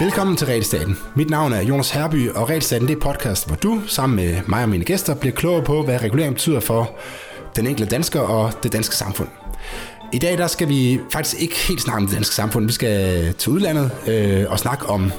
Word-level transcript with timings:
Velkommen 0.00 0.36
til 0.36 0.46
Realstaten. 0.46 0.98
Mit 1.16 1.30
navn 1.30 1.52
er 1.52 1.62
Jonas 1.62 1.90
Herby, 1.90 2.30
og 2.30 2.50
Realstaten 2.50 2.88
det 2.88 2.96
er 2.96 3.00
podcast, 3.00 3.46
hvor 3.46 3.56
du 3.56 3.80
sammen 3.86 4.16
med 4.16 4.40
mig 4.46 4.62
og 4.62 4.68
mine 4.68 4.84
gæster 4.84 5.14
bliver 5.14 5.34
klogere 5.34 5.64
på, 5.64 5.82
hvad 5.82 6.02
regulering 6.02 6.34
betyder 6.34 6.60
for 6.60 6.90
den 7.56 7.66
enkelte 7.66 7.94
dansker 7.94 8.20
og 8.20 8.52
det 8.62 8.72
danske 8.72 8.96
samfund. 8.96 9.28
I 10.12 10.18
dag 10.18 10.38
der 10.38 10.46
skal 10.46 10.68
vi 10.68 11.00
faktisk 11.12 11.42
ikke 11.42 11.56
helt 11.68 11.80
snakke 11.80 12.02
om 12.02 12.06
det 12.06 12.14
danske 12.14 12.34
samfund. 12.34 12.66
Vi 12.66 12.72
skal 12.72 13.34
til 13.34 13.52
udlandet 13.52 13.90
øh, 14.06 14.44
og 14.48 14.58
snakke 14.58 14.86
om 14.86 15.12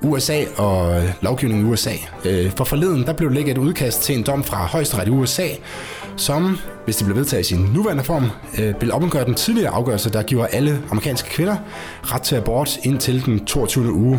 USA 0.00 0.44
og 0.56 1.02
lovgivningen 1.20 1.66
i 1.66 1.70
USA. 1.70 1.94
Øh, 2.24 2.50
for 2.50 2.64
forleden 2.64 3.04
der 3.04 3.12
blev 3.12 3.28
der 3.28 3.34
lægget 3.34 3.52
et 3.52 3.58
udkast 3.58 4.02
til 4.02 4.16
en 4.18 4.22
dom 4.22 4.44
fra 4.44 4.66
højesteret 4.66 5.08
i 5.08 5.10
USA, 5.10 5.46
som, 6.16 6.58
hvis 6.84 6.96
det 6.96 7.06
bliver 7.06 7.18
vedtaget 7.18 7.40
i 7.40 7.48
sin 7.48 7.58
nuværende 7.58 8.04
form, 8.04 8.30
øh, 8.58 8.80
vil 8.80 8.92
omgøre 8.92 9.24
den 9.24 9.34
tidligere 9.34 9.70
afgørelse, 9.70 10.10
der 10.10 10.22
giver 10.22 10.46
alle 10.46 10.82
amerikanske 10.90 11.28
kvinder 11.28 11.56
ret 12.02 12.22
til 12.22 12.36
abort 12.36 12.78
indtil 12.82 13.24
den 13.24 13.44
22. 13.44 13.92
uge. 13.92 14.18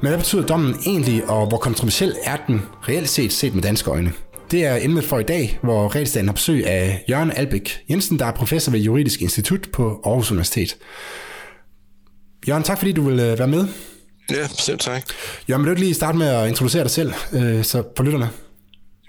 Men 0.00 0.08
hvad 0.08 0.18
betyder 0.18 0.46
dommen 0.46 0.76
egentlig, 0.86 1.30
og 1.30 1.46
hvor 1.46 1.58
kontroversiel 1.58 2.14
er 2.24 2.36
den 2.46 2.62
reelt 2.88 3.08
set 3.08 3.32
set 3.32 3.54
med 3.54 3.62
danske 3.62 3.90
øjne? 3.90 4.12
Det 4.50 4.64
er 4.64 4.78
emnet 4.82 5.04
for 5.04 5.18
i 5.18 5.22
dag, 5.22 5.58
hvor 5.62 5.94
Regelstaden 5.94 6.28
har 6.28 6.32
besøg 6.32 6.66
af 6.66 7.04
Jørgen 7.08 7.32
Albæk 7.32 7.84
Jensen, 7.90 8.18
der 8.18 8.26
er 8.26 8.32
professor 8.32 8.72
ved 8.72 8.80
Juridisk 8.80 9.22
Institut 9.22 9.68
på 9.72 10.00
Aarhus 10.04 10.30
Universitet. 10.30 10.76
Jørgen, 12.48 12.62
tak 12.62 12.78
fordi 12.78 12.92
du 12.92 13.02
vil 13.02 13.20
øh, 13.20 13.38
være 13.38 13.48
med. 13.48 13.66
Ja, 14.30 14.46
selv 14.46 14.78
tak. 14.78 15.02
Jørgen, 15.48 15.62
vil 15.62 15.66
du 15.66 15.72
ikke 15.72 15.82
lige 15.82 15.94
starte 15.94 16.18
med 16.18 16.26
at 16.26 16.48
introducere 16.48 16.82
dig 16.82 16.90
selv, 16.90 17.12
øh, 17.32 17.64
så 17.64 17.82
for 17.96 18.04
lytterne? 18.04 18.30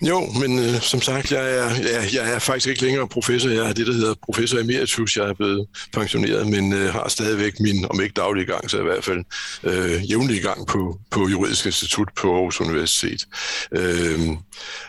Jo, 0.01 0.25
men 0.39 0.59
øh, 0.59 0.81
som 0.81 1.01
sagt, 1.01 1.31
jeg 1.31 1.57
er, 1.57 1.69
jeg, 1.69 2.09
jeg 2.13 2.33
er 2.33 2.39
faktisk 2.39 2.67
ikke 2.67 2.81
længere 2.81 3.07
professor. 3.07 3.49
Jeg 3.49 3.69
er 3.69 3.73
det, 3.73 3.87
der 3.87 3.93
hedder 3.93 4.13
professor 4.25 4.59
emeritus. 4.59 5.17
Jeg 5.17 5.25
er 5.29 5.33
blevet 5.33 5.67
pensioneret, 5.93 6.47
men 6.47 6.73
øh, 6.73 6.93
har 6.93 7.07
stadigvæk 7.07 7.59
min, 7.59 7.85
om 7.89 8.01
ikke 8.01 8.13
daglig 8.13 8.47
gang, 8.47 8.69
så 8.69 8.79
i 8.79 8.83
hvert 8.83 9.03
fald 9.03 9.23
øh, 9.63 10.11
jævnlig 10.11 10.41
gang 10.41 10.67
på, 10.67 10.99
på 11.11 11.27
Juridisk 11.27 11.65
Institut 11.65 12.07
på 12.15 12.35
Aarhus 12.35 12.61
Universitet. 12.61 13.25
Øh, 13.71 14.19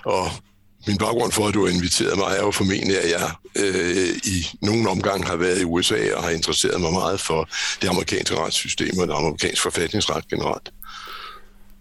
og 0.04 0.30
min 0.86 0.98
baggrund 0.98 1.32
for, 1.32 1.48
at 1.48 1.54
du 1.54 1.66
har 1.66 1.72
inviteret 1.72 2.18
mig, 2.18 2.36
er 2.36 2.42
jo 2.42 2.50
formentlig, 2.50 2.98
at 2.98 3.10
jeg 3.10 3.30
øh, 3.56 4.08
i 4.24 4.46
nogen 4.62 4.86
omgang 4.86 5.26
har 5.26 5.36
været 5.36 5.60
i 5.60 5.64
USA 5.64 6.14
og 6.16 6.22
har 6.22 6.30
interesseret 6.30 6.80
mig 6.80 6.92
meget 6.92 7.20
for 7.20 7.48
det 7.82 7.88
amerikanske 7.88 8.36
retssystem 8.36 8.98
og 8.98 9.08
det 9.08 9.14
amerikanske 9.14 9.62
forfatningsret 9.62 10.28
generelt. 10.28 10.70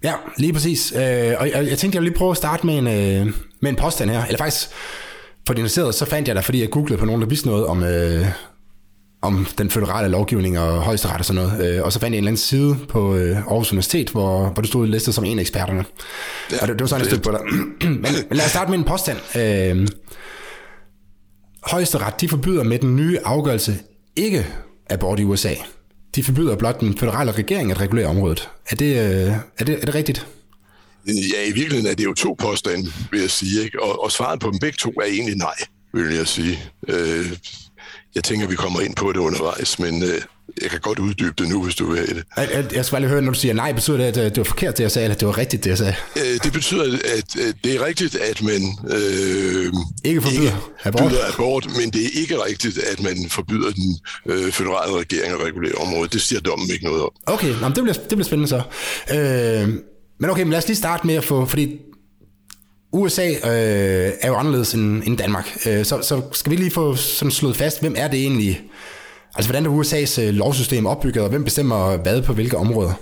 Ja, 0.05 0.13
lige 0.37 0.53
præcis. 0.53 0.93
Øh, 0.95 1.33
og 1.39 1.49
jeg, 1.51 1.67
jeg 1.69 1.77
tænkte, 1.77 1.95
jeg 1.95 2.01
ville 2.01 2.09
lige 2.09 2.17
prøve 2.17 2.31
at 2.31 2.37
starte 2.37 2.65
med 2.65 2.77
en, 2.77 2.87
øh, 2.87 3.33
med 3.61 3.69
en 3.69 3.75
påstand 3.75 4.09
her. 4.09 4.25
Eller 4.25 4.37
faktisk, 4.37 4.67
for 5.47 5.53
det 5.53 5.71
så 5.71 6.05
fandt 6.09 6.27
jeg 6.27 6.35
der, 6.35 6.41
fordi 6.41 6.61
jeg 6.61 6.69
googlede 6.69 6.99
på 6.99 7.05
nogen, 7.05 7.21
der 7.21 7.27
vidste 7.27 7.47
noget 7.47 7.65
om, 7.65 7.83
øh, 7.83 8.25
om 9.21 9.47
den 9.57 9.69
føderale 9.69 10.07
lovgivning 10.07 10.59
og 10.59 10.81
højesteret 10.81 11.19
og 11.19 11.25
sådan 11.25 11.43
noget. 11.43 11.75
Øh, 11.75 11.83
og 11.83 11.93
så 11.93 11.99
fandt 11.99 12.13
jeg 12.13 12.17
en 12.17 12.23
eller 12.23 12.29
anden 12.29 12.41
side 12.41 12.77
på 12.89 13.15
øh, 13.15 13.37
Aarhus 13.37 13.71
Universitet, 13.71 14.09
hvor, 14.09 14.49
hvor 14.49 14.61
du 14.61 14.67
stod 14.67 14.87
listet 14.87 15.15
som 15.15 15.23
en 15.23 15.39
af 15.39 15.41
eksperterne. 15.41 15.85
Ja, 16.51 16.61
og 16.61 16.67
det, 16.67 16.75
det 16.75 16.81
var 16.81 16.87
sådan, 16.87 17.07
jeg 17.11 17.21
på 17.21 17.31
dig. 17.31 17.39
men, 17.89 18.01
men 18.01 18.37
lad 18.37 18.45
os 18.45 18.51
starte 18.51 18.71
med 18.71 18.79
en 18.79 18.83
påstand. 18.83 19.17
Øh, 19.37 19.87
højesteret, 21.63 22.21
de 22.21 22.29
forbyder 22.29 22.63
med 22.63 22.79
den 22.79 22.95
nye 22.95 23.19
afgørelse 23.25 23.75
ikke 24.15 24.47
abort 24.89 25.19
i 25.19 25.23
USA. 25.23 25.53
De 26.15 26.23
forbyder 26.23 26.55
blot 26.55 26.79
den 26.79 26.97
føderale 26.97 27.31
regering 27.31 27.71
at 27.71 27.81
regulere 27.81 28.07
området. 28.07 28.49
Er 28.69 28.75
det, 28.75 28.85
øh, 28.85 29.33
er 29.57 29.63
det, 29.65 29.81
er 29.81 29.85
det 29.85 29.95
rigtigt? 29.95 30.27
Ja, 31.07 31.49
i 31.49 31.51
virkeligheden 31.51 31.87
er 31.87 31.95
det 31.95 32.03
jo 32.05 32.13
to 32.13 32.35
påstande, 32.39 32.91
vil 33.11 33.19
jeg 33.21 33.29
sige. 33.29 33.63
Ikke? 33.63 33.83
Og, 33.83 34.03
og 34.03 34.11
svaret 34.11 34.39
på 34.39 34.51
dem 34.51 34.59
begge 34.59 34.77
to 34.77 34.89
er 34.89 35.05
egentlig 35.05 35.35
nej, 35.35 35.55
vil 35.93 36.15
jeg 36.15 36.27
sige. 36.27 36.59
Øh, 36.87 37.31
jeg 38.15 38.23
tænker, 38.23 38.47
vi 38.47 38.55
kommer 38.55 38.81
ind 38.81 38.95
på 38.95 39.11
det 39.11 39.19
undervejs, 39.19 39.79
men 39.79 40.03
øh, 40.03 40.21
jeg 40.61 40.69
kan 40.69 40.79
godt 40.79 40.99
uddybe 40.99 41.33
det 41.37 41.49
nu, 41.49 41.63
hvis 41.63 41.75
du 41.75 41.85
vil 41.85 41.97
have 41.97 42.07
det. 42.07 42.23
Jeg, 42.37 42.75
jeg 42.75 42.85
skal 42.85 42.93
bare 42.93 43.01
lige 43.01 43.09
høre, 43.09 43.21
når 43.21 43.31
du 43.31 43.39
siger 43.39 43.53
nej, 43.53 43.71
betyder 43.73 43.97
det, 43.97 44.03
at 44.05 44.17
øh, 44.17 44.23
det 44.23 44.37
var 44.37 44.43
forkert, 44.43 44.77
det 44.77 44.83
jeg 44.83 44.91
sagde, 44.91 45.03
eller 45.05 45.17
det 45.17 45.27
var 45.27 45.37
rigtigt, 45.37 45.63
det 45.63 45.69
jeg 45.69 45.77
sagde? 45.77 45.95
Øh, 46.15 46.39
det 46.43 46.53
betyder, 46.53 46.83
at 47.17 47.35
øh, 47.39 47.53
det 47.63 47.75
er 47.75 47.85
rigtigt, 47.85 48.15
at 48.15 48.41
man 48.41 48.61
øh, 48.89 49.73
ikke 50.03 50.21
forbyder 50.21 50.41
ikke 50.41 50.55
abort. 50.83 51.01
Forbyder 51.01 51.33
abort, 51.33 51.67
men 51.79 51.89
det 51.89 52.05
er 52.05 52.21
ikke 52.21 52.43
rigtigt, 52.43 52.77
at 52.77 53.03
man 53.03 53.29
forbyder 53.29 53.71
den 53.71 53.99
øh, 54.25 54.51
føderale 54.51 54.99
regering 54.99 55.33
at 55.33 55.39
regulere 55.47 55.75
området. 55.75 56.13
Det 56.13 56.21
siger 56.21 56.39
dommen 56.41 56.69
ikke 56.69 56.85
noget 56.85 57.01
om. 57.01 57.09
Okay, 57.25 57.53
Nå, 57.61 57.67
det, 57.67 57.83
bliver, 57.83 57.93
det 57.93 58.07
bliver 58.09 58.23
spændende 58.23 58.49
så. 58.49 58.61
Øh, 59.15 59.69
men 60.19 60.29
okay, 60.29 60.41
men 60.43 60.51
lad 60.51 60.57
os 60.57 60.67
lige 60.67 60.77
starte 60.77 61.07
med 61.07 61.15
at 61.15 61.23
få, 61.23 61.45
fordi 61.45 61.79
USA 62.95 63.29
øh, 63.29 64.13
er 64.21 64.27
jo 64.27 64.35
anderledes 64.35 64.73
end, 64.73 65.03
end 65.05 65.17
Danmark, 65.17 65.57
øh, 65.67 65.85
så, 65.85 66.01
så 66.01 66.21
skal 66.31 66.51
vi 66.51 66.55
lige 66.55 66.71
få 66.71 66.95
sådan 66.95 67.31
slået 67.31 67.55
fast, 67.55 67.81
hvem 67.81 67.95
er 67.97 68.07
det 68.07 68.19
egentlig, 68.19 68.61
altså 69.35 69.51
hvordan 69.51 69.65
er 69.65 69.81
USA's 69.81 70.21
øh, 70.21 70.33
lovsystem 70.33 70.85
opbygget, 70.85 71.23
og 71.23 71.29
hvem 71.29 71.43
bestemmer 71.43 71.97
hvad 71.97 72.21
på 72.21 72.33
hvilke 72.33 72.57
områder? 72.57 72.93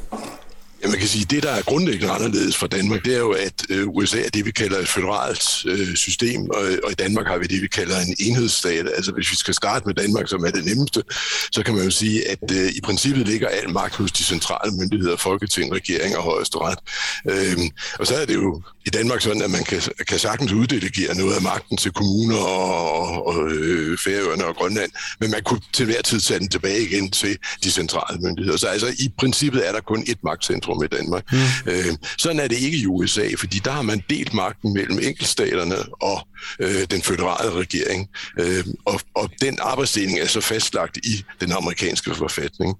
Ja, 0.83 0.87
man 0.87 0.99
kan 0.99 1.07
sige, 1.07 1.23
at 1.23 1.31
det, 1.31 1.43
der 1.43 1.51
er 1.51 1.61
grundlæggende 1.61 2.13
anderledes 2.13 2.57
for 2.57 2.67
Danmark, 2.67 3.05
det 3.05 3.13
er 3.13 3.19
jo, 3.19 3.31
at 3.31 3.65
øh, 3.69 3.87
USA 3.87 4.21
er 4.21 4.29
det, 4.29 4.45
vi 4.45 4.51
kalder 4.51 4.79
et 4.79 4.87
føderalt 4.87 5.65
øh, 5.65 5.95
system, 5.95 6.49
og, 6.49 6.65
øh, 6.65 6.77
og 6.83 6.91
i 6.91 6.93
Danmark 6.93 7.27
har 7.27 7.37
vi 7.37 7.45
det, 7.45 7.61
vi 7.61 7.67
kalder 7.67 7.99
en 7.99 8.15
enhedsstat. 8.19 8.87
Altså 8.95 9.11
hvis 9.11 9.31
vi 9.31 9.35
skal 9.35 9.53
starte 9.53 9.85
med 9.85 9.93
Danmark, 9.93 10.27
som 10.27 10.45
er 10.45 10.51
det 10.51 10.65
nemmeste, 10.65 11.03
så 11.51 11.63
kan 11.63 11.75
man 11.75 11.83
jo 11.83 11.91
sige, 11.91 12.29
at 12.29 12.51
øh, 12.51 12.69
i 12.69 12.81
princippet 12.83 13.27
ligger 13.27 13.47
al 13.47 13.69
magt 13.69 13.95
hos 13.95 14.11
de 14.11 14.23
centrale 14.23 14.71
myndigheder, 14.71 15.15
Folketing, 15.15 15.73
regering 15.73 16.17
og 16.17 16.23
højesteret. 16.23 16.79
Øh, 17.29 17.57
og 17.99 18.07
så 18.07 18.15
er 18.15 18.25
det 18.25 18.33
jo 18.33 18.61
i 18.85 18.89
Danmark 18.89 19.21
sådan, 19.21 19.41
at 19.41 19.51
man 19.51 19.63
kan, 19.63 19.81
kan 20.07 20.19
sagtens 20.19 20.51
uddelegere 20.51 21.15
noget 21.17 21.35
af 21.35 21.41
magten 21.41 21.77
til 21.77 21.91
kommuner 21.91 22.37
og, 22.37 23.27
og 23.27 23.51
øh, 23.51 23.97
Færøerne 23.97 24.45
og 24.45 24.55
Grønland, 24.55 24.91
men 25.19 25.31
man 25.31 25.41
kunne 25.43 25.61
til 25.73 25.85
hver 25.85 26.01
tid 26.01 26.19
sende 26.19 26.39
den 26.39 26.49
tilbage 26.49 26.81
igen 26.81 27.11
til 27.11 27.37
de 27.63 27.71
centrale 27.71 28.19
myndigheder. 28.21 28.57
Så 28.57 28.67
altså 28.67 28.87
i 28.87 29.11
princippet 29.19 29.67
er 29.67 29.71
der 29.71 29.81
kun 29.81 30.03
et 30.07 30.23
magtcentrum 30.23 30.72
i 30.81 30.87
Danmark. 30.87 31.31
Mm. 31.31 31.71
Øh, 31.71 31.93
sådan 32.17 32.39
er 32.39 32.47
det 32.47 32.57
ikke 32.57 32.77
i 32.77 32.85
USA, 32.85 33.29
fordi 33.37 33.59
der 33.59 33.71
har 33.71 33.81
man 33.81 34.03
delt 34.09 34.33
magten 34.33 34.73
mellem 34.73 34.99
enkeltstaterne 34.99 35.75
og 36.01 36.27
øh, 36.59 36.85
den 36.91 37.01
føderale 37.01 37.51
regering. 37.51 38.09
Øh, 38.39 38.65
og, 38.85 38.99
og 39.15 39.29
den 39.41 39.57
arbejdsdeling 39.61 40.19
er 40.19 40.27
så 40.27 40.41
fastlagt 40.41 40.97
i 40.97 41.25
den 41.41 41.51
amerikanske 41.51 42.15
forfatning. 42.15 42.77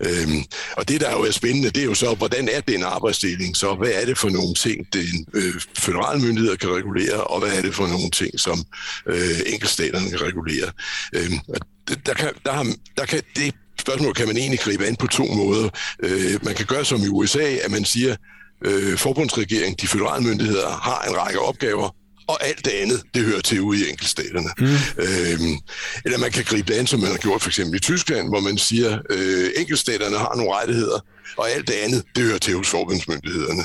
Øh, 0.00 0.28
og 0.76 0.88
det, 0.88 1.00
der 1.00 1.12
jo 1.12 1.22
er 1.22 1.30
spændende, 1.30 1.70
det 1.70 1.80
er 1.80 1.84
jo 1.84 1.94
så, 1.94 2.14
hvordan 2.14 2.48
er 2.52 2.60
den 2.60 2.82
arbejdsdeling 2.82 3.56
så? 3.56 3.74
Hvad 3.74 3.90
er 3.90 4.06
det 4.06 4.18
for 4.18 4.28
nogle 4.28 4.54
ting, 4.54 4.86
den 4.92 5.26
øh, 5.34 5.54
føderale 5.78 6.22
myndigheder 6.22 6.56
kan 6.56 6.70
regulere, 6.70 7.24
og 7.24 7.40
hvad 7.40 7.52
er 7.58 7.62
det 7.62 7.74
for 7.74 7.86
nogle 7.86 8.10
ting, 8.10 8.40
som 8.40 8.64
øh, 9.06 9.40
enkeltstaterne 9.46 10.10
kan 10.10 10.20
regulere? 10.20 10.70
Øh, 11.14 11.30
der 12.06 12.14
kan, 12.14 12.30
der, 12.44 12.52
har, 12.52 12.66
der 12.96 13.04
kan, 13.06 13.22
det 13.36 13.54
spørgsmål 13.82 14.14
kan 14.14 14.26
man 14.26 14.36
egentlig 14.36 14.60
gribe 14.60 14.86
an 14.86 14.96
på 14.96 15.06
to 15.06 15.24
måder. 15.24 15.68
Øh, 16.02 16.44
man 16.44 16.54
kan 16.54 16.66
gøre 16.66 16.84
som 16.84 17.00
i 17.02 17.08
USA, 17.08 17.46
at 17.64 17.70
man 17.70 17.84
siger, 17.84 18.16
øh, 18.64 18.98
forbundsregeringen, 18.98 19.76
de 19.80 19.86
føderale 19.86 20.24
myndigheder, 20.24 20.68
har 20.68 21.00
en 21.08 21.16
række 21.16 21.40
opgaver, 21.40 21.88
og 22.26 22.46
alt 22.46 22.64
det 22.64 22.70
andet, 22.70 23.02
det 23.14 23.22
hører 23.22 23.40
til 23.40 23.60
ude 23.60 23.86
i 23.86 23.90
enkeltstaterne. 23.90 24.50
Mm. 24.58 24.66
Øhm, 25.04 25.58
eller 26.04 26.18
man 26.18 26.30
kan 26.30 26.44
gribe 26.44 26.72
det 26.72 26.78
an, 26.78 26.86
som 26.86 27.00
man 27.00 27.10
har 27.10 27.18
gjort 27.18 27.42
for 27.42 27.50
eksempel 27.50 27.76
i 27.76 27.80
Tyskland, 27.80 28.28
hvor 28.28 28.40
man 28.40 28.58
siger, 28.58 28.98
øh, 29.10 29.50
enkeltstaterne 29.56 30.18
har 30.18 30.32
nogle 30.36 30.54
rettigheder, 30.54 30.98
og 31.36 31.50
alt 31.50 31.66
det 31.68 31.74
andet, 31.74 32.02
det 32.14 32.24
hører 32.24 32.38
til 32.38 32.56
hos 32.56 32.68
forbundsmyndighederne. 32.68 33.62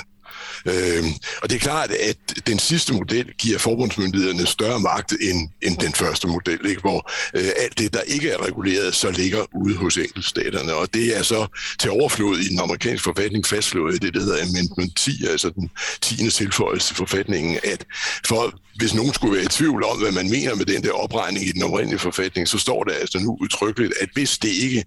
Øh, 0.67 1.03
og 1.41 1.49
det 1.49 1.55
er 1.55 1.59
klart, 1.59 1.91
at 1.91 2.17
den 2.47 2.59
sidste 2.59 2.93
model 2.93 3.33
giver 3.37 3.57
forbundsmyndighederne 3.57 4.45
større 4.47 4.79
magt 4.79 5.11
end, 5.21 5.49
end 5.61 5.77
den 5.77 5.93
første 5.93 6.27
model, 6.27 6.59
ikke? 6.65 6.81
hvor 6.81 7.11
øh, 7.33 7.49
alt 7.57 7.79
det, 7.79 7.93
der 7.93 8.01
ikke 8.01 8.29
er 8.29 8.45
reguleret, 8.45 8.95
så 8.95 9.11
ligger 9.11 9.45
ude 9.55 9.75
hos 9.75 9.97
enkeltstaterne. 9.97 10.73
Og 10.73 10.93
det 10.93 11.17
er 11.17 11.23
så 11.23 11.47
til 11.79 11.91
overflod 11.91 12.37
i 12.37 12.47
den 12.49 12.59
amerikanske 12.59 13.03
forfatning 13.03 13.45
fastslået 13.45 13.95
i 13.95 13.97
det, 13.97 14.13
der 14.13 14.19
hedder 14.19 14.43
Amendment 14.43 14.97
10, 14.97 15.25
altså 15.27 15.49
den 15.49 15.69
10. 16.01 16.29
tilføjelse 16.29 16.87
til 16.87 16.95
forfatningen, 16.95 17.59
at 17.63 17.85
for 18.25 18.53
hvis 18.75 18.93
nogen 18.93 19.13
skulle 19.13 19.35
være 19.35 19.43
i 19.43 19.47
tvivl 19.47 19.83
om, 19.83 19.99
hvad 19.99 20.11
man 20.11 20.29
mener 20.29 20.55
med 20.55 20.65
den 20.65 20.83
der 20.83 20.91
opregning 20.91 21.47
i 21.47 21.51
den 21.51 21.63
oprindelige 21.63 21.99
forfatning, 21.99 22.47
så 22.47 22.57
står 22.57 22.83
der 22.83 22.93
altså 22.93 23.19
nu 23.19 23.37
udtrykkeligt, 23.41 23.93
at 24.01 24.09
hvis 24.13 24.37
det 24.37 24.49
ikke 24.49 24.85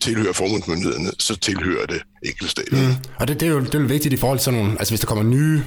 tilhører 0.00 0.32
formundsmyndighederne, 0.32 1.10
så 1.18 1.36
tilhører 1.36 1.86
det 1.86 2.02
enkeltstaterne. 2.24 2.88
Mm. 2.88 2.94
Og 3.16 3.28
det, 3.28 3.40
det, 3.40 3.48
er 3.48 3.52
jo, 3.52 3.60
det 3.60 3.74
er 3.74 3.78
jo 3.78 3.86
vigtigt 3.86 4.14
i 4.14 4.16
forhold 4.16 4.38
til 4.38 4.44
sådan 4.44 4.60
nogle, 4.60 4.78
altså 4.78 4.92
hvis 4.92 5.00
der 5.00 5.06
kommer 5.06 5.24
nye 5.24 5.62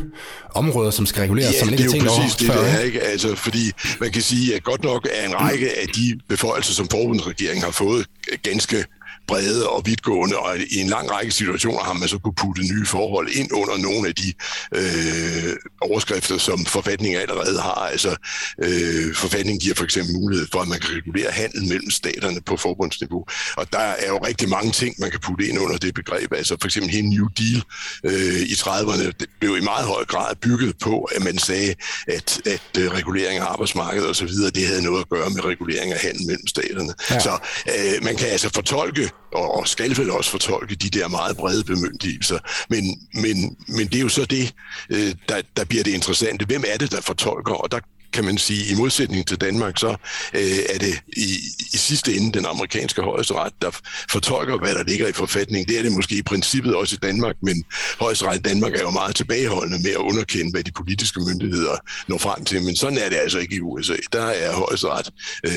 områder, 0.55 0.91
som 0.91 1.05
skal 1.05 1.21
reguleres, 1.21 1.53
ja, 1.53 1.59
som 1.59 1.67
man 1.67 1.79
ikke 1.79 1.91
det 1.91 2.01
er 2.01 2.03
jo 2.03 2.09
præcis 2.09 2.35
det, 2.35 2.47
det 2.47 2.75
er, 2.75 2.79
ikke? 2.79 3.01
Altså, 3.01 3.35
fordi 3.35 3.71
man 3.99 4.11
kan 4.11 4.21
sige, 4.21 4.55
at 4.55 4.63
godt 4.63 4.83
nok 4.83 5.07
er 5.11 5.27
en 5.27 5.35
række 5.35 5.79
af 5.81 5.87
de 5.87 6.19
beføjelser, 6.29 6.73
som 6.73 6.87
forbundsregeringen 6.87 7.63
har 7.63 7.71
fået, 7.71 8.05
ganske 8.43 8.85
brede 9.27 9.69
og 9.69 9.81
vidtgående, 9.85 10.37
og 10.37 10.57
i 10.57 10.79
en 10.79 10.87
lang 10.87 11.11
række 11.11 11.31
situationer 11.31 11.79
har 11.79 11.93
man 11.93 12.07
så 12.07 12.17
kunne 12.17 12.35
putte 12.35 12.61
nye 12.61 12.85
forhold 12.85 13.29
ind 13.29 13.53
under 13.53 13.77
nogle 13.77 14.07
af 14.07 14.15
de 14.15 14.33
øh, 14.75 15.53
overskrifter, 15.81 16.37
som 16.37 16.65
forfatningen 16.65 17.21
allerede 17.21 17.59
har. 17.59 17.89
Altså, 17.91 18.15
øh, 18.63 19.15
forfatningen 19.15 19.59
giver 19.59 19.75
for 19.75 19.83
eksempel 19.83 20.13
mulighed 20.15 20.47
for, 20.51 20.59
at 20.59 20.67
man 20.67 20.79
kan 20.79 20.95
regulere 20.95 21.31
handel 21.31 21.67
mellem 21.67 21.91
staterne 21.91 22.41
på 22.45 22.57
forbundsniveau. 22.57 23.25
Og 23.57 23.73
der 23.73 23.79
er 23.79 24.07
jo 24.07 24.17
rigtig 24.17 24.49
mange 24.49 24.71
ting, 24.71 24.95
man 24.99 25.11
kan 25.11 25.19
putte 25.19 25.47
ind 25.47 25.59
under 25.59 25.77
det 25.77 25.93
begreb. 25.93 26.33
Altså 26.33 26.57
for 26.61 26.67
eksempel 26.67 26.91
hele 26.91 27.09
New 27.09 27.27
Deal 27.37 27.63
øh, 28.03 28.39
i 28.39 28.53
30'erne 28.53 29.11
det 29.19 29.29
blev 29.39 29.57
i 29.57 29.61
meget 29.61 29.85
høj 29.87 30.05
grad 30.05 30.35
bygget 30.35 30.77
på, 30.81 31.03
at 31.03 31.23
man 31.23 31.37
sagde, 31.37 31.75
at, 32.07 32.41
at 32.45 32.61
øh, 32.79 32.91
regulering 32.91 33.39
af 33.39 33.45
arbejdsmarkedet 33.45 34.09
osv., 34.09 34.27
det 34.55 34.67
havde 34.67 34.83
noget 34.83 35.01
at 35.01 35.09
gøre 35.09 35.29
med 35.29 35.45
regulering 35.45 35.93
af 35.93 35.99
handel 35.99 36.25
mellem 36.27 36.47
staterne. 36.47 36.93
Ja. 37.09 37.19
Så 37.19 37.37
øh, 37.67 38.03
man 38.03 38.15
kan 38.15 38.27
altså 38.27 38.49
fortolke, 38.53 39.09
og, 39.33 39.67
skal 39.67 39.97
vel 39.97 40.11
også 40.11 40.31
fortolke 40.31 40.75
de 40.75 40.89
der 40.89 41.07
meget 41.07 41.37
brede 41.37 41.63
bemyndigelser, 41.63 42.39
men, 42.69 43.07
men, 43.13 43.57
men 43.67 43.87
det 43.87 43.95
er 43.95 44.01
jo 44.01 44.09
så 44.09 44.25
det, 44.25 44.53
øh, 44.89 45.15
der, 45.29 45.41
der 45.57 45.65
bliver 45.65 45.83
det 45.83 45.93
interessante. 45.93 46.45
Hvem 46.45 46.63
er 46.67 46.77
det, 46.77 46.91
der 46.91 47.01
fortolker? 47.01 47.53
Og 47.53 47.71
der 47.71 47.79
kan 48.13 48.25
man 48.25 48.37
sige, 48.37 48.73
i 48.73 48.75
modsætning 48.75 49.27
til 49.27 49.37
Danmark, 49.41 49.77
så 49.77 49.89
øh, 50.33 50.59
er 50.69 50.77
det 50.79 51.01
i, 51.17 51.29
i 51.73 51.77
sidste 51.77 52.15
ende 52.15 52.31
den 52.31 52.45
amerikanske 52.45 53.01
højesteret, 53.01 53.53
der 53.61 53.71
fortolker, 54.09 54.57
hvad 54.57 54.75
der 54.75 54.83
ligger 54.83 55.07
i 55.07 55.11
forfatningen. 55.11 55.67
Det 55.67 55.79
er 55.79 55.83
det 55.83 55.91
måske 55.91 56.15
i 56.17 56.21
princippet 56.21 56.75
også 56.75 56.95
i 56.95 57.05
Danmark, 57.07 57.35
men 57.41 57.63
højesteret 57.99 58.35
i 58.35 58.41
Danmark 58.41 58.73
er 58.75 58.81
jo 58.81 58.89
meget 58.89 59.15
tilbageholdende 59.15 59.83
med 59.83 59.91
at 59.91 59.97
underkende, 59.97 60.51
hvad 60.51 60.63
de 60.63 60.71
politiske 60.71 61.19
myndigheder 61.19 61.77
når 62.07 62.17
frem 62.17 62.45
til. 62.45 62.61
Men 62.61 62.75
sådan 62.75 62.97
er 62.97 63.09
det 63.09 63.15
altså 63.15 63.39
ikke 63.39 63.55
i 63.55 63.61
USA. 63.61 63.95
Der 64.13 64.25
er 64.25 64.53
højesteret 64.53 65.09
øh, 65.43 65.53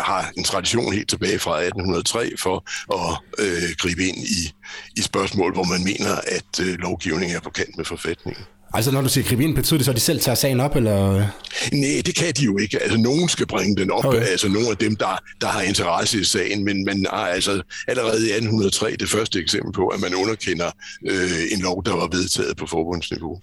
har 0.00 0.32
en 0.36 0.44
tradition 0.44 0.92
helt 0.92 1.08
tilbage 1.08 1.38
fra 1.38 1.60
1803 1.60 2.32
for 2.38 2.56
at 2.98 3.20
øh, 3.38 3.70
gribe 3.78 4.04
ind 4.04 4.18
i, 4.18 4.52
i 4.96 5.02
spørgsmål, 5.02 5.52
hvor 5.52 5.64
man 5.64 5.84
mener, 5.84 6.14
at 6.26 6.60
øh, 6.60 6.78
lovgivningen 6.78 7.36
er 7.36 7.40
på 7.40 7.50
kant 7.50 7.76
med 7.76 7.84
forfatningen. 7.84 8.44
Altså 8.74 8.90
når 8.90 9.00
du 9.00 9.08
siger 9.08 9.28
gribe 9.28 9.44
ind, 9.44 9.54
betyder 9.54 9.78
det 9.78 9.84
så, 9.84 9.90
at 9.90 9.96
de 9.96 10.00
selv 10.00 10.20
tager 10.20 10.36
sagen 10.36 10.60
op, 10.60 10.76
eller? 10.76 11.26
Nej, 11.72 12.02
det 12.06 12.14
kan 12.14 12.32
de 12.34 12.44
jo 12.44 12.58
ikke. 12.58 12.82
Altså 12.82 12.98
nogen 12.98 13.28
skal 13.28 13.46
bringe 13.46 13.76
den 13.76 13.90
op, 13.90 14.04
okay. 14.04 14.20
altså 14.20 14.48
nogle 14.48 14.68
af 14.70 14.76
dem, 14.76 14.96
der, 14.96 15.18
der 15.40 15.46
har 15.46 15.62
interesse 15.62 16.20
i 16.20 16.24
sagen, 16.24 16.64
men 16.64 16.84
man 16.84 17.06
har 17.10 17.26
altså 17.26 17.62
allerede 17.88 18.28
i 18.28 18.30
1803 18.30 18.96
det 19.00 19.08
første 19.08 19.38
eksempel 19.38 19.72
på, 19.72 19.86
at 19.86 20.00
man 20.00 20.14
underkender 20.14 20.70
øh, 21.06 21.42
en 21.52 21.60
lov, 21.60 21.84
der 21.84 21.96
var 21.96 22.08
vedtaget 22.12 22.56
på 22.56 22.66
forbundsniveau 22.66 23.40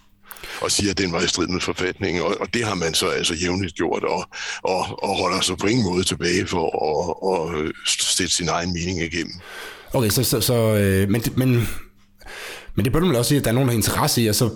og 0.62 0.72
siger, 0.72 0.92
at 0.92 0.98
den 0.98 1.12
var 1.12 1.22
i 1.22 1.28
strid 1.28 1.48
med 1.48 1.62
forfatningen, 1.62 2.24
og, 2.24 2.36
og 2.40 2.54
det 2.54 2.64
har 2.64 2.76
man 2.76 2.94
så 2.94 3.08
altså 3.08 3.34
jævnligt 3.34 3.76
gjort, 3.76 4.04
og, 4.04 4.26
og, 4.64 5.04
og 5.04 5.18
holder 5.18 5.42
sig 5.42 5.58
på 5.58 5.68
ingen 5.68 5.86
måde 5.86 6.04
tilbage 6.04 6.48
for 6.48 6.66
at, 6.90 7.66
at 7.66 7.72
sætte 7.88 8.34
sin 8.34 8.50
egen 8.50 8.74
mening 8.74 9.02
igennem. 9.02 9.34
Okay, 9.94 10.10
så, 10.10 10.24
så, 10.24 10.42
så 10.42 10.54
øh, 10.54 11.10
men, 11.10 11.24
men, 11.36 11.68
men 12.76 12.86
det 12.86 12.92
burde 12.92 13.06
man 13.06 13.16
også 13.16 13.30
sige, 13.30 13.38
at 13.38 13.44
der 13.44 13.50
er 13.50 13.54
nogen, 13.54 13.68
der 13.68 13.74
har 13.74 13.78
interesse 13.78 14.22
i, 14.22 14.28
at 14.28 14.36
så 14.36 14.50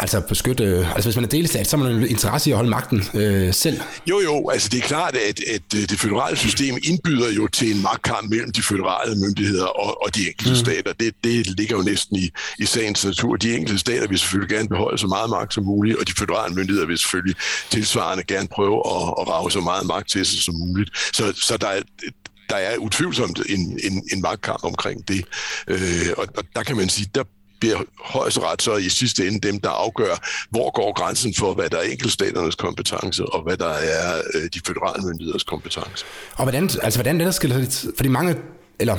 Altså 0.00 0.20
beskytte, 0.20 0.88
altså 0.94 1.08
hvis 1.08 1.16
man 1.16 1.24
er 1.24 1.28
delstat, 1.28 1.66
så 1.66 1.76
har 1.76 1.84
man 1.84 1.94
en 1.96 2.08
interesse 2.08 2.50
i 2.50 2.52
at 2.52 2.56
holde 2.56 2.70
magten 2.70 3.02
øh, 3.14 3.54
selv. 3.54 3.80
Jo, 4.10 4.20
jo, 4.20 4.48
altså 4.48 4.68
det 4.68 4.78
er 4.78 4.86
klart, 4.86 5.16
at, 5.16 5.40
at 5.40 5.62
øh, 5.76 5.80
det 5.80 6.00
føderale 6.00 6.36
system 6.36 6.78
indbyder 6.84 7.32
jo 7.32 7.48
til 7.48 7.76
en 7.76 7.82
magtkamp 7.82 8.30
mellem 8.30 8.52
de 8.52 8.62
føderale 8.62 9.14
myndigheder 9.16 9.66
og, 9.66 10.04
og 10.04 10.14
de 10.14 10.28
enkelte 10.28 10.50
mm. 10.50 10.56
stater. 10.56 10.92
Det, 10.92 11.14
det 11.24 11.46
ligger 11.46 11.76
jo 11.76 11.82
næsten 11.82 12.16
i, 12.16 12.30
i 12.58 12.64
sagens 12.64 13.04
natur. 13.04 13.36
De 13.36 13.56
enkelte 13.56 13.78
stater 13.78 14.08
vil 14.08 14.18
selvfølgelig 14.18 14.56
gerne 14.56 14.68
beholde 14.68 14.98
så 14.98 15.06
meget 15.06 15.30
magt 15.30 15.54
som 15.54 15.64
muligt, 15.64 15.98
og 15.98 16.08
de 16.08 16.12
føderale 16.18 16.54
myndigheder 16.54 16.86
vil 16.86 16.98
selvfølgelig 16.98 17.36
tilsvarende 17.70 18.24
gerne 18.24 18.48
prøve 18.48 18.76
at, 18.86 19.14
at 19.20 19.28
rave 19.28 19.50
så 19.50 19.60
meget 19.60 19.86
magt 19.86 20.10
til 20.10 20.26
sig 20.26 20.42
som 20.42 20.54
muligt. 20.54 20.90
Så, 21.12 21.32
så 21.36 21.56
der 21.56 21.68
er, 21.68 21.80
der 22.48 22.56
er 22.56 22.76
utvivlsomt 22.76 23.40
en, 23.48 23.80
en, 23.84 24.02
en 24.12 24.20
magtkamp 24.22 24.64
omkring 24.64 25.08
det. 25.08 25.24
Øh, 25.68 26.08
og, 26.16 26.26
og 26.36 26.44
der 26.56 26.62
kan 26.62 26.76
man 26.76 26.88
sige, 26.88 27.10
der 27.14 27.24
bliver 27.64 27.82
højesteret 28.04 28.62
så 28.62 28.76
i 28.76 28.88
sidste 28.88 29.26
ende 29.28 29.40
dem, 29.48 29.60
der 29.60 29.70
afgør, 29.70 30.14
hvor 30.50 30.70
går 30.70 30.92
grænsen 30.92 31.34
for, 31.34 31.54
hvad 31.54 31.70
der 31.70 31.78
er 31.78 31.82
enkeltstaternes 31.82 32.54
kompetence, 32.54 33.26
og 33.26 33.42
hvad 33.42 33.56
der 33.56 33.72
er 33.96 34.22
øh, 34.34 34.42
de 34.54 34.60
føderale 34.66 35.02
myndigheders 35.06 35.42
kompetence. 35.42 36.04
Og 36.36 36.42
hvordan, 36.44 36.62
altså, 36.82 36.98
hvordan 36.98 37.18
det 37.18 37.26
der 37.26 37.32
skal, 37.32 37.68
fordi 37.96 38.08
mange, 38.08 38.36
eller 38.78 38.96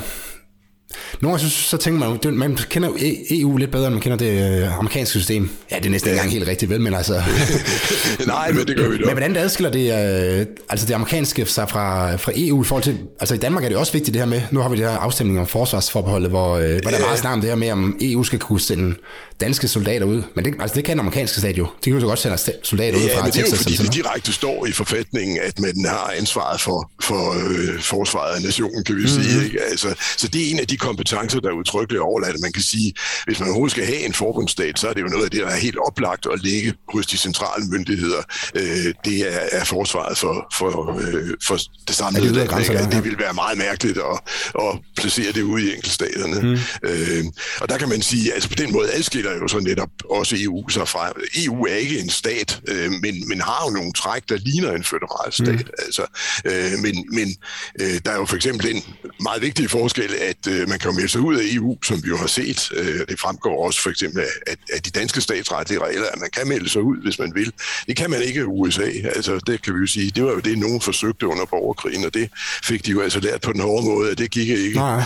nogle 1.21 1.37
gange 1.37 1.49
så, 1.49 1.61
så 1.61 1.77
tænker 1.77 2.09
man, 2.09 2.19
det, 2.23 2.33
man 2.33 2.57
kender 2.69 2.89
EU 3.29 3.57
lidt 3.57 3.71
bedre, 3.71 3.87
end 3.87 3.93
man 3.93 4.01
kender 4.01 4.17
det 4.17 4.61
øh, 4.61 4.77
amerikanske 4.77 5.19
system. 5.19 5.49
Ja, 5.71 5.75
det 5.75 5.85
er 5.85 5.89
næsten 5.89 6.09
ikke 6.09 6.17
engang 6.17 6.31
helt 6.31 6.47
rigtigt, 6.47 6.71
vel, 6.71 6.81
men 6.81 6.93
altså... 6.93 7.13
Nej, 8.27 8.51
men 8.51 8.67
det 8.67 8.77
gør 8.77 8.89
vi 8.89 8.97
da. 8.97 9.05
Men 9.05 9.11
hvordan 9.13 9.33
det 9.33 9.39
adskiller 9.39 9.71
det, 9.71 10.39
øh, 10.39 10.45
altså 10.69 10.85
det 10.85 10.93
amerikanske 10.93 11.45
sig 11.45 11.69
fra, 11.69 12.15
fra 12.15 12.31
EU 12.35 12.61
i 12.61 12.65
forhold 12.65 12.83
til... 12.83 12.97
Altså 13.19 13.35
i 13.35 13.37
Danmark 13.37 13.63
er 13.63 13.69
det 13.69 13.77
også 13.77 13.93
vigtigt 13.93 14.13
det 14.13 14.21
her 14.21 14.29
med, 14.29 14.41
nu 14.51 14.59
har 14.59 14.69
vi 14.69 14.77
det 14.77 14.89
her 14.89 14.97
afstemning 14.97 15.39
om 15.39 15.47
forsvarsforbeholdet, 15.47 16.29
hvor, 16.29 16.55
øh, 16.55 16.69
hvor 16.81 16.91
der 16.91 16.97
er 16.97 17.01
meget 17.01 17.19
snart 17.19 17.33
om 17.33 17.41
det 17.41 17.49
her 17.49 17.55
med, 17.55 17.71
om 17.71 17.97
EU 18.01 18.23
skal 18.23 18.39
kunne 18.39 18.61
sende 18.61 18.95
danske 19.41 19.67
soldater 19.67 20.05
ud. 20.05 20.23
Men 20.35 20.45
det, 20.45 20.53
altså 20.59 20.75
det 20.75 20.83
kan 20.85 20.91
den 20.91 20.99
amerikanske 20.99 21.39
stat 21.39 21.57
jo. 21.57 21.63
De 21.65 21.69
kan 21.83 21.93
jo 21.93 21.99
så 21.99 22.05
godt 22.05 22.19
sende 22.19 22.37
soldater 22.63 22.97
ud 22.97 23.09
fra 23.15 23.23
men 23.23 23.31
det 23.31 23.39
er 23.39 23.45
jo 23.51 23.55
fordi, 23.55 23.75
det 23.75 23.93
direkte 23.93 24.33
står 24.33 24.65
i 24.65 24.71
forfatningen, 24.71 25.39
at 25.43 25.59
man 25.59 25.85
har 25.85 26.13
ansvaret 26.17 26.61
for, 26.61 26.91
for 27.01 27.33
øh, 27.33 27.81
forsvaret 27.81 28.35
af 28.35 28.41
nationen, 28.41 28.83
kan 28.83 28.95
vi 28.95 29.01
mm-hmm. 29.01 29.23
sige. 29.23 29.45
Ikke? 29.45 29.59
Altså, 29.69 29.95
så 30.17 30.27
det 30.27 30.47
er 30.47 30.51
en 30.51 30.59
af 30.59 30.67
de 30.67 30.77
kompetencer, 30.87 31.39
der 31.39 31.49
er 31.49 31.57
udtrykkeligt 31.61 32.01
overladt. 32.01 32.41
Man 32.41 32.51
kan 32.51 32.63
sige, 32.63 32.93
hvis 33.25 33.39
man 33.39 33.47
overhovedet 33.49 33.71
skal 33.71 33.85
have 33.85 34.01
en 34.09 34.13
forbundsstat, 34.13 34.79
så 34.79 34.85
er 34.89 34.93
det 34.93 35.01
jo 35.01 35.07
noget 35.07 35.25
af 35.25 35.31
det, 35.31 35.41
der 35.41 35.47
er 35.47 35.61
helt 35.67 35.79
oplagt 35.87 36.27
at 36.33 36.39
ligge 36.43 36.73
hos 36.93 37.05
de 37.07 37.17
centrale 37.17 37.65
myndigheder. 37.73 38.21
Øh, 38.55 38.93
det 39.05 39.17
er, 39.33 39.39
er 39.59 39.63
forsvaret 39.63 40.17
for, 40.17 40.47
for, 40.59 40.71
øh, 40.99 41.29
for 41.47 41.57
det 41.87 41.95
samlede 41.95 42.33
land. 42.33 42.49
Det, 42.49 42.91
det 42.91 43.03
vil 43.03 43.19
være 43.19 43.33
meget 43.33 43.57
mærkeligt 43.57 43.97
at, 43.97 44.17
at 44.65 44.71
placere 44.97 45.31
det 45.31 45.41
ude 45.41 45.61
i 45.65 45.75
enkeltstaterne. 45.75 46.39
Mm. 46.41 46.57
Øh, 46.89 47.23
og 47.61 47.69
der 47.69 47.77
kan 47.77 47.89
man 47.89 48.01
sige, 48.01 48.33
altså 48.33 48.49
på 48.49 48.55
den 48.55 48.71
måde 48.71 48.93
adskiller 48.93 49.31
jo 49.41 49.47
så 49.47 49.59
netop 49.59 49.89
også 50.09 50.35
EU 50.39 50.69
sig 50.69 50.87
fra. 50.87 51.11
EU 51.45 51.65
er 51.65 51.75
ikke 51.75 51.99
en 51.99 52.09
stat, 52.09 52.61
øh, 52.67 52.91
men, 52.91 53.27
men 53.29 53.41
har 53.41 53.61
jo 53.67 53.71
nogle 53.77 53.93
træk, 53.93 54.29
der 54.29 54.37
ligner 54.37 54.71
en 54.71 54.83
federal 54.83 55.33
stat. 55.33 55.65
Mm. 55.65 55.85
Altså, 55.85 56.05
øh, 56.45 56.79
men 56.79 56.95
men 57.11 57.35
øh, 57.81 57.99
der 58.05 58.11
er 58.11 58.15
jo 58.15 58.25
for 58.25 58.35
eksempel 58.35 58.75
en 58.75 58.83
meget 59.19 59.41
vigtig 59.41 59.69
forskel, 59.69 60.15
at 60.21 60.47
øh, 60.47 60.64
Øh, 60.65 60.69
man 60.69 60.79
kan 60.79 60.91
jo 60.91 60.95
melde 60.95 61.09
sig 61.09 61.21
ud 61.21 61.35
af 61.35 61.43
EU, 61.43 61.77
som 61.83 62.03
vi 62.03 62.09
jo 62.09 62.17
har 62.17 62.27
set. 62.27 62.71
Øh, 62.71 62.99
det 63.09 63.19
fremgår 63.19 63.65
også 63.65 63.81
for 63.81 63.89
eksempel 63.89 64.21
af, 64.47 64.55
af 64.73 64.81
de 64.81 64.89
danske 64.89 65.21
statsretlige 65.21 65.79
regler, 65.79 66.05
at 66.13 66.19
man 66.19 66.29
kan 66.29 66.47
melde 66.47 66.69
sig 66.69 66.81
ud, 66.81 66.97
hvis 67.03 67.19
man 67.19 67.31
vil. 67.35 67.51
Det 67.87 67.95
kan 67.97 68.09
man 68.09 68.21
ikke 68.21 68.39
i 68.39 68.43
USA. 68.43 68.89
Altså, 69.15 69.39
det 69.47 69.61
kan 69.61 69.73
vi 69.75 69.79
jo 69.79 69.87
sige. 69.87 70.11
Det 70.11 70.23
var 70.23 70.31
jo 70.31 70.39
det, 70.39 70.57
nogen 70.57 70.81
forsøgte 70.81 71.27
under 71.27 71.45
borgerkrigen, 71.45 72.05
og 72.05 72.13
det 72.13 72.29
fik 72.63 72.85
de 72.85 72.91
jo 72.91 73.01
altså 73.01 73.19
lært 73.19 73.41
på 73.41 73.53
den 73.53 73.61
hårde 73.61 73.85
måde, 73.85 74.11
at 74.11 74.17
det 74.17 74.31
gik 74.31 74.49
ikke. 74.49 74.75
Nej. 74.75 75.03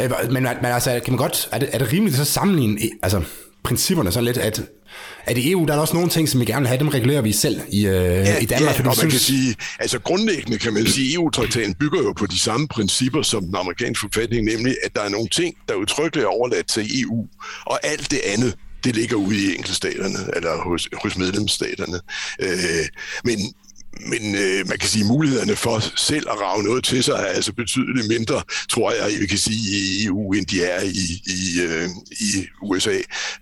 Øh, 0.00 0.32
men, 0.32 0.42
men 0.42 0.64
altså, 0.64 0.90
kan 1.04 1.12
man 1.12 1.18
godt, 1.18 1.48
er 1.52 1.58
det, 1.58 1.68
er 1.72 1.78
det 1.78 1.92
rimeligt 1.92 2.16
så 2.16 2.24
sammenligne 2.24 2.80
e- 2.80 2.98
altså, 3.02 3.22
principperne 3.62 4.12
sådan 4.12 4.24
lidt, 4.24 4.38
at 4.38 4.62
at 5.24 5.38
i 5.38 5.52
EU, 5.52 5.64
der 5.64 5.74
er 5.74 5.78
også 5.78 5.94
nogle 5.94 6.10
ting, 6.10 6.28
som 6.28 6.40
vi 6.40 6.44
gerne 6.44 6.60
vil 6.60 6.68
have, 6.68 6.78
dem 6.78 6.88
regulerer 6.88 7.20
vi 7.20 7.32
selv 7.32 7.60
i, 7.68 7.86
øh, 7.86 7.92
ja, 7.92 8.38
i 8.38 8.44
Danmark. 8.44 8.74
Ja, 8.74 8.80
og 8.80 8.86
man 8.86 8.94
synes... 8.94 9.14
kan 9.14 9.20
sige, 9.20 9.54
altså 9.78 9.98
grundlæggende 9.98 10.58
kan 10.58 10.74
man 10.74 10.86
sige, 10.86 11.14
EU-traktaten 11.14 11.74
bygger 11.74 12.02
jo 12.02 12.12
på 12.12 12.26
de 12.26 12.38
samme 12.38 12.68
principper 12.68 13.22
som 13.22 13.44
den 13.44 13.56
amerikanske 13.56 14.00
forfatning, 14.00 14.44
nemlig 14.44 14.76
at 14.82 14.96
der 14.96 15.02
er 15.02 15.08
nogle 15.08 15.28
ting, 15.28 15.54
der 15.68 15.74
udtrykkeligt 15.74 16.24
er 16.24 16.28
overladt 16.28 16.68
til 16.68 17.02
EU, 17.02 17.26
og 17.66 17.86
alt 17.86 18.10
det 18.10 18.20
andet, 18.24 18.54
det 18.84 18.96
ligger 18.96 19.16
ude 19.16 19.36
i 19.36 19.54
enkeltstaterne, 19.56 20.18
eller 20.36 20.62
hos, 20.68 20.88
hos 21.02 21.18
medlemsstaterne. 21.18 22.00
Øh, 22.40 22.86
men, 23.24 23.38
men 24.06 24.34
øh, 24.34 24.68
man 24.68 24.78
kan 24.78 24.88
sige, 24.88 25.02
at 25.02 25.08
mulighederne 25.08 25.56
for 25.56 25.78
selv 25.96 26.26
at 26.30 26.40
rave 26.40 26.62
noget 26.62 26.84
til 26.84 27.04
sig 27.04 27.12
er 27.12 27.32
altså 27.38 27.52
betydeligt 27.52 28.08
mindre, 28.08 28.42
tror 28.70 28.92
jeg, 28.92 29.20
vi 29.20 29.26
kan 29.26 29.38
sige, 29.38 29.62
i 29.78 30.06
EU, 30.06 30.32
end 30.32 30.46
de 30.46 30.64
er 30.64 30.82
i, 30.82 31.06
i, 31.26 31.60
øh, 31.62 31.88
i 32.10 32.46
USA. 32.62 32.96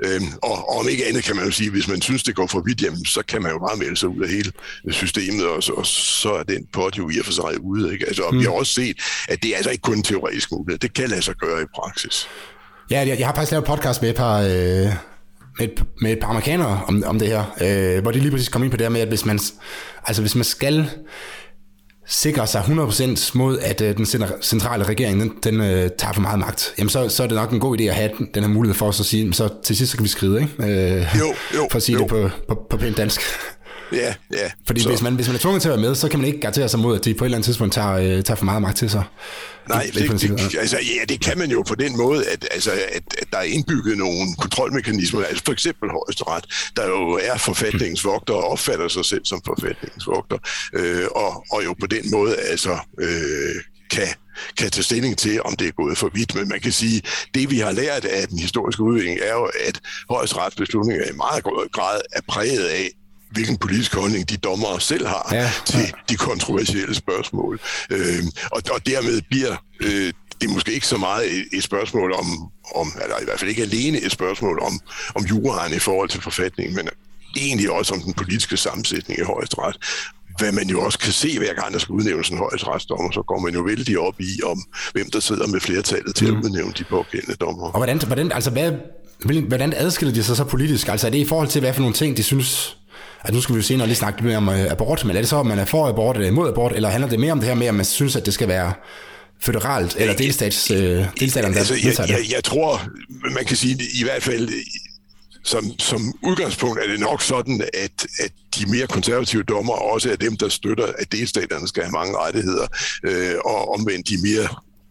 Øh, 0.04 0.22
og, 0.42 0.68
og 0.68 0.78
om 0.78 0.88
ikke 0.88 1.06
andet 1.06 1.24
kan 1.24 1.36
man 1.36 1.44
jo 1.44 1.50
sige, 1.50 1.70
hvis 1.70 1.88
man 1.88 2.00
synes, 2.00 2.22
det 2.22 2.34
går 2.34 2.46
for 2.46 2.60
vidt, 2.60 2.82
jamen, 2.82 3.04
så 3.04 3.22
kan 3.28 3.42
man 3.42 3.52
jo 3.52 3.58
bare 3.58 3.76
melde 3.76 3.96
sig 3.96 4.08
ud 4.08 4.22
af 4.22 4.28
hele 4.30 4.52
systemet, 4.90 5.46
og, 5.46 5.62
og 5.76 5.86
så 5.86 6.32
er 6.32 6.42
den 6.42 6.66
pot 6.72 6.98
jo 6.98 7.10
i 7.10 7.18
og 7.18 7.24
for 7.24 7.32
sig 7.32 7.60
ude. 7.60 7.92
Ikke? 7.92 8.06
Altså, 8.06 8.22
og 8.22 8.34
mm. 8.34 8.40
vi 8.40 8.44
har 8.44 8.52
også 8.52 8.72
set, 8.72 8.96
at 9.28 9.42
det 9.42 9.50
er 9.50 9.56
altså 9.56 9.70
ikke 9.70 9.82
kun 9.82 10.02
teoretisk 10.02 10.52
mulighed. 10.52 10.78
Det 10.78 10.94
kan 10.94 11.08
lade 11.08 11.22
sig 11.22 11.34
gøre 11.34 11.62
i 11.62 11.66
praksis. 11.74 12.26
Ja, 12.90 12.98
jeg, 12.98 13.18
jeg 13.18 13.26
har 13.26 13.34
faktisk 13.34 13.50
lavet 13.50 13.64
podcast 13.64 14.02
med 14.02 14.10
et 14.10 14.16
par... 14.16 14.40
Øh 14.40 14.92
med 15.58 15.68
et, 15.68 15.82
med 16.00 16.12
et 16.12 16.18
par 16.20 16.28
amerikanere 16.28 16.80
om, 16.86 17.02
om 17.06 17.18
det 17.18 17.28
her, 17.28 17.44
øh, 17.60 18.02
hvor 18.02 18.10
de 18.10 18.18
lige 18.18 18.30
præcis 18.30 18.48
kom 18.48 18.62
ind 18.62 18.70
på 18.70 18.76
det 18.76 18.84
her 18.84 18.90
med, 18.90 19.00
at 19.00 19.08
hvis 19.08 19.24
man, 19.24 19.40
altså 20.06 20.22
hvis 20.22 20.34
man 20.34 20.44
skal 20.44 20.90
sikre 22.08 22.46
sig 22.46 22.60
100% 22.60 23.30
mod, 23.34 23.58
at 23.58 23.80
øh, 23.80 23.96
den 23.96 24.06
centrale 24.42 24.84
regering 24.84 25.20
den, 25.20 25.32
den 25.42 25.60
øh, 25.60 25.90
tager 25.98 26.12
for 26.12 26.20
meget 26.20 26.38
magt, 26.38 26.74
jamen 26.78 26.88
så, 26.88 27.08
så 27.08 27.22
er 27.22 27.26
det 27.26 27.36
nok 27.36 27.52
en 27.52 27.60
god 27.60 27.80
idé 27.80 27.82
at 27.82 27.94
have 27.94 28.10
den, 28.18 28.28
den 28.34 28.42
her 28.42 28.50
mulighed 28.50 28.74
for 28.74 28.88
at 28.88 28.94
sige, 28.94 29.32
så 29.32 29.48
til 29.64 29.76
sidst 29.76 29.90
så 29.90 29.96
kan 29.96 30.04
vi 30.04 30.08
skride, 30.08 30.40
ikke? 30.40 30.52
Øh, 30.58 31.06
jo, 31.18 31.34
jo, 31.54 31.68
for 31.70 31.76
at 31.76 31.82
sige 31.82 31.96
jo. 31.96 32.02
det 32.02 32.08
på, 32.08 32.30
på, 32.48 32.66
på 32.70 32.76
pænt 32.76 32.96
dansk. 32.96 33.20
Ja, 33.92 34.14
ja. 34.32 34.50
Fordi 34.66 34.86
hvis 34.86 35.02
man, 35.02 35.14
hvis 35.14 35.26
man 35.26 35.34
er 35.34 35.40
tvunget 35.40 35.62
til 35.62 35.68
at 35.68 35.72
være 35.72 35.88
med, 35.88 35.94
så 35.94 36.08
kan 36.08 36.18
man 36.18 36.26
ikke 36.26 36.40
garantere 36.40 36.68
sig 36.68 36.80
mod, 36.80 36.98
at 36.98 37.04
de 37.04 37.14
på 37.14 37.24
et 37.24 37.26
eller 37.26 37.36
andet 37.36 37.44
tidspunkt 37.44 37.74
tager, 37.74 37.92
øh, 37.92 38.24
tager 38.24 38.34
for 38.34 38.44
meget 38.44 38.62
magt 38.62 38.76
til 38.76 38.90
sig. 38.90 39.04
Nej, 39.68 39.90
det, 39.94 40.10
det, 40.10 40.20
det, 40.20 40.56
altså, 40.60 40.76
ja, 40.76 41.04
det 41.08 41.20
kan 41.20 41.38
man 41.38 41.50
jo 41.50 41.62
på 41.62 41.74
den 41.74 41.96
måde, 41.96 42.26
at, 42.26 42.48
altså, 42.50 42.70
at, 42.70 43.02
at 43.18 43.26
der 43.32 43.38
er 43.38 43.42
indbygget 43.42 43.98
nogle 43.98 44.34
kontrolmekanismer, 44.38 45.24
altså 45.24 45.44
for 45.44 45.52
eksempel 45.52 45.90
højesteret, 45.90 46.44
der 46.76 46.86
jo 46.86 47.20
er 47.22 47.38
forfatningsvogter 47.38 48.34
og 48.34 48.50
opfatter 48.50 48.88
sig 48.88 49.04
selv 49.04 49.24
som 49.24 49.42
forfatningsvogter, 49.46 50.38
øh, 50.72 51.04
og, 51.14 51.44
og 51.52 51.64
jo 51.64 51.74
på 51.80 51.86
den 51.86 52.10
måde 52.10 52.36
altså 52.36 52.78
øh, 53.00 53.62
kan 53.90 54.08
kan 54.56 54.70
tage 54.70 54.82
stilling 54.82 55.18
til, 55.18 55.42
om 55.42 55.56
det 55.56 55.68
er 55.68 55.72
gået 55.72 55.98
for 55.98 56.10
vidt. 56.14 56.34
Men 56.34 56.48
man 56.48 56.60
kan 56.60 56.72
sige, 56.72 57.02
det 57.34 57.50
vi 57.50 57.58
har 57.58 57.72
lært 57.72 58.04
af 58.04 58.28
den 58.28 58.38
historiske 58.38 58.82
udvikling, 58.82 59.18
er 59.22 59.32
jo, 59.32 59.50
at 59.66 59.80
højesteretsbeslutninger 60.10 61.04
i 61.04 61.12
meget 61.16 61.44
grad 61.72 62.00
er 62.12 62.20
præget 62.28 62.64
af, 62.64 62.90
hvilken 63.30 63.56
politisk 63.56 63.94
holdning 63.94 64.30
de 64.30 64.36
dommere 64.36 64.80
selv 64.80 65.06
har 65.06 65.28
ja, 65.32 65.50
til 65.64 65.92
de 66.08 66.16
kontroversielle 66.16 66.94
spørgsmål. 66.94 67.60
Øh, 67.90 68.22
og, 68.52 68.62
og 68.72 68.86
dermed 68.86 69.22
bliver 69.30 69.56
øh, 69.80 70.12
det 70.40 70.48
er 70.48 70.52
måske 70.52 70.72
ikke 70.72 70.86
så 70.86 70.96
meget 70.96 71.36
et, 71.36 71.46
et 71.52 71.62
spørgsmål 71.62 72.12
om, 72.12 72.50
om, 72.74 72.92
eller 73.02 73.20
i 73.20 73.24
hvert 73.24 73.38
fald 73.38 73.50
ikke 73.50 73.62
alene 73.62 74.00
et 74.00 74.12
spørgsmål 74.12 74.58
om, 74.60 74.80
om 75.14 75.24
juraen 75.24 75.74
i 75.74 75.78
forhold 75.78 76.08
til 76.08 76.22
forfatningen, 76.22 76.76
men 76.76 76.88
egentlig 77.36 77.70
også 77.70 77.94
om 77.94 78.00
den 78.00 78.12
politiske 78.12 78.56
sammensætning 78.56 79.20
i 79.20 79.22
højesteret. 79.22 79.76
Hvad 80.38 80.52
man 80.52 80.68
jo 80.68 80.80
også 80.80 80.98
kan 80.98 81.12
se, 81.12 81.38
hver 81.38 81.54
gang 81.54 81.72
der 81.72 81.78
skal 81.78 81.92
udnævnes 81.92 82.28
en 82.28 82.38
højesteretsdommer, 82.38 83.10
så 83.10 83.22
går 83.22 83.38
man 83.40 83.54
jo 83.54 83.60
vældig 83.60 83.98
op 83.98 84.20
i, 84.20 84.42
om 84.44 84.64
hvem 84.92 85.10
der 85.10 85.20
sidder 85.20 85.46
med 85.46 85.60
flertallet 85.60 86.14
til 86.14 86.32
mm. 86.32 86.38
at 86.38 86.44
udnævne 86.44 86.72
de 86.78 86.84
pågældende 86.84 87.36
dommer. 87.36 87.66
Og 87.66 87.78
hvordan, 87.78 87.98
hvordan, 88.06 88.32
altså 88.32 88.50
hvad, 88.50 88.72
hvordan 89.48 89.72
adskiller 89.76 90.14
de 90.14 90.22
sig 90.22 90.36
så 90.36 90.44
politisk? 90.44 90.88
Altså 90.88 91.06
er 91.06 91.10
det 91.10 91.18
i 91.18 91.24
forhold 91.24 91.48
til, 91.48 91.60
hvad 91.60 91.74
for 91.74 91.80
nogle 91.80 91.94
ting, 91.94 92.16
de 92.16 92.22
synes 92.22 92.78
at 93.24 93.34
nu 93.34 93.40
skal 93.40 93.54
vi 93.54 93.58
jo 93.58 93.62
senere 93.62 93.86
lige 93.86 93.96
snakke 93.96 94.24
mere 94.24 94.36
om 94.36 94.48
uh, 94.48 94.70
abort, 94.70 95.04
men 95.04 95.16
er 95.16 95.20
det 95.20 95.28
så, 95.28 95.40
at 95.40 95.46
man 95.46 95.58
er 95.58 95.64
for 95.64 95.88
abort 95.88 96.16
eller 96.16 96.28
imod 96.28 96.48
abort, 96.48 96.72
eller 96.72 96.88
handler 96.88 97.08
det 97.08 97.20
mere 97.20 97.32
om 97.32 97.38
det 97.38 97.48
her 97.48 97.54
med, 97.54 97.66
at 97.66 97.74
man 97.74 97.84
synes, 97.84 98.16
at 98.16 98.26
det 98.26 98.34
skal 98.34 98.48
være 98.48 98.72
føderalt, 99.40 99.96
eller 99.98 100.14
delstats, 100.14 100.70
øh, 100.70 101.04
delstaterne, 101.20 101.54
der 101.54 101.60
altså, 101.60 101.74
jeg, 101.74 102.08
jeg, 102.08 102.32
jeg 102.32 102.44
tror, 102.44 102.82
man 103.34 103.44
kan 103.44 103.56
sige, 103.56 103.78
i 104.00 104.04
hvert 104.04 104.22
fald 104.22 104.50
som, 105.48 105.78
som 105.78 106.14
udgangspunkt 106.22 106.80
er 106.82 106.86
det 106.86 107.00
nok 107.00 107.22
sådan, 107.22 107.62
at, 107.74 108.06
at 108.18 108.32
de 108.58 108.70
mere 108.70 108.86
konservative 108.86 109.42
dommer 109.42 109.72
også 109.72 110.10
er 110.10 110.16
dem, 110.16 110.36
der 110.36 110.48
støtter, 110.48 110.86
at 110.98 111.12
delstaterne 111.12 111.68
skal 111.68 111.82
have 111.82 111.92
mange 111.92 112.18
rettigheder, 112.18 112.66
øh, 113.04 113.34
og 113.44 113.74
omvendt 113.74 114.08
de 114.08 114.16
mere 114.22 114.48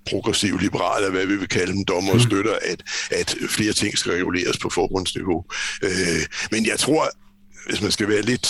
progressive 0.10 0.62
liberale, 0.62 1.10
hvad 1.10 1.26
vi 1.26 1.36
vil 1.36 1.48
kalde 1.48 1.74
dem, 1.74 1.86
dommer 1.86 2.12
og 2.12 2.18
mm. 2.18 2.24
støtter, 2.24 2.56
at, 2.62 2.84
at 3.12 3.36
flere 3.50 3.74
ting 3.74 3.98
skal 3.98 4.12
reguleres 4.12 4.58
på 4.58 4.70
forbundsniveau. 4.70 5.46
Øh, 5.84 6.22
men 6.52 6.66
jeg 6.66 6.80
tror, 6.80 7.10
hvis 7.70 7.82
man 7.82 7.92
skal 7.92 8.08
være 8.08 8.22
lidt 8.22 8.48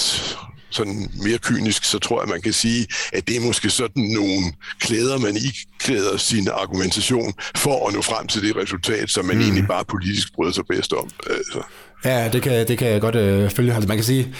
sådan 0.69 1.11
mere 1.23 1.37
kynisk, 1.37 1.83
så 1.83 1.99
tror 1.99 2.21
jeg, 2.21 2.29
man 2.29 2.41
kan 2.41 2.53
sige, 2.53 2.87
at 3.13 3.27
det 3.27 3.35
er 3.37 3.41
måske 3.41 3.69
sådan 3.69 4.03
nogle 4.03 4.53
klæder, 4.79 5.17
man 5.17 5.35
ikke 5.35 5.65
klæder 5.79 6.17
sin 6.17 6.47
argumentation 6.47 7.33
for 7.55 7.87
at 7.87 7.93
nå 7.93 8.01
frem 8.01 8.27
til 8.27 8.41
det 8.41 8.55
resultat, 8.55 9.09
som 9.09 9.25
man 9.25 9.35
mm. 9.35 9.41
egentlig 9.41 9.67
bare 9.67 9.85
politisk 9.85 10.33
bryder 10.33 10.51
sig 10.51 10.63
bedst 10.69 10.93
om. 10.93 11.09
Altså. 11.29 11.61
Ja, 12.05 12.29
det 12.29 12.41
kan, 12.41 12.67
det 12.67 12.77
kan 12.77 12.87
jeg 12.87 13.01
godt 13.01 13.15
øh, 13.15 13.51
følge. 13.51 13.73
Altså, 13.73 13.87
man 13.87 13.97
kan 13.97 14.03
sige, 14.03 14.35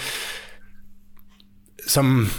som 1.86 2.30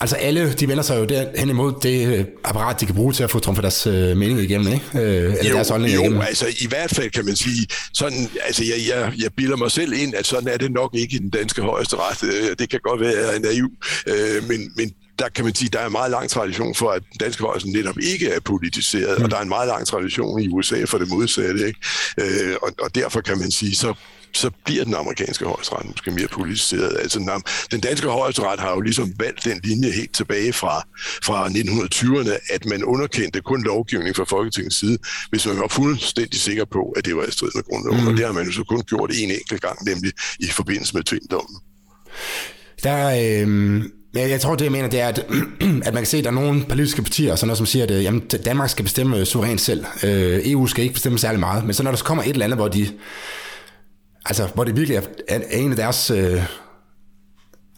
Altså 0.00 0.16
alle, 0.16 0.52
de 0.52 0.68
vender 0.68 0.82
sig 0.82 0.98
jo 0.98 1.04
derhen 1.04 1.48
imod 1.48 1.72
det 1.82 2.08
øh, 2.08 2.24
apparat, 2.44 2.80
de 2.80 2.86
kan 2.86 2.94
bruge 2.94 3.12
til 3.12 3.24
at 3.24 3.30
få 3.30 3.38
trumfet 3.38 3.62
deres 3.62 3.86
øh, 3.86 4.16
mening 4.16 4.40
igennem, 4.40 4.72
ikke? 4.72 4.86
Øh, 4.94 5.00
eller 5.02 5.50
jo, 5.50 5.54
deres 5.54 5.68
holdning 5.68 5.94
jo, 5.94 6.00
igennem. 6.00 6.20
altså 6.20 6.46
i 6.60 6.66
hvert 6.68 6.90
fald 6.90 7.10
kan 7.10 7.24
man 7.24 7.36
sige, 7.36 7.66
sådan, 7.94 8.30
altså 8.44 8.64
jeg, 8.64 8.88
jeg, 8.88 9.12
jeg 9.22 9.30
bilder 9.36 9.56
mig 9.56 9.70
selv 9.70 9.92
ind, 9.92 10.14
at 10.14 10.26
sådan 10.26 10.48
er 10.48 10.56
det 10.56 10.72
nok 10.72 10.94
ikke 10.94 11.16
i 11.16 11.18
den 11.18 11.30
danske 11.30 11.62
højeste 11.62 11.96
ret. 11.96 12.22
Øh, 12.22 12.56
det 12.58 12.70
kan 12.70 12.80
godt 12.82 13.00
være, 13.00 13.12
at 13.12 13.26
jeg 13.26 13.34
er 13.34 13.38
naiv, 13.38 13.70
øh, 14.06 14.48
men, 14.48 14.72
men 14.76 14.92
der 15.18 15.28
kan 15.28 15.44
man 15.44 15.54
sige, 15.54 15.68
der 15.68 15.78
er 15.78 15.86
en 15.86 15.92
meget 15.92 16.10
lang 16.10 16.30
tradition 16.30 16.74
for, 16.74 16.90
at 16.90 17.02
den 17.02 17.18
danske 17.20 17.44
højeste 17.44 17.70
netop 17.70 17.98
ikke 17.98 18.28
er 18.28 18.40
politiseret, 18.40 19.18
mm. 19.18 19.24
og 19.24 19.30
der 19.30 19.36
er 19.36 19.42
en 19.42 19.48
meget 19.48 19.68
lang 19.68 19.86
tradition 19.86 20.40
i 20.42 20.48
USA 20.48 20.84
for 20.84 20.98
det 20.98 21.08
modsatte, 21.08 21.66
ikke? 21.66 21.80
Øh, 22.20 22.56
og, 22.62 22.72
og 22.80 22.94
derfor 22.94 23.20
kan 23.20 23.38
man 23.38 23.50
sige, 23.50 23.76
så 23.76 23.94
så 24.36 24.50
bliver 24.64 24.84
den 24.84 24.94
amerikanske 24.94 25.44
højesteret 25.44 25.86
måske 25.86 26.10
mere 26.10 26.28
politiseret. 26.28 26.96
Altså, 27.00 27.42
den 27.70 27.80
danske 27.80 28.08
højesteret 28.08 28.60
har 28.60 28.70
jo 28.70 28.80
ligesom 28.80 29.12
valgt 29.18 29.44
den 29.44 29.60
linje 29.64 29.90
helt 29.90 30.14
tilbage 30.14 30.52
fra, 30.52 30.82
fra 31.22 31.48
1920'erne, 31.48 32.54
at 32.54 32.64
man 32.66 32.84
underkendte 32.84 33.40
kun 33.40 33.62
lovgivning 33.62 34.16
fra 34.16 34.24
Folketingets 34.24 34.78
side, 34.78 34.98
hvis 35.30 35.46
man 35.46 35.58
var 35.58 35.68
fuldstændig 35.68 36.40
sikker 36.40 36.64
på, 36.64 36.92
at 36.96 37.04
det 37.04 37.16
var 37.16 37.24
i 37.24 37.30
strid 37.30 37.50
med 37.54 37.62
grundloven. 37.62 38.00
Mm. 38.00 38.06
Og 38.06 38.12
det 38.12 38.26
har 38.26 38.32
man 38.32 38.46
jo 38.46 38.52
så 38.52 38.64
kun 38.64 38.82
gjort 38.82 39.10
en 39.14 39.30
enkelt 39.30 39.60
gang, 39.60 39.84
nemlig 39.84 40.12
i 40.40 40.46
forbindelse 40.46 40.94
med 40.94 41.02
tvinddommen. 41.02 41.56
Der, 42.82 43.08
øh, 43.08 43.82
jeg, 44.14 44.40
tror, 44.40 44.54
det 44.54 44.64
jeg 44.64 44.72
mener, 44.72 44.88
det 44.88 45.00
er, 45.00 45.08
at, 45.08 45.18
at 45.86 45.94
man 45.94 45.94
kan 45.94 46.06
se, 46.06 46.18
at 46.18 46.24
der 46.24 46.30
er 46.30 46.34
nogle 46.34 46.64
politiske 46.68 47.02
partier, 47.02 47.36
sådan 47.36 47.46
noget, 47.46 47.58
som 47.58 47.66
siger, 47.66 47.84
at 47.84 48.02
jamen, 48.02 48.20
Danmark 48.20 48.70
skal 48.70 48.82
bestemme 48.82 49.24
suverænt 49.24 49.60
selv. 49.60 49.84
Øh, 50.04 50.40
EU 50.44 50.66
skal 50.66 50.82
ikke 50.82 50.94
bestemme 50.94 51.18
særlig 51.18 51.40
meget. 51.40 51.64
Men 51.64 51.74
så 51.74 51.82
når 51.82 51.90
der 51.90 51.98
kommer 51.98 52.24
et 52.24 52.30
eller 52.30 52.44
andet, 52.44 52.58
hvor 52.58 52.68
de 52.68 52.88
altså, 54.28 54.48
hvor 54.54 54.64
det 54.64 54.76
virkelig 54.76 54.96
er, 54.96 55.02
er 55.28 55.58
en 55.58 55.70
af 55.70 55.76
deres 55.76 56.10
øh, 56.10 56.42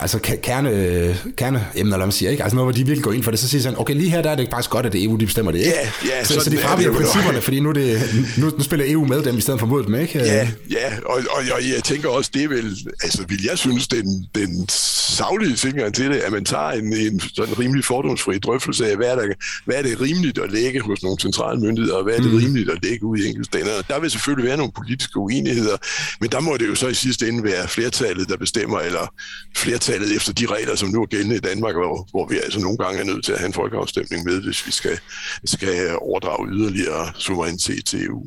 altså 0.00 0.18
kerne, 0.42 1.16
kerne 1.36 1.66
emner, 1.74 1.94
eller 1.94 2.06
man 2.06 2.12
siger, 2.12 2.30
ikke? 2.30 2.42
Altså 2.42 2.56
noget, 2.56 2.66
hvor 2.66 2.72
de 2.72 2.86
virkelig 2.86 3.04
går 3.04 3.12
ind 3.12 3.22
for 3.22 3.30
det, 3.30 3.40
så 3.40 3.48
siger 3.48 3.62
sådan, 3.62 3.80
okay, 3.80 3.94
lige 3.94 4.10
her 4.10 4.22
der 4.22 4.30
er 4.30 4.34
det 4.34 4.48
faktisk 4.50 4.70
godt, 4.70 4.86
at 4.86 4.92
det 4.92 5.04
EU, 5.04 5.16
de 5.16 5.26
bestemmer 5.26 5.52
det, 5.52 5.58
ikke? 5.58 5.72
Ja, 6.04 6.16
ja, 6.16 6.24
så, 6.24 6.40
så 6.40 6.50
de 6.50 6.58
fraviger 6.58 6.92
principperne, 6.92 7.40
fordi 7.40 7.60
nu, 7.60 7.72
det, 7.72 8.00
nu, 8.38 8.50
nu 8.58 8.62
spiller 8.62 8.86
EU 8.88 9.04
med 9.04 9.22
dem, 9.22 9.38
i 9.38 9.40
stedet 9.40 9.60
for 9.60 9.66
mod 9.66 9.84
dem, 9.84 9.94
ikke? 9.94 10.18
Ja, 10.18 10.48
ja, 10.70 10.92
og, 11.04 11.14
og, 11.30 11.42
og 11.52 11.68
jeg 11.74 11.84
tænker 11.84 12.08
også, 12.08 12.30
det 12.34 12.44
er 12.44 12.48
vel, 12.48 12.76
altså 13.02 13.24
vil 13.28 13.44
jeg 13.44 13.58
synes, 13.58 13.88
den, 13.88 14.26
den 14.34 14.68
savlige 14.68 15.56
ting 15.56 15.94
til 15.94 16.10
det, 16.10 16.16
at 16.16 16.32
man 16.32 16.44
tager 16.44 16.70
en, 16.70 16.92
en 16.92 17.20
sådan 17.20 17.58
rimelig 17.58 17.84
fordomsfri 17.84 18.38
drøftelse 18.38 18.90
af, 18.90 18.96
hvad 18.96 19.06
er, 19.06 19.14
der, 19.14 19.26
hvad 19.64 19.76
er 19.76 19.82
det 19.82 20.00
rimeligt 20.00 20.38
at 20.38 20.52
lægge 20.52 20.80
hos 20.80 21.02
nogle 21.02 21.18
centrale 21.20 21.60
myndigheder, 21.60 21.96
og 21.96 22.04
hvad 22.04 22.14
er 22.14 22.20
det 22.20 22.32
mm. 22.32 22.38
rimeligt 22.38 22.70
at 22.70 22.78
lægge 22.82 23.04
ud 23.06 23.18
i 23.18 23.28
enkeltstander. 23.28 23.82
Der 23.88 24.00
vil 24.00 24.10
selvfølgelig 24.10 24.48
være 24.48 24.56
nogle 24.56 24.72
politiske 24.76 25.18
uenigheder, 25.18 25.76
men 26.20 26.30
der 26.30 26.40
må 26.40 26.56
det 26.56 26.68
jo 26.68 26.74
så 26.74 26.88
i 26.88 26.94
sidste 26.94 27.28
ende 27.28 27.44
være 27.44 27.68
flertallet, 27.68 28.28
der 28.28 28.36
bestemmer, 28.36 28.78
eller 28.78 29.14
flertallet 29.56 29.88
flertallet 29.88 30.16
efter 30.16 30.33
de 30.33 30.47
regler, 30.47 30.76
som 30.76 30.88
nu 30.88 31.02
er 31.02 31.07
gældende 31.07 31.37
i 31.37 31.38
Danmark, 31.38 31.75
hvor, 31.75 32.09
hvor 32.11 32.26
vi 32.26 32.37
altså 32.45 32.61
nogle 32.61 32.78
gange 32.78 33.00
er 33.00 33.04
nødt 33.04 33.25
til 33.25 33.33
at 33.33 33.38
have 33.38 33.47
en 33.47 33.52
folkeafstemning 33.52 34.25
med, 34.25 34.42
hvis 34.42 34.66
vi 34.66 34.73
skal, 34.73 34.99
skal 35.45 35.97
overdrage 36.00 36.49
yderligere 36.52 37.12
suverænitet 37.14 37.85
til 37.85 38.07
EU. 38.07 38.23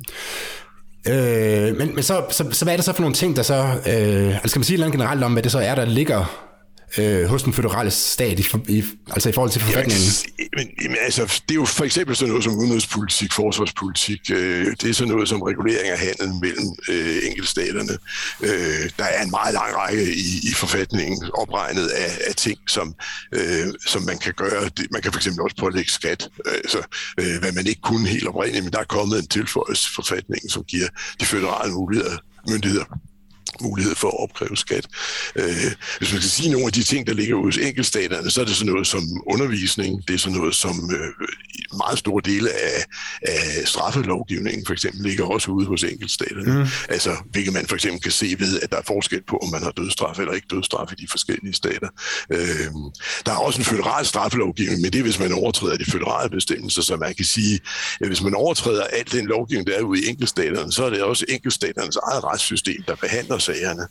Øh, 1.07 1.77
men 1.77 1.95
men 1.95 2.03
så, 2.03 2.25
så, 2.29 2.45
så 2.51 2.65
hvad 2.65 2.73
er 2.73 2.77
det 2.77 2.85
så 2.85 2.93
for 2.93 3.01
nogle 3.01 3.15
ting, 3.15 3.35
der 3.35 3.43
så... 3.43 3.55
Øh, 3.87 4.33
altså 4.33 4.47
skal 4.47 4.59
man 4.59 4.63
sige 4.63 4.77
noget 4.77 4.93
generelt 4.93 5.23
om, 5.23 5.33
hvad 5.33 5.43
det 5.43 5.51
så 5.51 5.59
er, 5.59 5.75
der 5.75 5.85
ligger 5.85 6.50
øh, 6.97 7.25
hos 7.25 7.43
den 7.43 7.53
føderale 7.53 7.91
stat, 7.91 8.39
i, 8.39 8.45
i, 8.67 8.83
altså 9.11 9.29
i 9.29 9.31
forhold 9.31 9.51
til 9.51 9.61
forfatningen? 9.61 10.03
Jamen, 10.39 10.73
jamen, 10.83 10.97
altså, 11.01 11.41
det 11.49 11.51
er 11.51 11.55
jo 11.55 11.65
for 11.65 11.83
eksempel 11.83 12.15
sådan 12.15 12.29
noget 12.29 12.43
som 12.43 12.53
udenrigspolitik, 12.53 13.33
forsvarspolitik, 13.33 14.21
øh, 14.33 14.65
det 14.81 14.89
er 14.89 14.93
sådan 14.93 15.13
noget 15.13 15.29
som 15.29 15.41
regulering 15.41 15.89
af 15.89 15.99
handel 15.99 16.29
mellem 16.41 16.67
øh, 16.89 17.17
enkeltstaterne. 17.27 17.97
Øh, 18.41 18.89
der 18.97 19.05
er 19.05 19.23
en 19.23 19.31
meget 19.31 19.53
lang 19.53 19.75
række 19.75 20.13
i, 20.13 20.49
i 20.49 20.53
forfatningen 20.55 21.31
opregnet 21.33 21.87
af, 21.87 22.17
af 22.27 22.35
ting, 22.35 22.59
som, 22.67 22.95
øh, 23.31 23.67
som 23.87 24.01
man 24.03 24.17
kan 24.17 24.33
gøre. 24.33 24.69
Man 24.91 25.01
kan 25.01 25.11
for 25.11 25.19
eksempel 25.19 25.41
også 25.41 25.55
pålægge 25.59 25.91
skat, 25.91 26.29
altså, 26.45 26.81
øh, 27.17 27.39
hvad 27.39 27.51
man 27.51 27.67
ikke 27.67 27.81
kunne 27.81 28.07
helt 28.07 28.27
oprindeligt, 28.27 28.63
men 28.63 28.73
der 28.73 28.79
er 28.79 28.83
kommet 28.83 29.19
en 29.19 29.27
tilføjelse 29.27 29.93
forfatning, 29.95 30.51
som 30.51 30.63
giver 30.63 30.87
de 31.19 31.25
føderale 31.25 31.73
muligheder 31.73 32.17
myndigheder 32.47 32.85
mulighed 33.61 33.95
for 33.95 34.07
at 34.07 34.23
opkræve 34.23 34.57
skat. 34.57 34.87
Øh, 35.35 35.71
hvis 35.97 36.13
man 36.13 36.21
skal 36.21 36.29
sige 36.29 36.51
nogle 36.51 36.65
af 36.65 36.73
de 36.73 36.83
ting, 36.83 37.07
der 37.07 37.13
ligger 37.13 37.35
hos 37.35 37.57
enkeltstaterne, 37.57 38.31
så 38.31 38.41
er 38.41 38.45
det 38.45 38.55
sådan 38.55 38.73
noget 38.73 38.87
som 38.87 39.03
undervisning, 39.27 40.07
det 40.07 40.13
er 40.13 40.17
sådan 40.17 40.37
noget 40.37 40.55
som 40.55 40.91
øh, 40.93 41.27
meget 41.77 41.99
store 41.99 42.21
dele 42.25 42.49
af, 42.51 42.85
af 43.21 43.67
straffelovgivningen 43.67 44.65
for 44.65 44.73
eksempel 44.73 45.01
ligger 45.01 45.25
også 45.25 45.51
ude 45.51 45.65
hos 45.65 45.83
enkeltstaterne. 45.83 46.59
Mm. 46.59 46.67
Altså, 46.89 47.17
hvilket 47.31 47.53
man 47.53 47.65
for 47.67 47.75
eksempel 47.75 48.01
kan 48.01 48.11
se 48.11 48.35
ved, 48.39 48.59
at 48.61 48.71
der 48.71 48.77
er 48.77 48.81
forskel 48.87 49.21
på, 49.27 49.37
om 49.37 49.49
man 49.51 49.63
har 49.63 49.71
dødstraf 49.71 50.19
eller 50.19 50.33
ikke 50.33 50.47
dødstraf 50.51 50.91
i 50.91 50.95
de 51.01 51.07
forskellige 51.07 51.53
stater. 51.53 51.89
Øh, 52.31 52.67
der 53.25 53.31
er 53.31 53.37
også 53.37 53.59
en 53.59 53.65
føderal 53.65 54.05
straffelovgivning, 54.05 54.81
men 54.81 54.93
det 54.93 54.99
er, 54.99 55.03
hvis 55.03 55.19
man 55.19 55.33
overtræder 55.33 55.77
de 55.77 55.85
føderale 55.85 56.29
bestemmelser, 56.29 56.81
så 56.81 56.95
man 56.95 57.15
kan 57.15 57.25
sige, 57.25 57.59
at 58.01 58.07
hvis 58.07 58.21
man 58.21 58.35
overtræder 58.35 58.83
al 58.83 59.11
den 59.11 59.25
lovgivning, 59.25 59.67
der 59.67 59.77
er 59.77 59.81
ude 59.81 60.01
i 60.01 60.09
enkeltstaterne, 60.09 60.71
så 60.71 60.85
er 60.85 60.89
det 60.89 61.03
også 61.03 61.25
enkeltstaternes 61.29 61.95
eget 61.95 62.23
retssystem, 62.23 62.83
der 62.87 62.95
behandler 62.95 63.30
sagerne. 63.39 63.87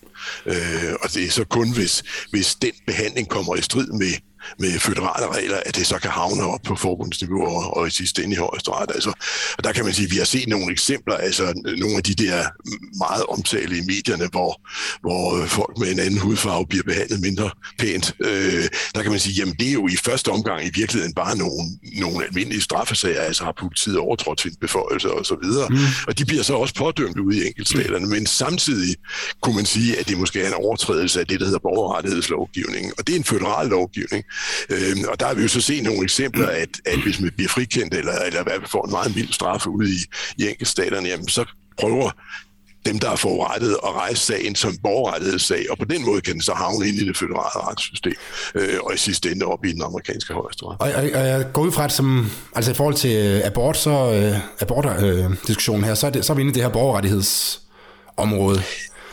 Øh, 0.47 0.92
og 1.02 1.14
det 1.14 1.25
er 1.25 1.30
så 1.30 1.44
kun, 1.44 1.75
hvis, 1.75 2.02
hvis 2.30 2.54
den 2.54 2.73
behandling 2.87 3.28
kommer 3.28 3.56
i 3.56 3.62
strid 3.62 3.87
med 3.87 4.29
med 4.59 4.78
føderale 4.78 5.28
regler, 5.37 5.61
at 5.66 5.76
det 5.76 5.87
så 5.87 5.99
kan 5.99 6.11
havne 6.11 6.42
op 6.42 6.61
på 6.62 6.76
forbundsniveau 6.76 7.47
og, 7.47 7.76
og 7.76 7.87
i 7.87 7.90
sidste 7.90 8.25
ende 8.25 8.35
i 8.35 8.38
højesteret. 8.38 8.90
Altså, 8.94 9.12
og 9.59 9.64
der 9.64 9.73
kan 9.73 9.85
man 9.85 9.94
sige, 9.94 10.06
at 10.06 10.12
vi 10.12 10.16
har 10.16 10.25
set 10.25 10.49
nogle 10.49 10.73
eksempler, 10.73 11.14
altså 11.14 11.62
nogle 11.78 11.97
af 11.97 12.02
de 12.02 12.14
der 12.14 12.44
meget 12.99 13.25
omtale 13.28 13.78
i 13.78 13.80
medierne, 13.80 14.28
hvor, 14.30 14.61
hvor 15.00 15.47
folk 15.47 15.78
med 15.78 15.90
en 15.92 15.99
anden 15.99 16.18
hudfarve 16.18 16.66
bliver 16.66 16.82
behandlet 16.82 17.20
mindre 17.20 17.50
pænt. 17.78 18.14
Øh, 18.20 18.68
der 18.94 19.02
kan 19.02 19.11
man 19.11 19.20
sige, 19.20 19.35
jamen 19.35 19.54
det 19.54 19.68
er 19.68 19.73
jo 19.73 19.88
i 19.88 19.97
første 20.04 20.28
omgang 20.28 20.64
i 20.64 20.70
virkeligheden 20.75 21.14
bare 21.14 21.37
nogle, 21.37 21.78
nogle 21.97 22.25
almindelige 22.26 22.61
straffesager, 22.61 23.20
altså 23.20 23.44
har 23.44 23.54
politiet 23.61 23.99
overtrådt 23.99 24.40
sin 24.40 24.54
beføjelse 24.61 25.11
og 25.11 25.26
så 25.26 25.37
videre. 25.42 25.68
Mm. 25.68 25.76
Og 26.09 26.18
de 26.18 26.25
bliver 26.25 26.42
så 26.42 26.54
også 26.54 26.75
pådømt 26.75 27.18
ude 27.18 27.38
i 27.38 27.47
enkeltstaterne, 27.47 28.06
men 28.06 28.26
samtidig 28.26 28.97
kunne 29.42 29.56
man 29.56 29.66
sige, 29.66 29.99
at 29.99 30.09
det 30.09 30.18
måske 30.18 30.42
er 30.42 30.49
en 30.49 30.54
overtrædelse 30.54 31.20
af 31.20 31.26
det, 31.26 31.40
der 31.40 31.47
hedder 31.47 31.59
borgerrettighedslovgivning. 31.59 32.92
Og 32.99 33.06
det 33.06 33.12
er 33.12 33.16
en 33.16 33.25
føderal 33.25 33.68
lovgivning. 33.68 34.25
Øh, 34.70 34.96
og 35.08 35.20
der 35.20 35.26
har 35.26 35.34
vi 35.34 35.42
jo 35.42 35.49
så 35.49 35.60
set 35.60 35.82
nogle 35.82 36.02
eksempler, 36.02 36.46
at, 36.46 36.68
at 36.87 37.02
hvis 37.02 37.20
man 37.20 37.30
bliver 37.37 37.49
frikendt, 37.49 37.94
eller, 37.94 38.12
eller 38.12 38.42
hvad, 38.42 38.52
får 38.66 38.84
en 38.84 38.90
meget 38.90 39.16
mild 39.16 39.32
straf 39.32 39.66
ude 39.66 39.90
i, 39.90 39.99
i 40.37 40.49
enkeltstaterne, 40.49 41.08
jamen 41.08 41.28
så 41.28 41.44
prøver 41.80 42.10
dem, 42.87 42.99
der 42.99 43.10
er 43.10 43.16
forurettet 43.16 43.76
og 43.76 43.94
rejse 43.94 44.26
sagen 44.26 44.54
som 44.54 44.76
borgerrettighedssag, 44.82 45.66
og 45.70 45.78
på 45.78 45.84
den 45.84 46.04
måde 46.04 46.20
kan 46.20 46.32
den 46.34 46.42
så 46.42 46.52
havne 46.52 46.88
ind 46.88 46.96
i 46.96 47.08
det 47.08 47.16
føderale 47.16 47.70
retssystem, 47.70 48.12
øh, 48.54 48.78
og 48.82 48.94
i 48.94 48.96
sidste 48.96 49.30
ende 49.30 49.46
op 49.46 49.64
i 49.64 49.72
den 49.72 49.82
amerikanske 49.82 50.34
højesteret. 50.34 50.76
Og, 50.80 50.88
og, 50.94 51.02
og 51.02 51.26
jeg 51.26 51.46
går 51.52 51.62
ud 51.62 51.72
fra, 51.72 51.84
at 51.84 51.92
som, 51.92 52.30
altså 52.54 52.70
i 52.70 52.75
forhold 52.75 52.94
til 52.94 53.16
øh, 53.16 53.46
abort, 53.46 53.76
så 53.76 53.90
øh, 53.90 54.38
abort-diskussionen 54.60 55.82
øh, 55.82 55.88
her, 55.88 55.94
så 55.94 56.06
er, 56.06 56.10
det, 56.10 56.25
så 56.25 56.32
er 56.32 56.34
vi 56.34 56.40
inde 56.40 56.50
i 56.50 56.54
det 56.54 56.62
her 56.62 56.70
borgerrettighedsområde. 56.70 58.62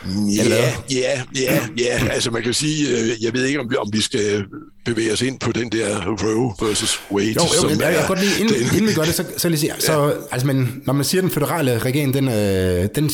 Ja, 0.05 0.73
ja, 0.91 1.21
ja, 1.35 1.59
ja. 1.77 2.07
Altså 2.09 2.31
man 2.31 2.43
kan 2.43 2.53
sige, 2.53 2.89
øh, 2.89 3.23
jeg 3.23 3.33
ved 3.33 3.45
ikke, 3.45 3.59
om 3.59 3.69
vi, 3.69 3.75
om 3.75 3.89
vi 3.93 4.01
skal 4.01 4.45
bevæge 4.85 5.13
os 5.13 5.21
ind 5.21 5.39
på 5.39 5.51
den 5.51 5.71
der 5.71 6.05
Roe 6.05 6.67
versus 6.67 6.99
Wade. 7.11 7.27
Jo, 7.27 7.41
jo, 7.41 7.61
som 7.61 7.69
jeg, 7.69 7.79
jeg 7.81 7.93
kan 7.93 8.07
godt 8.07 8.19
lige, 8.19 8.39
inden, 8.39 8.55
den, 8.55 8.63
inden 8.63 8.87
vi 8.87 8.93
gør 8.93 9.03
det, 9.03 9.13
så, 9.13 9.25
så 9.37 9.49
lige 9.49 9.59
sige, 9.59 9.73
ja. 9.73 9.79
så, 9.79 10.13
altså, 10.31 10.47
men, 10.47 10.81
når 10.85 10.93
man 10.93 11.05
siger, 11.05 11.21
den 11.21 11.31
føderale 11.31 11.79
regering, 11.79 12.13
den, 12.13 12.27
øh, 12.27 12.87
den 12.95 13.09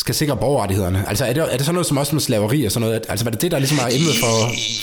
skal 0.00 0.14
sikre 0.14 0.36
borgerrettighederne. 0.36 1.04
Altså 1.08 1.24
er 1.24 1.32
det, 1.32 1.42
er 1.42 1.56
det 1.56 1.60
sådan 1.60 1.74
noget 1.74 1.86
som 1.86 1.96
også 1.96 2.14
med 2.14 2.22
slaveri 2.22 2.64
og 2.64 2.72
sådan 2.72 2.88
noget? 2.88 3.06
Altså 3.08 3.24
var 3.24 3.30
det 3.30 3.42
det, 3.42 3.50
der 3.50 3.58
ligesom 3.58 3.78
er 3.78 3.86
emnet 3.96 4.14
for, 4.20 4.34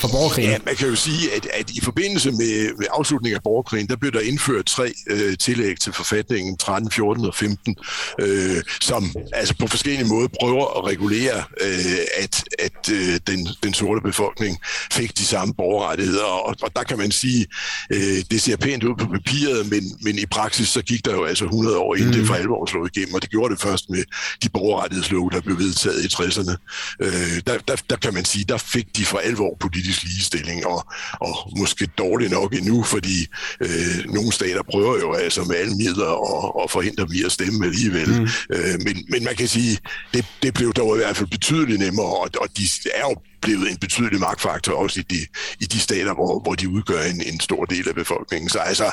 for 0.01 0.07
borgerkrigen? 0.07 0.51
Ja, 0.51 0.57
man 0.65 0.75
kan 0.75 0.87
jo 0.89 0.95
sige, 0.95 1.35
at, 1.35 1.47
at 1.53 1.69
i 1.69 1.81
forbindelse 1.81 2.31
med, 2.31 2.77
med 2.77 2.87
afslutningen 2.91 3.35
af 3.35 3.43
borgerkrigen, 3.43 3.87
der 3.87 3.95
blev 3.95 4.11
der 4.11 4.19
indført 4.19 4.65
tre 4.65 4.93
øh, 5.09 5.37
tillæg 5.37 5.79
til 5.79 5.93
forfatningen 5.93 6.57
13, 6.57 6.91
14 6.91 7.25
og 7.25 7.35
15, 7.35 7.75
øh, 8.21 8.61
som 8.81 9.11
altså 9.33 9.53
på 9.59 9.67
forskellige 9.67 10.07
måder 10.07 10.27
prøver 10.39 10.77
at 10.77 10.91
regulere, 10.91 11.43
øh, 11.61 12.23
at, 12.23 12.43
at 12.59 12.91
øh, 12.91 13.19
den, 13.27 13.47
den 13.63 13.73
sorte 13.73 14.01
befolkning 14.01 14.57
fik 14.91 15.17
de 15.17 15.25
samme 15.25 15.53
borgerrettigheder. 15.53 16.23
Og, 16.23 16.55
og 16.61 16.69
der 16.75 16.83
kan 16.83 16.97
man 16.97 17.11
sige, 17.11 17.45
øh, 17.93 18.17
det 18.31 18.41
ser 18.41 18.57
pænt 18.57 18.83
ud 18.83 18.95
på 18.99 19.05
papiret, 19.05 19.69
men, 19.69 19.83
men 20.01 20.19
i 20.19 20.25
praksis 20.31 20.67
så 20.67 20.81
gik 20.81 21.05
der 21.05 21.13
jo 21.13 21.23
altså 21.23 21.45
100 21.45 21.77
år 21.77 21.95
inden 21.95 22.11
mm. 22.11 22.17
det 22.17 22.27
for 22.27 22.33
alvor 22.33 22.65
slog 22.65 22.89
igennem, 22.95 23.13
og 23.13 23.21
det 23.21 23.29
gjorde 23.29 23.53
det 23.53 23.61
først 23.61 23.89
med 23.89 24.03
de 24.43 24.49
borgerrettigheder 24.49 25.06
offentlighedslov, 25.07 25.31
der 25.31 25.41
blev 25.41 25.57
vedtaget 25.59 26.05
i 26.05 26.07
60'erne, 26.07 26.55
øh, 26.99 27.41
der, 27.47 27.57
der, 27.67 27.75
der 27.89 27.95
kan 27.95 28.13
man 28.13 28.25
sige, 28.25 28.45
der 28.45 28.57
fik 28.57 28.97
de 28.97 29.05
for 29.05 29.17
alvor 29.17 29.57
politisk 29.59 30.03
ligestilling, 30.03 30.65
og, 30.65 30.87
og 31.21 31.51
måske 31.57 31.87
dårligt 31.97 32.31
nok 32.31 32.53
endnu, 32.53 32.83
fordi 32.83 33.27
øh, 33.61 34.05
nogle 34.05 34.31
stater 34.31 34.63
prøver 34.71 34.99
jo 34.99 35.13
altså 35.13 35.43
med 35.43 35.55
alle 35.55 35.75
midler 35.75 36.11
at, 36.33 36.63
at 36.63 36.71
forhindre 36.71 37.03
dem 37.03 37.13
i 37.13 37.23
at 37.23 37.31
stemme 37.31 37.65
alligevel. 37.65 38.09
Mm. 38.21 38.27
Øh, 38.55 38.75
men, 38.85 39.05
men 39.09 39.23
man 39.23 39.35
kan 39.35 39.47
sige, 39.47 39.77
det, 40.13 40.25
det 40.43 40.53
blev 40.53 40.73
dog 40.73 40.95
i 40.95 40.97
hvert 40.97 41.17
fald 41.17 41.29
betydeligt 41.29 41.79
nemmere, 41.79 42.05
og, 42.05 42.29
og 42.41 42.47
de 42.57 42.63
er 42.95 43.05
jo 43.09 43.15
blevet 43.41 43.71
en 43.71 43.77
betydelig 43.77 44.19
magtfaktor 44.19 44.73
også 44.73 44.99
i 44.99 45.03
de, 45.03 45.19
i 45.59 45.65
de 45.65 45.79
stater, 45.79 46.13
hvor, 46.13 46.39
hvor 46.39 46.55
de 46.55 46.69
udgør 46.69 47.01
en, 47.01 47.21
en 47.21 47.39
stor 47.39 47.65
del 47.65 47.89
af 47.89 47.95
befolkningen. 47.95 48.49
Så 48.49 48.59
altså, 48.59 48.91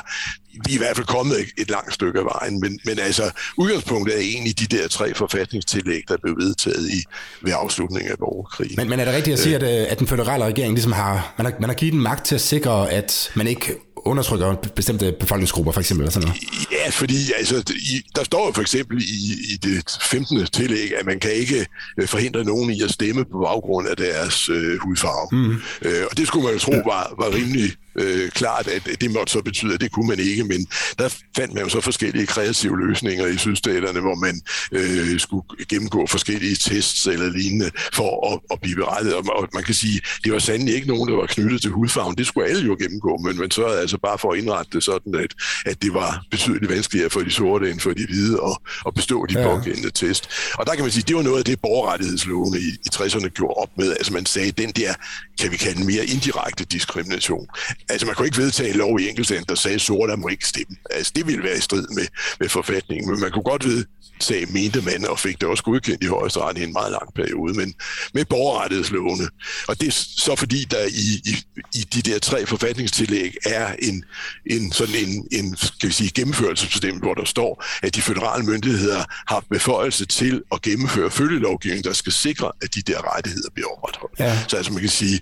vi 0.65 0.71
er 0.71 0.75
i 0.75 0.77
hvert 0.77 0.95
fald 0.95 1.07
kommet 1.07 1.39
et, 1.39 1.47
et 1.57 1.69
langt 1.69 1.93
stykke 1.93 2.19
af 2.19 2.25
vejen, 2.25 2.59
men, 2.59 2.79
men 2.85 2.99
altså, 2.99 3.31
udgangspunktet 3.57 4.15
er 4.15 4.21
egentlig 4.21 4.59
de 4.59 4.77
der 4.77 4.87
tre 4.87 5.13
forfatningstillæg, 5.13 6.01
der 6.07 6.17
blev 6.23 6.37
vedtaget 6.37 6.89
i, 6.89 7.03
ved 7.41 7.53
afslutningen 7.55 8.11
af 8.11 8.17
borgerkrigen. 8.17 8.75
Men, 8.77 8.89
men 8.89 8.99
er 8.99 9.05
det 9.05 9.13
rigtigt 9.13 9.33
at 9.33 9.39
sige, 9.39 9.55
at, 9.55 9.63
øh, 9.63 9.91
at 9.91 9.99
den 9.99 10.07
føderale 10.07 10.45
regering 10.45 10.73
ligesom 10.73 10.91
har, 10.91 11.33
man 11.37 11.45
har, 11.45 11.53
man 11.59 11.69
har 11.69 11.75
givet 11.75 11.93
den 11.93 12.01
magt 12.01 12.25
til 12.25 12.35
at 12.35 12.41
sikre, 12.41 12.91
at 12.91 13.31
man 13.35 13.47
ikke 13.47 13.75
undertrykker 14.05 14.55
bestemte 14.75 15.15
befolkningsgrupper, 15.19 15.71
for 15.71 15.79
eksempel? 15.79 16.03
Eller 16.03 16.11
sådan 16.11 16.27
noget? 16.27 16.41
Ja, 16.71 16.89
fordi 16.89 17.31
altså, 17.37 17.73
i, 17.75 18.01
der 18.15 18.23
står 18.23 18.51
for 18.51 18.61
eksempel 18.61 19.01
i, 19.01 19.53
i 19.53 19.57
det 19.57 19.97
15. 20.01 20.45
tillæg, 20.45 20.97
at 20.99 21.05
man 21.05 21.19
kan 21.19 21.31
ikke 21.31 21.65
øh, 21.99 22.07
forhindre 22.07 22.43
nogen 22.43 22.71
i 22.71 22.81
at 22.81 22.91
stemme 22.91 23.25
på 23.25 23.39
baggrund 23.39 23.87
af 23.87 23.97
deres 23.97 24.49
øh, 24.49 24.79
hudfarve. 24.79 25.27
Mm. 25.31 25.55
Øh, 25.81 26.03
og 26.11 26.17
det 26.17 26.27
skulle 26.27 26.43
man 26.45 26.53
jo 26.53 26.59
tro 26.59 26.71
var, 26.71 27.15
var 27.19 27.35
rimelig 27.35 27.71
øh, 27.95 28.29
klart, 28.29 28.67
at 28.67 29.01
det 29.01 29.11
måtte 29.11 29.33
så 29.33 29.41
betyde, 29.41 29.73
at 29.73 29.81
det 29.81 29.91
kunne 29.91 30.07
man 30.07 30.19
ikke, 30.19 30.43
men 30.43 30.67
der 30.99 31.09
fandt 31.35 31.53
man 31.53 31.63
jo 31.63 31.69
så 31.69 31.81
forskellige 31.81 32.27
kreative 32.27 32.87
løsninger 32.87 33.27
i 33.27 33.37
sydstaterne, 33.37 33.99
hvor 33.99 34.15
man 34.15 34.41
øh, 34.71 35.19
skulle 35.19 35.43
gennemgå 35.69 36.07
forskellige 36.07 36.55
tests 36.55 37.07
eller 37.07 37.29
lignende 37.29 37.71
for 37.93 38.33
at, 38.33 38.39
at 38.51 38.61
blive 38.61 38.75
berettet. 38.75 39.13
Og, 39.13 39.49
man 39.53 39.63
kan 39.63 39.73
sige, 39.73 40.01
det 40.23 40.33
var 40.33 40.39
sandelig 40.39 40.75
ikke 40.75 40.87
nogen, 40.87 41.09
der 41.09 41.15
var 41.15 41.25
knyttet 41.25 41.61
til 41.61 41.71
hudfarven. 41.71 42.15
Det 42.17 42.27
skulle 42.27 42.47
alle 42.49 42.65
jo 42.65 42.77
gennemgå, 42.79 43.17
men 43.17 43.37
man 43.37 43.51
sørgede 43.51 43.79
altså 43.79 43.97
bare 43.97 44.17
for 44.17 44.31
at 44.31 44.39
indrette 44.39 44.71
det 44.73 44.83
sådan, 44.83 45.15
at, 45.15 45.33
at 45.65 45.81
det 45.81 45.93
var 45.93 46.25
betydeligt 46.31 46.71
vanskeligere 46.71 47.09
for 47.09 47.19
de 47.19 47.31
sorte 47.31 47.71
end 47.71 47.79
for 47.79 47.93
de 47.93 48.05
hvide 48.05 48.39
at, 48.45 48.57
at 48.87 48.93
bestå 48.93 49.25
de 49.25 49.39
ja. 49.39 49.47
pågældende 49.47 49.91
test. 49.91 50.29
Og 50.53 50.65
der 50.65 50.75
kan 50.75 50.83
man 50.83 50.91
sige, 50.91 51.03
det 51.07 51.15
var 51.15 51.21
noget 51.21 51.37
af 51.37 51.45
det, 51.45 51.59
borgerrettighedslovene 51.61 52.59
i, 52.59 52.69
i 52.85 52.89
60'erne 52.95 53.27
gjorde 53.27 53.53
op 53.53 53.69
med. 53.77 53.91
Altså 53.91 54.13
man 54.13 54.25
sagde, 54.25 54.51
den 54.51 54.71
der, 54.71 54.93
kan 55.39 55.51
vi 55.51 55.57
kalde 55.57 55.85
mere 55.85 56.05
indirekte 56.05 56.65
diskrimination, 56.65 57.47
Altså, 57.89 58.05
man 58.05 58.15
kunne 58.15 58.27
ikke 58.27 58.37
vedtage 58.37 58.69
en 58.69 58.75
lov 58.75 58.99
i 58.99 59.09
enkeltsagen, 59.09 59.45
der 59.49 59.55
sagde, 59.55 59.75
at 59.75 59.81
sorte 59.81 60.17
må 60.17 60.27
ikke 60.27 60.47
stemme. 60.47 60.75
Altså, 60.91 61.11
det 61.15 61.27
ville 61.27 61.43
være 61.43 61.57
i 61.57 61.61
strid 61.61 61.87
med, 61.95 62.07
med 62.39 62.49
forfatningen, 62.49 63.11
men 63.11 63.19
man 63.19 63.31
kunne 63.31 63.43
godt 63.43 63.65
vedtage, 63.65 64.45
mente 64.45 64.81
man, 64.81 65.07
og 65.07 65.19
fik 65.19 65.41
det 65.41 65.49
også 65.49 65.63
godkendt 65.63 66.03
i 66.03 66.07
højesteret 66.07 66.57
i 66.57 66.63
en 66.63 66.73
meget 66.73 66.91
lang 66.91 67.13
periode, 67.13 67.53
men 67.53 67.73
med 68.13 68.25
borgerrettighedslovene. 68.25 69.27
Og 69.67 69.81
det 69.81 69.87
er 69.87 69.91
så 70.17 70.35
fordi, 70.35 70.63
der 70.71 70.85
i, 70.85 71.21
i, 71.25 71.35
i 71.73 71.79
de 71.93 72.01
der 72.01 72.19
tre 72.19 72.45
forfatningstillæg 72.45 73.35
er 73.45 73.75
en, 73.79 74.05
en 74.45 74.71
sådan 74.71 74.95
en, 74.95 75.27
en 75.31 75.57
skal 75.57 75.89
vi 75.89 75.93
sige, 75.93 76.09
gennemførelsesbestemmelse, 76.09 77.05
hvor 77.05 77.13
der 77.13 77.25
står, 77.25 77.65
at 77.83 77.95
de 77.95 78.01
føderale 78.01 78.45
myndigheder 78.45 79.03
har 79.27 79.43
beføjelse 79.49 80.05
til 80.05 80.41
at 80.51 80.61
gennemføre 80.61 81.11
følgelovgivning, 81.11 81.83
der 81.83 81.93
skal 81.93 82.11
sikre, 82.11 82.51
at 82.61 82.75
de 82.75 82.81
der 82.81 83.15
rettigheder 83.15 83.49
bliver 83.53 83.67
overholdt. 83.67 84.19
Ja. 84.19 84.39
Så 84.47 84.57
altså 84.57 84.71
man 84.71 84.81
kan 84.81 84.89
sige, 84.89 85.19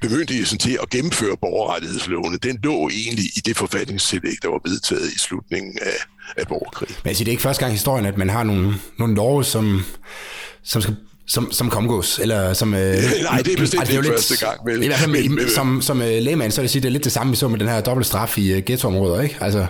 bemyndigelsen 0.00 0.58
til 0.58 0.78
at 0.82 0.90
gennemføre 0.90 1.36
borgerrettighedslovene, 1.40 2.38
den 2.38 2.58
lå 2.62 2.88
egentlig 2.88 3.24
i 3.24 3.40
det 3.44 3.56
forfatningstillæg, 3.56 4.34
der 4.42 4.48
var 4.48 4.60
vedtaget 4.64 5.12
i 5.12 5.18
slutningen 5.18 5.78
af, 5.82 5.96
af 6.36 6.46
borgerkrigen. 6.48 6.94
Men 7.04 7.08
altså, 7.08 7.24
det 7.24 7.28
er 7.28 7.32
ikke 7.32 7.42
første 7.42 7.60
gang 7.60 7.72
i 7.72 7.76
historien, 7.76 8.06
at 8.06 8.18
man 8.18 8.30
har 8.30 8.44
nogle, 8.44 8.74
nogle 8.98 9.14
love, 9.14 9.44
som, 9.44 9.84
som 10.62 10.82
skal 10.82 10.96
som, 11.28 11.52
som 11.52 11.70
komgås, 11.70 12.18
eller 12.18 12.52
som... 12.52 12.74
Øh, 12.74 12.80
Nej, 13.22 13.38
det 13.42 13.52
er 13.52 13.56
bestemt 13.58 13.80
altså, 13.80 13.96
ikke 13.96 14.08
første 14.08 14.46
gang. 14.46 14.66
Vel, 14.66 14.82
I 14.82 14.86
hvert 14.86 14.98
fald 14.98 15.10
men, 15.10 15.34
men, 15.34 15.50
som, 15.54 15.82
som 15.82 16.00
uh, 16.00 16.06
lægemand, 16.06 16.52
så 16.52 16.60
vil 16.60 16.64
jeg 16.64 16.70
sige, 16.70 16.82
det 16.82 16.88
er 16.88 16.92
lidt 16.92 17.04
det 17.04 17.12
samme, 17.12 17.30
vi 17.30 17.36
så 17.36 17.48
med 17.48 17.58
den 17.58 17.68
her 17.68 17.80
dobbelt 17.80 18.06
straf 18.06 18.38
i 18.38 18.56
uh, 18.56 18.62
ghettoområder, 18.64 19.22
ikke? 19.22 19.36
Altså, 19.40 19.66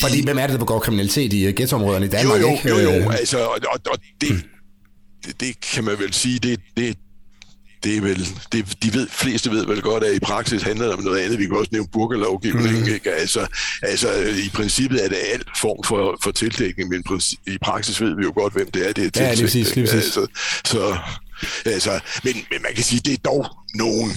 fordi 0.00 0.24
hvem 0.24 0.38
er 0.38 0.42
det, 0.42 0.52
der 0.52 0.58
begår 0.58 0.78
kriminalitet 0.78 1.32
i 1.32 1.48
uh, 1.48 1.54
ghettoområderne 1.54 2.06
i 2.06 2.08
Danmark, 2.08 2.40
jo, 2.40 2.46
jo, 2.46 2.52
ikke? 2.52 2.68
Jo, 2.68 2.78
jo, 2.78 3.10
altså, 3.10 3.38
og, 3.38 3.58
og, 3.72 3.80
og 3.90 3.98
det, 4.20 4.28
hmm. 4.28 4.42
det, 5.26 5.40
det 5.40 5.60
kan 5.60 5.84
man 5.84 5.98
vel 5.98 6.12
sige, 6.12 6.38
det, 6.38 6.60
det, 6.76 6.96
det 7.84 7.96
er 7.96 8.00
vel, 8.00 8.28
det, 8.52 8.82
de 8.82 8.94
ved, 8.94 9.08
fleste 9.10 9.50
ved 9.50 9.66
vel 9.66 9.82
godt, 9.82 10.04
at 10.04 10.14
i 10.14 10.18
praksis 10.20 10.62
handler 10.62 10.86
det 10.86 10.94
om 10.94 11.02
noget 11.02 11.18
andet. 11.18 11.38
Vi 11.38 11.46
kan 11.46 11.56
også 11.56 11.70
nævne 11.72 11.88
burgerlovgivning. 11.92 12.80
Mm. 12.80 12.94
Ikke? 12.94 13.12
Altså, 13.12 13.46
altså, 13.82 14.08
i 14.46 14.50
princippet 14.54 15.04
er 15.04 15.08
det 15.08 15.18
alt 15.32 15.48
form 15.56 15.84
for, 15.84 16.18
for 16.22 16.30
tildækning, 16.30 16.88
men 16.88 17.04
i 17.46 17.58
praksis 17.62 18.00
ved 18.00 18.16
vi 18.16 18.22
jo 18.22 18.32
godt, 18.36 18.52
hvem 18.52 18.70
det 18.70 18.88
er, 18.88 18.92
det 18.92 19.04
er 19.04 19.10
tiltænkt. 19.10 19.28
Ja, 19.28 19.34
lige 19.34 19.44
præcis, 19.44 19.74
lige 19.76 19.86
præcis. 19.86 20.16
Altså, 20.16 20.26
så, 20.64 20.96
altså, 21.64 22.00
men, 22.24 22.34
men 22.34 22.62
man 22.62 22.74
kan 22.74 22.84
sige, 22.84 23.00
det 23.04 23.12
er 23.12 23.18
dog 23.24 23.46
nogen 23.74 24.12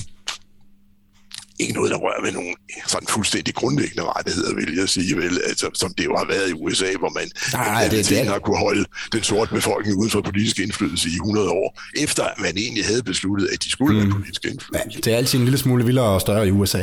ikke 1.60 1.74
noget, 1.74 1.91
der 1.91 1.98
rører 1.98 2.22
ved 2.24 2.32
nogle 2.32 2.54
sådan 2.88 3.08
fuldstændig 3.08 3.54
grundlæggende 3.56 4.04
rettigheder, 4.04 4.56
vil 4.56 4.76
jeg 4.76 4.89
sige, 4.89 5.15
vel, 5.17 5.41
altså, 5.46 5.70
som 5.74 5.93
det 5.93 6.06
jo 6.06 6.15
har 6.17 6.26
været 6.26 6.50
i 6.50 6.54
USA, 6.54 6.86
hvor 7.00 7.10
man 7.10 7.30
Nej, 7.54 7.88
det, 7.88 8.10
det, 8.10 8.28
har 8.28 8.39
kunne 8.39 8.58
holde 8.58 8.86
den 9.12 9.24
sorte 9.24 9.54
befolkning 9.54 9.98
uden 9.98 10.12
for 10.12 10.22
politisk 10.22 10.60
indflydelse 10.60 11.10
i 11.10 11.13
100 11.13 11.50
år, 11.50 11.82
efter 11.98 12.24
man 12.38 12.58
egentlig 12.58 12.86
havde 12.86 13.04
besluttet, 13.04 13.48
at 13.54 13.63
de 13.63 13.70
skulle 13.70 13.96
mm. 13.96 14.02
have 14.02 14.12
politisk 14.12 14.46
indflydelse. 14.46 14.91
Ja, 14.96 15.00
det 15.04 15.13
er 15.13 15.17
altid 15.17 15.39
en 15.39 15.46
lille 15.46 15.58
smule 15.58 15.86
vildere 15.86 16.06
og 16.06 16.22
større 16.22 16.48
i 16.48 16.52
USA. 16.52 16.78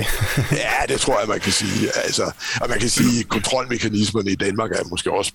ja, 0.64 0.78
det 0.88 1.00
tror 1.00 1.18
jeg, 1.20 1.28
man 1.28 1.40
kan 1.40 1.52
sige. 1.52 1.88
Altså, 2.04 2.24
og 2.60 2.68
man 2.68 2.78
kan 2.78 2.88
sige, 2.88 3.20
at 3.20 3.28
kontrolmekanismerne 3.28 4.30
i 4.30 4.36
Danmark 4.36 4.70
er 4.70 4.84
måske 4.90 5.12
også 5.12 5.32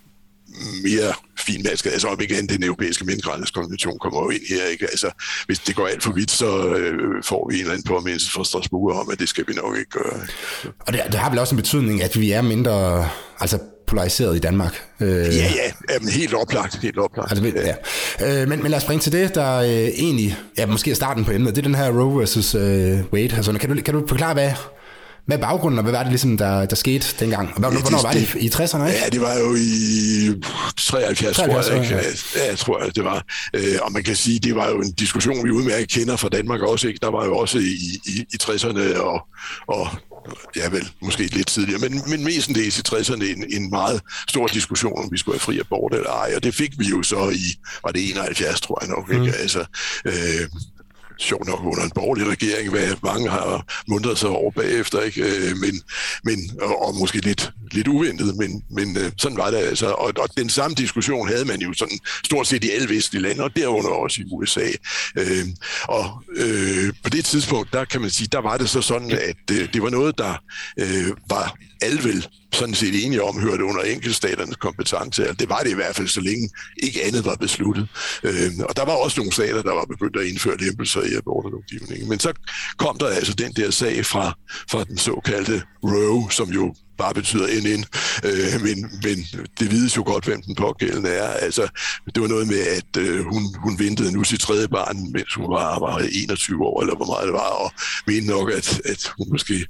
mere 0.84 1.14
finmasket. 1.40 1.92
Altså 1.92 2.08
om 2.08 2.22
igen, 2.22 2.50
den 2.50 2.64
europæiske 2.64 3.06
menneskerettighedskonvention 3.06 4.00
kommer 4.00 4.24
jo 4.24 4.30
ind 4.30 4.42
her. 4.50 4.66
Ikke? 4.66 4.86
Altså, 4.86 5.12
hvis 5.46 5.60
det 5.60 5.76
går 5.76 5.88
alt 5.88 6.04
for 6.04 6.12
vidt, 6.12 6.32
så 6.32 6.68
øh, 6.76 7.24
får 7.24 7.50
vi 7.50 7.56
en 7.56 7.62
eller 7.62 7.74
anden 7.74 7.88
påmindelse 7.88 8.32
fra 8.32 8.44
Strasbourg 8.44 8.96
om, 8.96 9.10
at 9.12 9.20
det 9.20 9.30
skal 9.30 9.44
vi 9.48 9.54
nok 9.54 9.78
ikke 9.78 9.92
gøre. 9.92 10.20
Og 10.80 10.94
det, 10.94 11.02
det 11.06 11.16
har 11.16 11.30
vel 11.30 11.40
også 11.40 11.56
en 11.56 11.62
betydning, 11.62 12.04
at 12.04 12.20
vi 12.20 12.32
er 12.32 12.42
mindre 12.42 13.10
altså 13.40 13.60
polariseret 13.88 14.36
i 14.36 14.40
Danmark. 14.40 14.84
Øh, 15.00 15.10
ja, 15.10 15.24
ja, 15.26 15.94
jamen, 15.94 16.10
helt 16.10 16.34
oplagt. 16.34 16.80
Helt 16.82 16.98
oplagt. 16.98 17.32
Altså, 17.32 17.46
ja. 17.46 17.76
Ja. 18.20 18.42
Øh, 18.42 18.50
men, 18.50 18.62
men 18.62 18.72
lad 18.72 18.78
os 18.78 18.84
springe 18.84 19.02
til 19.02 19.12
det, 19.12 19.36
der 19.36 19.56
øh, 19.58 19.70
egentlig 19.70 20.38
ja, 20.58 20.66
måske 20.66 20.92
er 20.92 20.96
starten 20.96 21.26
på 21.26 21.32
emnet. 21.32 21.56
Det 21.56 21.62
er 21.62 21.68
den 21.68 21.76
her 21.76 21.90
Roe 21.90 22.20
versus 22.20 22.56
øh, 22.56 22.62
Wade. 23.14 23.36
Altså, 23.36 23.54
kan, 23.54 23.76
du, 23.76 23.82
kan 23.82 23.94
du 23.94 24.08
forklare, 24.08 24.34
hvad, 24.34 24.52
hvad 25.30 25.38
er 25.38 25.42
baggrunden, 25.42 25.78
og 25.78 25.84
hvad 25.84 25.92
var 25.92 26.04
det 26.04 26.12
ligesom, 26.12 26.38
der, 26.38 26.66
der 26.66 26.76
skete 26.76 27.08
dengang? 27.20 27.48
Og 27.48 27.60
hvornår 27.60 27.80
ja, 27.80 27.86
det, 27.86 28.04
var 28.04 28.12
det? 28.12 28.36
I 28.36 28.48
60'erne, 28.48 28.86
ikke? 28.88 29.00
Ja, 29.04 29.10
det 29.10 29.22
var 29.22 29.36
jo 29.38 29.56
i 29.56 30.42
73, 30.78 31.38
73 31.38 31.38
tror 31.38 31.76
jeg. 31.76 31.84
Ikke? 31.84 31.96
Ja. 31.96 32.02
ja, 32.36 32.48
jeg 32.50 32.58
tror 32.58 32.84
jeg, 32.84 32.96
det 32.96 33.04
var. 33.04 33.26
Øh, 33.54 33.76
og 33.82 33.92
man 33.92 34.04
kan 34.04 34.16
sige, 34.16 34.40
det 34.40 34.56
var 34.56 34.70
jo 34.70 34.82
en 34.82 34.92
diskussion, 34.92 35.46
vi 35.46 35.52
udmærket 35.52 35.90
kender 35.90 36.16
fra 36.16 36.30
Danmark 36.30 36.62
også. 36.62 36.88
Ikke? 36.88 37.00
Der 37.02 37.12
var 37.12 37.26
jo 37.26 37.38
også 37.38 37.58
i, 37.58 37.74
i, 38.06 38.26
i 38.34 38.38
60'erne 38.44 38.98
og, 39.00 39.28
og 39.68 39.88
ja 40.56 40.70
vel, 40.70 40.90
måske 41.02 41.24
lidt 41.24 41.48
tidligere, 41.48 41.80
men, 41.80 42.02
men 42.08 42.24
mestendels 42.24 42.80
i 42.80 42.82
60'erne 42.90 43.24
en, 43.24 43.46
en 43.50 43.70
meget 43.70 44.02
stor 44.28 44.48
diskussion, 44.48 45.04
om 45.04 45.10
vi 45.12 45.18
skulle 45.18 45.36
have 45.36 45.40
fri 45.40 45.60
abort 45.60 45.94
eller 45.94 46.10
ej, 46.10 46.34
og 46.36 46.44
det 46.44 46.56
fik 46.56 46.80
vi 46.80 46.86
jo 46.86 47.04
så 47.04 47.30
i, 47.30 47.58
var 47.84 47.92
det 47.92 48.10
71, 48.10 48.62
tror 48.62 48.78
jeg 48.82 48.90
nok, 48.90 49.10
ikke? 49.10 49.24
Mm. 49.24 49.42
Altså, 49.42 49.66
øh, 50.06 50.48
sjovt 51.20 51.48
nok 51.48 51.60
under 51.64 51.84
en 51.84 51.92
borgerlig 51.96 52.28
regering, 52.28 52.70
hvad 52.70 52.96
mange 53.04 53.30
har 53.30 53.66
mundret 53.88 54.18
sig 54.18 54.30
over 54.30 54.52
bagefter, 54.52 55.02
ikke? 55.02 55.22
Øh, 55.22 55.58
men, 55.58 55.82
men, 56.24 56.40
og, 56.62 56.88
og 56.88 56.96
måske 56.96 57.18
lidt, 57.18 57.54
lidt 57.72 57.88
uventet, 57.88 58.38
men, 58.38 58.64
men 58.70 58.98
øh, 58.98 59.12
sådan 59.18 59.38
var 59.38 59.52
det 59.52 59.58
altså. 59.58 59.88
Og, 59.88 60.14
og 60.18 60.38
den 60.38 60.50
samme 60.50 60.76
diskussion 60.76 61.28
havde 61.28 61.46
man 61.46 61.60
jo 61.62 61.74
sådan 61.74 62.00
stort 62.24 62.48
set 62.48 62.64
i 62.64 62.70
alle 62.70 62.90
vestlige 62.96 63.22
lande, 63.22 63.44
og 63.44 63.56
derunder 63.56 63.90
også 63.90 64.22
i 64.22 64.26
USA. 64.32 64.68
Øh, 65.16 65.46
og 65.84 66.24
øh, 66.36 66.94
på 67.04 67.10
det 67.10 67.26
tidspunkt, 67.26 67.74
der 67.74 67.86
kan 67.86 68.02
man 68.02 68.10
sige, 68.10 68.28
der 68.32 68.42
var 68.42 68.58
det 68.58 68.70
så 68.70 68.82
sådan, 68.82 69.12
at 69.12 69.52
øh, 69.52 69.74
det 69.74 69.82
var 69.82 69.90
noget, 69.90 70.18
der 70.18 70.34
øh, 70.80 71.08
var 71.30 71.58
alvel 71.82 72.28
sådan 72.54 72.76
set 72.76 73.06
enige 73.06 73.24
om, 73.24 73.40
hørte 73.40 73.64
under 73.64 73.82
enkeltstaternes 73.82 74.56
kompetence. 74.56 75.34
Det 75.40 75.50
var 75.50 75.60
det 75.60 75.72
i 75.72 75.74
hvert 75.74 75.96
fald, 75.96 76.08
så 76.08 76.22
længe 76.22 76.50
ikke 76.84 77.04
andet 77.04 77.26
var 77.26 77.36
besluttet. 77.36 77.88
Øh, 78.24 78.52
og 78.70 78.76
der 78.76 78.86
var 78.86 78.94
også 78.94 79.20
nogle 79.20 79.34
stater, 79.34 79.62
der 79.62 79.74
var 79.74 79.86
begyndt 79.86 80.18
at 80.18 80.26
indføre 80.26 80.58
lempelser 80.58 81.02
i 81.02 81.16
abortlovgivningen. 81.18 82.10
Men 82.10 82.20
så 82.20 82.34
kom 82.78 82.98
der 82.98 83.08
altså 83.08 83.34
den 83.34 83.52
der 83.52 83.72
sag 83.72 84.06
fra, 84.06 84.38
fra 84.72 84.84
den 84.84 84.98
såkaldte 84.98 85.62
Roe, 85.84 86.32
som 86.32 86.50
jo 86.50 86.76
bare 86.98 87.14
betyder 87.14 87.48
NN, 87.64 87.84
øh, 88.28 88.62
men, 88.66 88.78
men 89.04 89.18
det 89.60 89.72
vides 89.72 89.98
jo 89.98 90.04
godt, 90.06 90.26
hvem 90.26 90.42
den 90.42 90.56
pågældende 90.56 91.10
er. 91.10 91.30
Altså, 91.30 91.68
det 92.16 92.22
var 92.22 92.28
noget 92.28 92.48
med, 92.48 92.60
at 92.60 92.98
øh, 92.98 93.26
hun, 93.26 93.44
hun 93.64 93.80
ventede 93.80 94.12
nu 94.12 94.24
sit 94.24 94.40
tredje 94.40 94.68
barn, 94.68 95.12
mens 95.12 95.34
hun 95.34 95.50
var, 95.50 95.80
var 95.80 96.08
21 96.12 96.66
år, 96.66 96.82
eller 96.82 96.96
hvor 96.96 97.06
meget 97.06 97.26
det 97.26 97.34
var, 97.34 97.50
og 97.64 97.72
mente 98.08 98.28
nok, 98.28 98.52
at, 98.52 98.82
at 98.86 99.12
hun 99.18 99.28
måske 99.32 99.66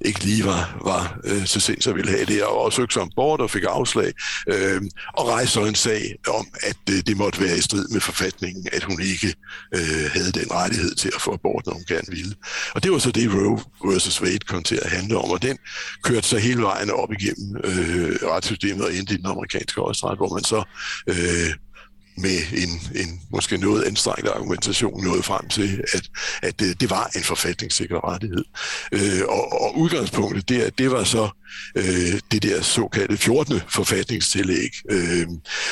ikke 0.00 0.24
lige 0.24 0.44
var, 0.44 0.80
var 0.84 1.18
øh, 1.24 1.46
så 1.46 1.60
sent, 1.60 1.84
som 1.84 1.96
ville 1.96 2.10
have 2.10 2.24
det, 2.24 2.44
og 2.44 2.72
søgte 2.72 2.92
sig 2.92 3.02
ombord 3.02 3.40
og 3.40 3.50
fik 3.50 3.64
afslag, 3.68 4.12
øh, 4.48 4.82
og 5.12 5.28
rejste 5.28 5.52
så 5.52 5.64
en 5.64 5.74
sag 5.74 6.14
om, 6.28 6.46
at 6.62 6.76
øh, 6.90 6.96
det 7.06 7.16
måtte 7.16 7.40
være 7.40 7.56
i 7.56 7.60
strid 7.60 7.88
med 7.88 8.00
forfatningen, 8.00 8.68
at 8.72 8.82
hun 8.82 9.02
ikke 9.02 9.34
øh, 9.74 10.10
havde 10.12 10.32
den 10.32 10.52
rettighed 10.52 10.94
til 10.94 11.10
at 11.14 11.20
få 11.20 11.32
abort, 11.32 11.66
når 11.66 11.72
hun 11.72 11.84
gerne 11.88 12.08
ville. 12.08 12.34
Og 12.74 12.82
det 12.82 12.92
var 12.92 12.98
så 12.98 13.10
det, 13.10 13.34
Roe 13.34 13.58
versus 13.92 14.22
Wade 14.22 14.38
kom 14.38 14.62
til 14.62 14.80
at 14.82 14.90
handle 14.90 15.18
om, 15.18 15.30
og 15.30 15.42
den 15.42 15.58
kørte 16.02 16.28
så 16.28 16.38
hele 16.38 16.62
vejen 16.62 16.90
op 16.90 17.12
igennem 17.12 17.56
øh, 17.64 18.16
retssystemet 18.22 18.84
og 18.84 18.94
endte 18.94 19.14
i 19.14 19.16
den 19.16 19.26
amerikanske 19.26 19.80
højesteret, 19.80 20.18
hvor 20.18 20.34
man 20.34 20.44
så 20.44 20.64
øh, 21.06 21.54
med 22.18 22.38
en, 22.52 23.00
en 23.02 23.20
måske 23.30 23.58
noget 23.58 23.84
anstrengt 23.84 24.28
argumentation 24.28 25.04
nået 25.04 25.24
frem 25.24 25.48
til, 25.48 25.82
at, 25.94 26.02
at 26.42 26.60
det, 26.60 26.80
det 26.80 26.90
var 26.90 27.10
en 27.16 27.22
forfatningssikker 27.22 28.12
rettighed. 28.12 28.44
Øh, 28.92 29.22
og, 29.28 29.62
og 29.62 29.78
udgangspunktet 29.78 30.48
det, 30.48 30.78
det 30.78 30.90
var 30.90 31.04
så 31.04 31.28
øh, 31.76 32.20
det 32.32 32.42
der 32.42 32.62
såkaldte 32.62 33.16
14. 33.16 33.60
forfatningstillæg, 33.68 34.70
øh, 34.90 35.26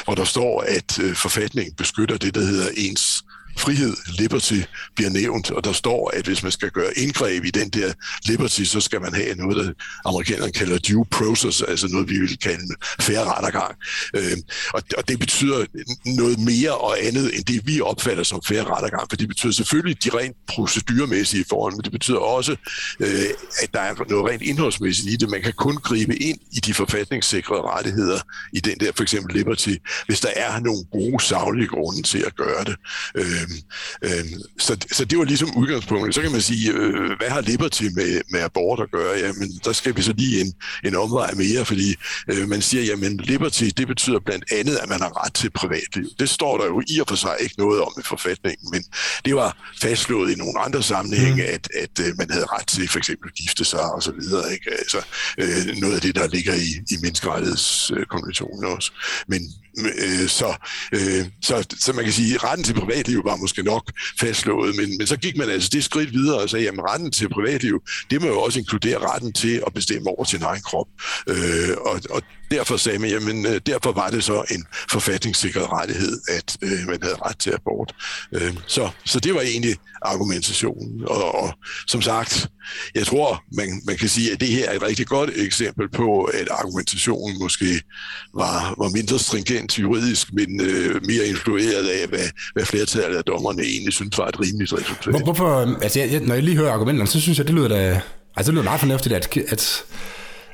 hvor 0.04 0.14
der 0.14 0.24
står, 0.24 0.60
at 0.60 0.98
øh, 0.98 1.14
forfatningen 1.14 1.74
beskytter 1.74 2.16
det, 2.16 2.34
der 2.34 2.40
hedder 2.40 2.68
ens 2.76 3.24
frihed, 3.56 3.96
liberty, 4.18 4.60
bliver 4.96 5.10
nævnt, 5.10 5.50
og 5.50 5.64
der 5.64 5.72
står, 5.72 6.10
at 6.14 6.26
hvis 6.26 6.42
man 6.42 6.52
skal 6.52 6.70
gøre 6.70 6.98
indgreb 6.98 7.44
i 7.44 7.50
den 7.50 7.68
der 7.68 7.92
liberty, 8.24 8.62
så 8.62 8.80
skal 8.80 9.00
man 9.00 9.14
have 9.14 9.34
noget, 9.34 9.56
der 9.56 9.72
amerikanerne 10.04 10.52
kalder 10.52 10.78
due 10.78 11.04
process, 11.10 11.62
altså 11.62 11.88
noget, 11.88 12.08
vi 12.08 12.18
vil 12.18 12.38
kalde 12.38 12.74
færre 13.00 13.24
rettergang. 13.24 13.74
Øh, 14.16 14.36
og, 14.74 14.82
og 14.98 15.08
det 15.08 15.18
betyder 15.18 15.64
noget 16.04 16.38
mere 16.38 16.74
og 16.76 17.04
andet, 17.04 17.36
end 17.36 17.44
det 17.44 17.66
vi 17.66 17.80
opfatter 17.80 18.22
som 18.22 18.42
færre 18.48 18.64
rettergang, 18.64 19.06
for 19.10 19.16
det 19.16 19.28
betyder 19.28 19.52
selvfølgelig 19.52 20.04
de 20.04 20.18
rent 20.18 20.36
procedurmæssige 20.48 21.44
forhold, 21.48 21.72
men 21.74 21.82
det 21.82 21.92
betyder 21.92 22.18
også, 22.18 22.56
øh, 23.00 23.24
at 23.62 23.74
der 23.74 23.80
er 23.80 23.94
noget 24.08 24.30
rent 24.30 24.42
indholdsmæssigt 24.42 25.08
i 25.08 25.16
det. 25.16 25.30
Man 25.30 25.42
kan 25.42 25.52
kun 25.52 25.76
gribe 25.76 26.16
ind 26.16 26.38
i 26.52 26.60
de 26.60 26.74
forfatningssikrede 26.74 27.62
rettigheder 27.62 28.18
i 28.52 28.60
den 28.60 28.78
der 28.80 28.92
for 28.96 29.02
eksempel 29.02 29.36
liberty, 29.36 29.74
hvis 30.06 30.20
der 30.20 30.30
er 30.36 30.60
nogle 30.60 30.84
gode 30.92 31.24
savlige 31.24 31.68
grunde 31.68 32.02
til 32.02 32.18
at 32.18 32.36
gøre 32.36 32.64
det. 32.64 32.76
Øh, 33.14 33.43
Øh, 34.02 34.10
øh, 34.10 34.24
så, 34.58 34.76
så 34.92 35.04
det 35.04 35.18
var 35.18 35.24
ligesom 35.24 35.56
udgangspunktet. 35.56 36.14
Så 36.14 36.22
kan 36.22 36.32
man 36.32 36.40
sige, 36.40 36.72
øh, 36.72 37.10
hvad 37.18 37.28
har 37.28 37.40
Liberty 37.40 37.82
med, 37.82 38.20
med 38.30 38.40
abort 38.40 38.80
at 38.80 38.90
gøre? 38.90 39.18
Jamen, 39.18 39.60
der 39.64 39.72
skal 39.72 39.96
vi 39.96 40.02
så 40.02 40.12
lige 40.16 40.40
en, 40.40 40.52
en 40.84 40.96
omvej 40.96 41.32
mere, 41.34 41.64
fordi 41.64 41.94
øh, 42.28 42.48
man 42.48 42.62
siger, 42.62 42.84
jamen 42.84 43.16
Liberty, 43.16 43.64
det 43.76 43.86
betyder 43.86 44.20
blandt 44.20 44.44
andet, 44.52 44.76
at 44.76 44.88
man 44.88 45.00
har 45.00 45.24
ret 45.24 45.34
til 45.34 45.50
privatliv. 45.50 46.06
Det 46.18 46.28
står 46.28 46.58
der 46.58 46.66
jo 46.66 46.82
i 46.88 47.00
og 47.00 47.06
for 47.08 47.16
sig 47.16 47.36
ikke 47.40 47.54
noget 47.58 47.80
om 47.80 47.92
i 47.98 48.02
forfatningen, 48.04 48.70
men 48.72 48.84
det 49.24 49.34
var 49.34 49.70
fastslået 49.80 50.32
i 50.32 50.34
nogle 50.34 50.60
andre 50.60 50.82
sammenhænge, 50.82 51.42
mm. 51.42 51.54
at, 51.54 51.68
at 51.82 52.06
øh, 52.06 52.18
man 52.18 52.30
havde 52.30 52.46
ret 52.46 52.66
til 52.66 52.88
for 52.88 52.98
eksempel 52.98 53.28
at 53.28 53.34
gifte 53.34 53.64
sig 53.64 53.92
og 53.92 54.02
så 54.02 54.12
videre. 54.12 54.52
Ikke? 54.52 54.70
Altså, 54.70 55.00
øh, 55.38 55.76
noget 55.76 55.94
af 55.94 56.00
det, 56.00 56.14
der 56.14 56.26
ligger 56.28 56.54
i, 56.54 56.70
i 56.90 56.96
menneskerettighedskonventionen 57.02 58.64
også. 58.64 58.92
Men 59.28 59.54
øh, 59.78 60.28
så, 60.28 60.54
øh, 60.92 61.26
så, 61.42 61.66
så 61.80 61.92
man 61.92 62.04
kan 62.04 62.12
sige, 62.12 62.34
at 62.34 62.44
retten 62.44 62.64
til 62.64 62.74
privatliv 62.74 63.24
var 63.24 63.36
måske 63.36 63.62
nok 63.62 63.92
fastslået, 64.20 64.76
men, 64.76 64.98
men 64.98 65.06
så 65.06 65.16
gik 65.16 65.36
man 65.36 65.50
altså 65.50 65.70
det 65.72 65.84
skridt 65.84 66.12
videre 66.12 66.38
og 66.38 66.50
sagde, 66.50 66.68
at 66.68 66.74
retten 66.78 67.10
til 67.10 67.28
privatliv, 67.28 67.82
det 68.10 68.22
må 68.22 68.28
jo 68.28 68.40
også 68.40 68.58
inkludere 68.58 68.98
retten 68.98 69.32
til 69.32 69.62
at 69.66 69.74
bestemme 69.74 70.08
over 70.10 70.24
sin 70.24 70.42
egen 70.42 70.62
krop. 70.62 70.86
Øh, 71.28 71.76
og, 71.80 72.00
og 72.10 72.22
derfor 72.56 72.76
sagde 72.76 72.98
man, 72.98 73.10
jamen 73.10 73.46
øh, 73.46 73.60
derfor 73.66 73.92
var 73.92 74.08
det 74.10 74.24
så 74.24 74.44
en 74.50 74.66
forfatningssikret 74.90 75.72
rettighed, 75.72 76.20
at 76.28 76.56
øh, 76.62 76.78
man 76.86 76.98
havde 77.02 77.16
ret 77.26 77.38
til 77.38 77.50
abort. 77.50 77.94
Øh, 78.32 78.54
så, 78.66 78.90
så 79.04 79.20
det 79.20 79.34
var 79.34 79.40
egentlig 79.40 79.74
argumentationen. 80.02 81.02
Og, 81.06 81.34
og 81.34 81.54
som 81.86 82.02
sagt, 82.02 82.48
jeg 82.94 83.06
tror, 83.06 83.42
man, 83.52 83.82
man 83.86 83.96
kan 83.96 84.08
sige, 84.08 84.32
at 84.32 84.40
det 84.40 84.48
her 84.48 84.70
er 84.70 84.76
et 84.76 84.82
rigtig 84.82 85.06
godt 85.06 85.30
eksempel 85.36 85.88
på, 85.90 86.24
at 86.24 86.48
argumentationen 86.50 87.38
måske 87.40 87.80
var, 88.34 88.74
var 88.78 88.88
mindre 88.88 89.18
stringent 89.18 89.78
juridisk, 89.78 90.32
men 90.32 90.60
øh, 90.60 91.06
mere 91.06 91.26
influeret 91.26 91.86
af, 91.88 92.08
hvad, 92.08 92.28
hvad 92.54 92.64
flertallet 92.64 93.16
af 93.16 93.24
dommerne 93.24 93.62
egentlig 93.62 93.92
synes 93.92 94.18
var 94.18 94.28
et 94.28 94.40
rimeligt 94.40 94.72
resultat. 94.72 95.22
Hvorfor, 95.22 95.82
altså 95.82 96.00
jeg, 96.00 96.20
når 96.20 96.34
jeg 96.34 96.42
lige 96.42 96.56
hører 96.56 96.72
argumenterne, 96.72 97.08
så 97.10 97.20
synes 97.20 97.38
jeg, 97.38 97.46
det 97.46 97.54
lyder 97.54 97.68
da, 97.68 98.00
altså 98.36 98.50
det 98.50 98.54
lyder 98.54 98.64
meget 98.64 98.80
fornuftigt, 98.80 99.14
at, 99.14 99.36
at 99.48 99.84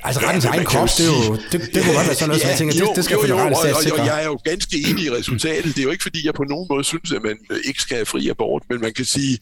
Altså 0.03 0.21
retten 0.21 0.41
til 0.41 0.49
egen 0.49 0.65
krop, 0.65 0.87
det, 0.97 1.05
er 1.05 1.27
jo, 1.27 1.35
det, 1.51 1.59
det 1.73 1.83
kunne 1.83 1.95
godt 1.95 2.07
være 2.07 2.15
sådan 2.15 2.27
noget, 2.27 2.41
ja, 2.41 2.43
som 2.43 2.49
jeg 2.49 2.57
tænker, 2.57 2.75
jo, 2.79 2.87
det, 2.87 2.95
det 2.95 3.05
skal 3.05 3.15
jo, 3.15 3.25
jo, 3.25 3.37
og, 3.37 3.43
og, 3.43 3.99
og 3.99 4.05
jeg 4.05 4.21
er 4.23 4.25
jo 4.25 4.39
ganske 4.43 4.75
enig 4.89 5.03
i 5.05 5.11
resultatet. 5.11 5.75
Det 5.75 5.79
er 5.79 5.83
jo 5.83 5.91
ikke, 5.91 6.03
fordi 6.03 6.25
jeg 6.25 6.33
på 6.33 6.43
nogen 6.43 6.67
måde 6.69 6.83
synes, 6.83 7.11
at 7.11 7.23
man 7.23 7.37
ikke 7.65 7.81
skal 7.81 7.95
have 7.95 8.05
fri 8.05 8.29
abort, 8.29 8.63
men 8.69 8.81
man 8.81 8.93
kan 8.93 9.05
sige, 9.05 9.39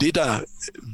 det 0.00 0.14
der 0.14 0.40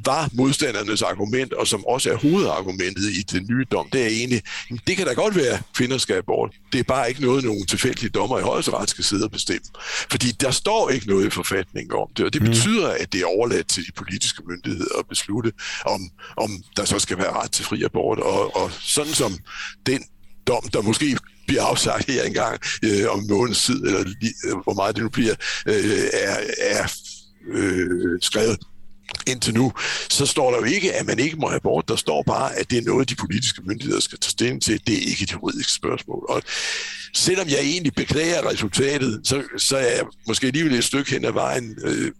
var 0.05 0.31
modstandernes 0.33 1.03
argument, 1.03 1.53
og 1.53 1.67
som 1.67 1.85
også 1.87 2.11
er 2.11 2.17
hovedargumentet 2.17 3.11
i 3.11 3.23
den 3.23 3.47
nye 3.51 3.65
dom, 3.73 3.89
det 3.93 4.03
er 4.03 4.07
egentlig, 4.07 4.43
det 4.87 4.97
kan 4.97 5.07
da 5.07 5.13
godt 5.13 5.37
være, 5.37 5.55
at 5.55 5.63
kvinder 5.75 5.99
skal 5.99 6.17
abort. 6.17 6.55
Det 6.73 6.79
er 6.79 6.83
bare 6.83 7.09
ikke 7.09 7.21
noget, 7.21 7.45
nogen 7.45 7.67
tilfældige 7.67 8.11
dommer 8.11 8.39
i 8.39 8.43
højesteret 8.43 8.91
skal 8.91 9.05
sidde 9.05 9.25
og 9.25 9.31
bestemme. 9.31 9.67
Fordi 10.11 10.31
der 10.33 10.51
står 10.51 10.91
ikke 10.91 11.09
noget 11.09 11.27
i 11.27 11.31
forfatningen 11.31 11.93
om 11.93 12.09
det, 12.17 12.27
og 12.27 12.33
det 12.33 12.43
mm. 12.43 12.49
betyder, 12.49 12.89
at 12.89 13.13
det 13.13 13.21
er 13.21 13.27
overladt 13.27 13.69
til 13.69 13.87
de 13.87 13.93
politiske 13.93 14.43
myndigheder 14.49 14.99
at 14.99 15.07
beslutte, 15.09 15.53
om, 15.87 16.11
om 16.37 16.51
der 16.77 16.85
så 16.85 16.99
skal 16.99 17.19
være 17.19 17.33
ret 17.33 17.51
til 17.51 17.65
fri 17.65 17.83
abort. 17.83 18.19
Og, 18.19 18.57
og 18.57 18.71
sådan 18.81 19.13
som 19.13 19.39
den 19.87 20.05
dom, 20.47 20.69
der 20.73 20.83
måske 20.83 21.19
bliver 21.47 21.63
afsagt 21.63 22.11
her 22.11 22.23
engang 22.23 22.61
øh, 22.85 23.11
om 23.11 23.25
måneds 23.29 23.65
tid, 23.65 23.85
eller 23.85 24.01
øh, 24.01 24.57
hvor 24.65 24.75
meget 24.75 24.97
det 24.97 25.03
nu 25.03 25.09
bliver, 25.09 25.35
øh, 25.67 25.75
er, 26.13 26.37
er 26.61 26.93
øh, 27.53 28.19
skrevet 28.21 28.59
indtil 29.27 29.55
nu, 29.55 29.73
så 30.11 30.27
står 30.27 30.51
der 30.51 30.59
jo 30.59 30.65
ikke, 30.65 30.95
at 30.95 31.07
man 31.07 31.19
ikke 31.19 31.37
må 31.37 31.49
have 31.49 31.57
abort. 31.57 31.89
Der 31.89 31.97
står 31.97 32.23
bare, 32.23 32.57
at 32.57 32.71
det 32.71 32.79
er 32.79 32.83
noget, 32.83 33.11
de 33.11 33.15
politiske 33.15 33.63
myndigheder 33.65 34.01
skal 34.01 34.19
tage 34.19 34.31
stilling 34.31 34.63
til. 34.63 34.81
Det 34.87 34.95
er 34.95 35.11
ikke 35.11 35.23
et 35.23 35.33
juridisk 35.33 35.75
spørgsmål. 35.75 36.27
Og 36.29 36.43
selvom 37.15 37.49
jeg 37.49 37.59
egentlig 37.59 37.95
beklager 37.95 38.51
resultatet, 38.51 39.21
så, 39.25 39.43
så 39.57 39.77
er 39.77 39.97
jeg 39.97 40.05
måske 40.27 40.47
alligevel 40.47 40.75
et 40.75 40.85
stykke 40.85 41.11
hen 41.11 41.25
ad 41.25 41.33
vejen 41.33 41.79
øh, 41.85 42.13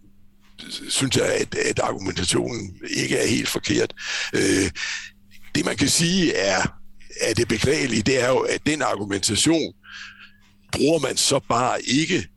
synes 0.89 1.17
jeg, 1.17 1.27
at, 1.27 1.55
at 1.55 1.79
argumentationen 1.79 2.77
ikke 2.91 3.17
er 3.17 3.27
helt 3.27 3.49
forkert. 3.49 3.95
Øh, 4.33 4.71
det 5.55 5.65
man 5.65 5.77
kan 5.77 5.89
sige 5.89 6.35
er, 6.35 6.63
at 7.21 7.37
det 7.37 7.49
beklagelige, 7.49 8.03
det 8.03 8.23
er 8.23 8.29
jo, 8.29 8.39
at 8.39 8.61
den 8.67 8.83
argumentation 8.83 9.73
bruger 10.73 10.99
man 10.99 11.17
så 11.17 11.41
bare 11.49 11.83
ikke 11.83 12.29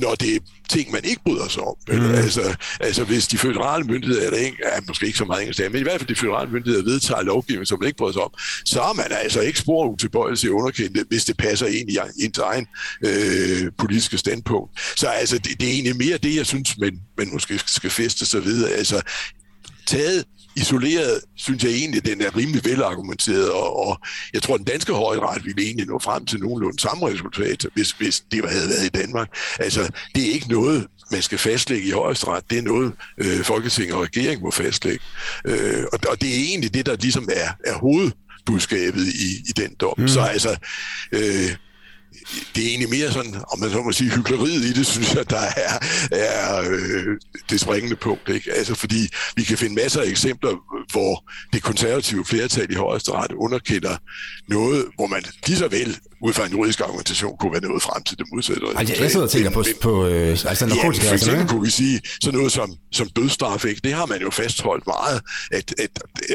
når 0.00 0.14
det 0.14 0.36
er 0.36 0.40
ting, 0.68 0.92
man 0.92 1.04
ikke 1.04 1.20
bryder 1.24 1.48
sig 1.48 1.62
om. 1.62 1.76
Mm. 1.88 2.14
Altså, 2.14 2.56
altså 2.80 3.04
hvis 3.04 3.26
de 3.26 3.38
føderale 3.38 3.84
myndigheder, 3.84 4.26
eller 4.26 4.38
ikke, 4.38 4.56
er 4.62 4.80
måske 4.88 5.06
ikke 5.06 5.18
så 5.18 5.24
meget 5.24 5.40
engelsk, 5.40 5.60
men 5.60 5.80
i 5.80 5.82
hvert 5.82 6.00
fald 6.00 6.08
de 6.08 6.14
føderale 6.14 6.50
myndigheder 6.50 6.84
vedtager 6.84 7.22
lovgivning, 7.22 7.66
som 7.66 7.78
man 7.80 7.86
ikke 7.86 7.96
bryder 7.96 8.12
sig 8.12 8.22
om, 8.22 8.34
så 8.64 8.80
er 8.80 8.92
man 8.92 9.06
altså 9.10 9.40
ikke 9.40 9.58
spor 9.58 9.86
utilbøjelse 9.86 10.46
i 10.46 10.50
underkendte, 10.50 11.04
hvis 11.08 11.24
det 11.24 11.36
passer 11.36 11.66
ind 11.66 11.90
i 11.90 11.98
ens 12.24 12.38
egen 12.38 12.66
øh, 13.04 13.72
politiske 13.78 14.18
standpunkt. 14.18 14.80
Så 14.96 15.06
altså, 15.06 15.38
det, 15.38 15.60
det 15.60 15.68
er 15.68 15.72
egentlig 15.72 15.96
mere 15.96 16.18
det, 16.18 16.36
jeg 16.36 16.46
synes, 16.46 16.78
man, 16.78 17.00
man 17.18 17.28
måske 17.32 17.60
skal 17.66 17.90
feste 17.90 18.26
sig 18.26 18.44
videre. 18.44 18.70
Altså, 18.70 19.02
taget 19.86 20.24
isoleret, 20.56 21.20
synes 21.36 21.64
jeg 21.64 21.72
egentlig, 21.72 22.06
den 22.06 22.20
er 22.20 22.36
rimelig 22.36 22.64
velargumenteret, 22.64 23.50
og, 23.50 23.88
og 23.88 24.00
jeg 24.34 24.42
tror, 24.42 24.56
den 24.56 24.66
danske 24.66 24.92
højret 24.92 25.44
ville 25.44 25.62
egentlig 25.62 25.86
nå 25.86 25.98
frem 25.98 26.26
til 26.26 26.40
nogenlunde 26.40 26.80
samme 26.80 27.08
resultat, 27.08 27.66
hvis, 27.74 27.90
hvis 27.90 28.20
det 28.32 28.50
havde 28.50 28.68
været 28.68 28.84
i 28.84 28.88
Danmark. 28.88 29.28
Altså, 29.58 29.92
det 30.14 30.28
er 30.28 30.32
ikke 30.32 30.48
noget, 30.48 30.86
man 31.10 31.22
skal 31.22 31.38
fastlægge 31.38 31.88
i 31.88 31.90
højesteret. 31.90 32.50
Det 32.50 32.58
er 32.58 32.62
noget, 32.62 32.92
øh, 33.18 33.44
Folketinget 33.44 33.94
og 33.94 34.02
regeringen 34.02 34.44
må 34.44 34.50
fastlægge. 34.50 35.04
Øh, 35.44 35.84
og, 35.92 35.98
og 36.08 36.20
det 36.20 36.28
er 36.28 36.34
egentlig 36.34 36.74
det, 36.74 36.86
der 36.86 36.96
ligesom 36.96 37.28
er, 37.32 37.48
er 37.64 37.78
hovedbudskabet 37.78 39.06
i, 39.06 39.28
i 39.48 39.52
den 39.56 39.74
dom. 39.80 39.94
Mm. 39.98 40.08
Så 40.08 40.20
altså, 40.20 40.56
øh, 41.12 41.56
det 42.54 42.64
er 42.64 42.68
egentlig 42.68 42.90
mere 42.90 43.12
sådan, 43.12 43.34
om 43.52 43.60
man 43.60 43.70
så 43.70 43.82
må 43.82 43.92
sige, 43.92 44.10
hyggeleriet 44.10 44.64
i 44.64 44.72
det, 44.72 44.86
synes 44.94 45.14
jeg, 45.14 45.30
der 45.30 45.40
er, 45.56 45.78
er 46.10 46.70
øh, 46.70 47.06
det 47.50 47.60
springende 47.60 47.96
punkt. 47.96 48.28
Ikke? 48.28 48.52
Altså, 48.52 48.74
fordi 48.74 49.08
vi 49.36 49.42
kan 49.42 49.58
finde 49.58 49.74
masser 49.74 50.00
af 50.00 50.06
eksempler, 50.06 50.84
hvor 50.92 51.30
det 51.52 51.62
konservative 51.62 52.24
flertal 52.24 52.70
i 52.72 52.74
højesteret 52.74 53.32
underkender 53.32 53.96
noget, 54.48 54.86
hvor 54.96 55.06
man 55.06 55.24
lige 55.46 55.58
så 55.58 55.68
vel 55.68 55.98
ud 56.24 56.32
fra 56.32 56.46
en 56.46 56.52
juridisk 56.52 56.80
argumentation 56.80 57.36
kunne 57.40 57.52
være 57.52 57.62
noget 57.62 57.82
frem 57.82 58.02
til 58.02 58.18
det 58.18 58.26
modsatte. 58.32 58.62
Altså, 58.76 58.94
jeg 59.02 59.10
sidder 59.10 59.26
og 59.26 59.30
tænker 59.30 59.50
på, 59.50 59.64
på 59.80 60.06
øh, 60.06 60.30
altså 60.30 60.66
narkotika. 60.66 61.04
Ja, 61.04 61.10
for 61.10 61.14
eksempel 61.14 61.48
kunne 61.48 61.62
vi 61.62 61.70
sige 61.70 62.00
sådan 62.22 62.36
noget 62.38 62.52
som, 62.52 62.74
som 62.92 63.08
dødstraf, 63.08 63.64
ikke? 63.64 63.80
det 63.84 63.92
har 63.92 64.06
man 64.06 64.20
jo 64.20 64.30
fastholdt 64.30 64.86
meget, 64.86 65.20
at, 65.52 65.74
at 65.78 65.90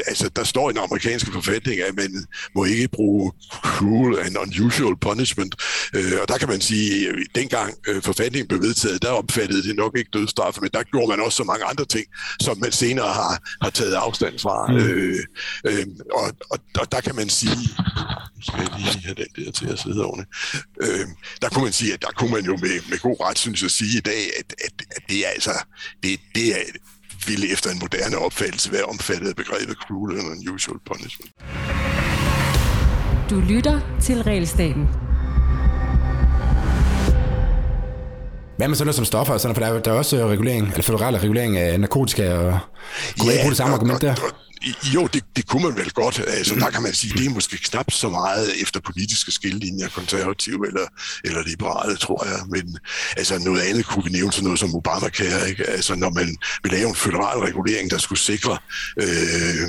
altså, 0.06 0.28
der 0.36 0.44
står 0.44 0.70
i 0.70 0.72
den 0.72 0.80
amerikanske 0.80 1.32
forfatning, 1.32 1.80
at 1.80 1.96
man 1.96 2.26
må 2.54 2.64
ikke 2.64 2.88
bruge 2.88 3.32
cruel 3.62 4.18
and 4.18 4.36
unusual 4.38 4.96
punishment, 4.96 5.54
øh, 5.94 6.12
og 6.22 6.28
der 6.28 6.38
kan 6.38 6.48
man 6.48 6.60
sige, 6.60 7.08
at 7.08 7.14
dengang 7.34 7.74
øh, 7.88 8.02
forfatningen 8.02 8.48
blev 8.48 8.62
vedtaget, 8.62 9.02
der 9.02 9.08
opfattede 9.08 9.62
det 9.62 9.76
nok 9.76 9.98
ikke 9.98 10.10
dødstraf, 10.12 10.58
men 10.60 10.70
der 10.74 10.82
gjorde 10.82 11.08
man 11.08 11.20
også 11.20 11.36
så 11.36 11.44
mange 11.44 11.64
andre 11.64 11.84
ting, 11.84 12.06
som 12.40 12.58
man 12.58 12.72
senere 12.72 13.12
har, 13.12 13.38
har 13.62 13.70
taget 13.70 13.94
afstand 13.94 14.38
fra. 14.38 14.72
Mm. 14.72 14.78
Øh, 14.78 15.18
øh, 15.64 15.86
og, 16.14 16.32
og, 16.50 16.58
og 16.78 16.92
der 16.92 17.00
kan 17.00 17.14
man 17.16 17.28
sige, 17.28 17.68
skal 18.42 18.60
jeg 18.60 18.70
lige 18.78 19.04
have 19.04 19.14
den 19.14 19.44
der 19.44 19.50
til 19.52 19.66
at 19.66 19.78
sidde 19.78 20.04
oven. 20.04 20.26
Øh, 20.82 21.06
der 21.42 21.48
kunne 21.48 21.64
man 21.64 21.72
sige, 21.72 21.92
at 21.94 22.02
der 22.02 22.12
kunne 22.16 22.30
man 22.30 22.44
jo 22.44 22.56
med, 22.56 22.90
med 22.90 22.98
god 22.98 23.16
ret, 23.20 23.38
synes 23.38 23.62
jeg, 23.62 23.70
sige 23.70 23.98
i 23.98 24.00
dag, 24.00 24.22
at, 24.38 24.54
at, 24.64 24.72
at 24.96 25.02
det 25.08 25.26
er 25.26 25.30
altså, 25.30 25.54
det, 26.02 26.20
det 26.34 26.46
er, 26.56 26.62
ville 27.26 27.52
efter 27.52 27.70
en 27.70 27.78
moderne 27.78 28.18
opfattelse 28.18 28.72
være 28.72 28.84
omfattet 28.84 29.28
af 29.28 29.36
begrebet 29.36 29.76
cruel 29.76 30.18
and 30.18 30.26
unusual 30.26 30.78
punishment. 30.86 31.30
Du 33.30 33.40
lytter 33.40 33.80
til 34.02 34.22
Realstaten. 34.22 34.88
Hvad 38.56 38.68
med 38.68 38.76
sådan 38.76 38.86
noget 38.86 38.96
som 38.96 39.04
stoffer? 39.04 39.38
Sådan, 39.38 39.54
for 39.54 39.62
der 39.62 39.72
er, 39.72 39.80
der 39.80 39.90
er 39.92 39.96
også 39.96 40.28
regulering, 40.28 40.66
eller 40.68 40.82
federal 40.82 41.14
regulering 41.14 41.56
af 41.58 41.80
narkotika, 41.80 42.34
og 42.34 42.58
kunne 43.18 43.30
ja, 43.30 43.36
man 43.36 43.42
bruge 43.42 43.50
det 43.50 43.56
samme 43.56 43.74
argument 43.74 44.00
der? 44.00 44.14
Jo, 44.94 45.06
det, 45.06 45.24
det 45.36 45.46
kunne 45.46 45.62
man 45.62 45.76
vel 45.76 45.90
godt. 45.90 46.20
Altså, 46.26 46.54
der 46.54 46.70
kan 46.70 46.82
man 46.82 46.94
sige, 46.94 47.12
det 47.18 47.26
er 47.26 47.30
måske 47.30 47.56
knap 47.56 47.90
så 47.90 48.08
meget 48.08 48.62
efter 48.62 48.80
politiske 48.80 49.32
skillelinjer, 49.32 49.88
konservative 49.88 50.66
eller, 50.66 50.86
eller 51.24 51.42
liberale, 51.42 51.96
tror 51.96 52.26
jeg. 52.26 52.40
Men 52.48 52.78
altså, 53.16 53.38
noget 53.38 53.60
andet 53.60 53.86
kunne 53.86 54.04
vi 54.04 54.10
nævne 54.10 54.32
sådan 54.32 54.44
noget 54.44 54.58
som 54.58 54.74
Obamacare. 54.74 55.48
Ikke? 55.48 55.64
Altså, 55.66 55.94
når 55.94 56.10
man 56.10 56.36
vil 56.62 56.72
lave 56.72 56.88
en 56.88 56.94
federal 56.94 57.38
regulering, 57.38 57.90
der 57.90 57.98
skulle 57.98 58.18
sikre 58.18 58.58
øh, 58.96 59.62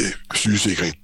øh, 0.00 0.12
sygesikring 0.34 0.94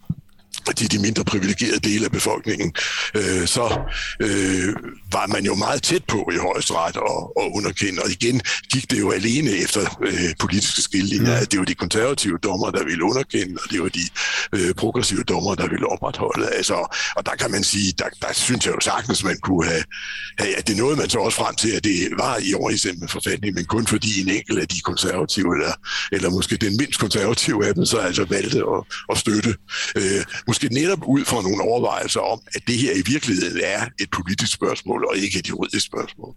de, 0.73 0.89
de 0.89 0.99
mindre 0.99 1.25
privilegerede 1.25 1.81
dele 1.81 2.05
af 2.05 2.11
befolkningen, 2.11 2.75
øh, 3.15 3.47
så 3.47 3.79
øh, 4.21 4.75
var 5.13 5.27
man 5.27 5.45
jo 5.45 5.55
meget 5.55 5.83
tæt 5.83 6.05
på 6.05 6.31
i 6.35 6.37
højesteret 6.37 6.97
og, 6.97 7.37
og 7.37 7.55
underkende. 7.55 8.03
Og 8.03 8.11
igen 8.11 8.41
gik 8.73 8.91
det 8.91 8.99
jo 8.99 9.11
alene 9.11 9.51
efter 9.51 9.81
øh, 10.03 10.31
politiske 10.41 10.83
skillinger, 10.83 11.35
mm. 11.35 11.43
at 11.43 11.53
det 11.53 11.59
var 11.59 11.65
de 11.65 11.75
konservative 11.75 12.39
dommer, 12.43 12.71
der 12.71 12.85
ville 12.85 13.05
underkende, 13.05 13.61
og 13.65 13.71
det 13.71 13.83
var 13.83 13.89
de 13.89 14.05
øh, 14.53 14.75
progressive 14.75 15.23
dommer, 15.23 15.55
der 15.55 15.69
ville 15.69 15.87
opretholde. 15.87 16.49
Altså, 16.49 16.75
og 17.17 17.27
der 17.27 17.33
kan 17.41 17.51
man 17.51 17.65
sige, 17.65 17.93
der, 17.99 18.09
der 18.23 18.33
synes 18.33 18.67
jeg 18.67 18.75
jo 18.75 18.81
sagtens, 18.81 19.25
man 19.25 19.39
kunne 19.43 19.67
have, 19.67 19.85
have, 20.39 20.55
at 20.59 20.69
det 20.69 20.77
noget, 20.77 20.99
man 20.99 21.11
så 21.11 21.19
også 21.19 21.39
frem 21.39 21.55
til, 21.55 21.71
at 21.71 21.85
det 21.85 22.09
var 22.19 22.39
i 22.43 22.55
overensstemmelse 22.55 23.01
med 23.01 23.09
forfatningen, 23.09 23.55
men 23.55 23.65
kun 23.65 23.87
fordi 23.87 24.21
en 24.21 24.29
enkelt 24.29 24.59
af 24.59 24.69
de 24.69 24.81
konservative, 24.81 25.55
eller, 25.57 25.73
eller 26.13 26.31
måske 26.31 26.57
den 26.57 26.77
mindst 26.77 27.01
konservative 27.01 27.67
af 27.67 27.75
dem, 27.75 27.87
så 27.87 27.99
altså 27.99 28.25
valgte 28.25 28.59
at, 28.59 28.81
at 29.11 29.19
støtte. 29.19 29.55
Øh, 29.97 30.25
måske 30.63 30.75
netop 30.75 31.05
ud 31.07 31.25
fra 31.25 31.43
nogle 31.43 31.63
overvejelser 31.63 32.21
om, 32.21 32.41
at 32.55 32.63
det 32.67 32.79
her 32.79 32.93
i 32.93 33.03
virkeligheden 33.07 33.61
er 33.65 33.87
et 34.01 34.11
politisk 34.11 34.53
spørgsmål, 34.53 35.05
og 35.05 35.17
ikke 35.17 35.39
et 35.39 35.49
juridisk 35.49 35.87
spørgsmål. 35.87 36.35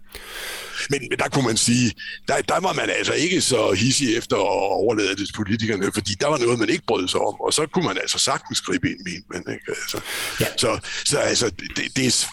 Men, 0.90 1.00
men 1.10 1.18
der 1.18 1.28
kunne 1.28 1.46
man 1.46 1.56
sige, 1.56 1.92
der, 2.28 2.42
der 2.42 2.60
var 2.60 2.72
man 2.72 2.90
altså 2.90 3.12
ikke 3.12 3.40
så 3.40 3.72
hissig 3.72 4.16
efter 4.16 4.36
at 4.36 4.76
overlade 4.82 5.16
det 5.16 5.26
til 5.26 5.34
politikerne, 5.36 5.92
fordi 5.94 6.12
der 6.20 6.26
var 6.26 6.38
noget, 6.38 6.58
man 6.58 6.68
ikke 6.68 6.84
brød 6.86 7.08
sig 7.08 7.20
om, 7.20 7.34
og 7.40 7.52
så 7.52 7.66
kunne 7.66 7.84
man 7.84 7.98
altså 7.98 8.18
sagtens 8.18 8.60
gribe 8.60 8.90
ind 8.90 9.22
men 9.32 9.42
ikke? 9.54 9.66
Altså, 9.68 10.00
ja. 10.40 10.46
så, 10.56 10.78
så 11.04 11.18
altså, 11.18 11.50
det, 11.76 11.96
det 11.96 12.06
er, 12.06 12.26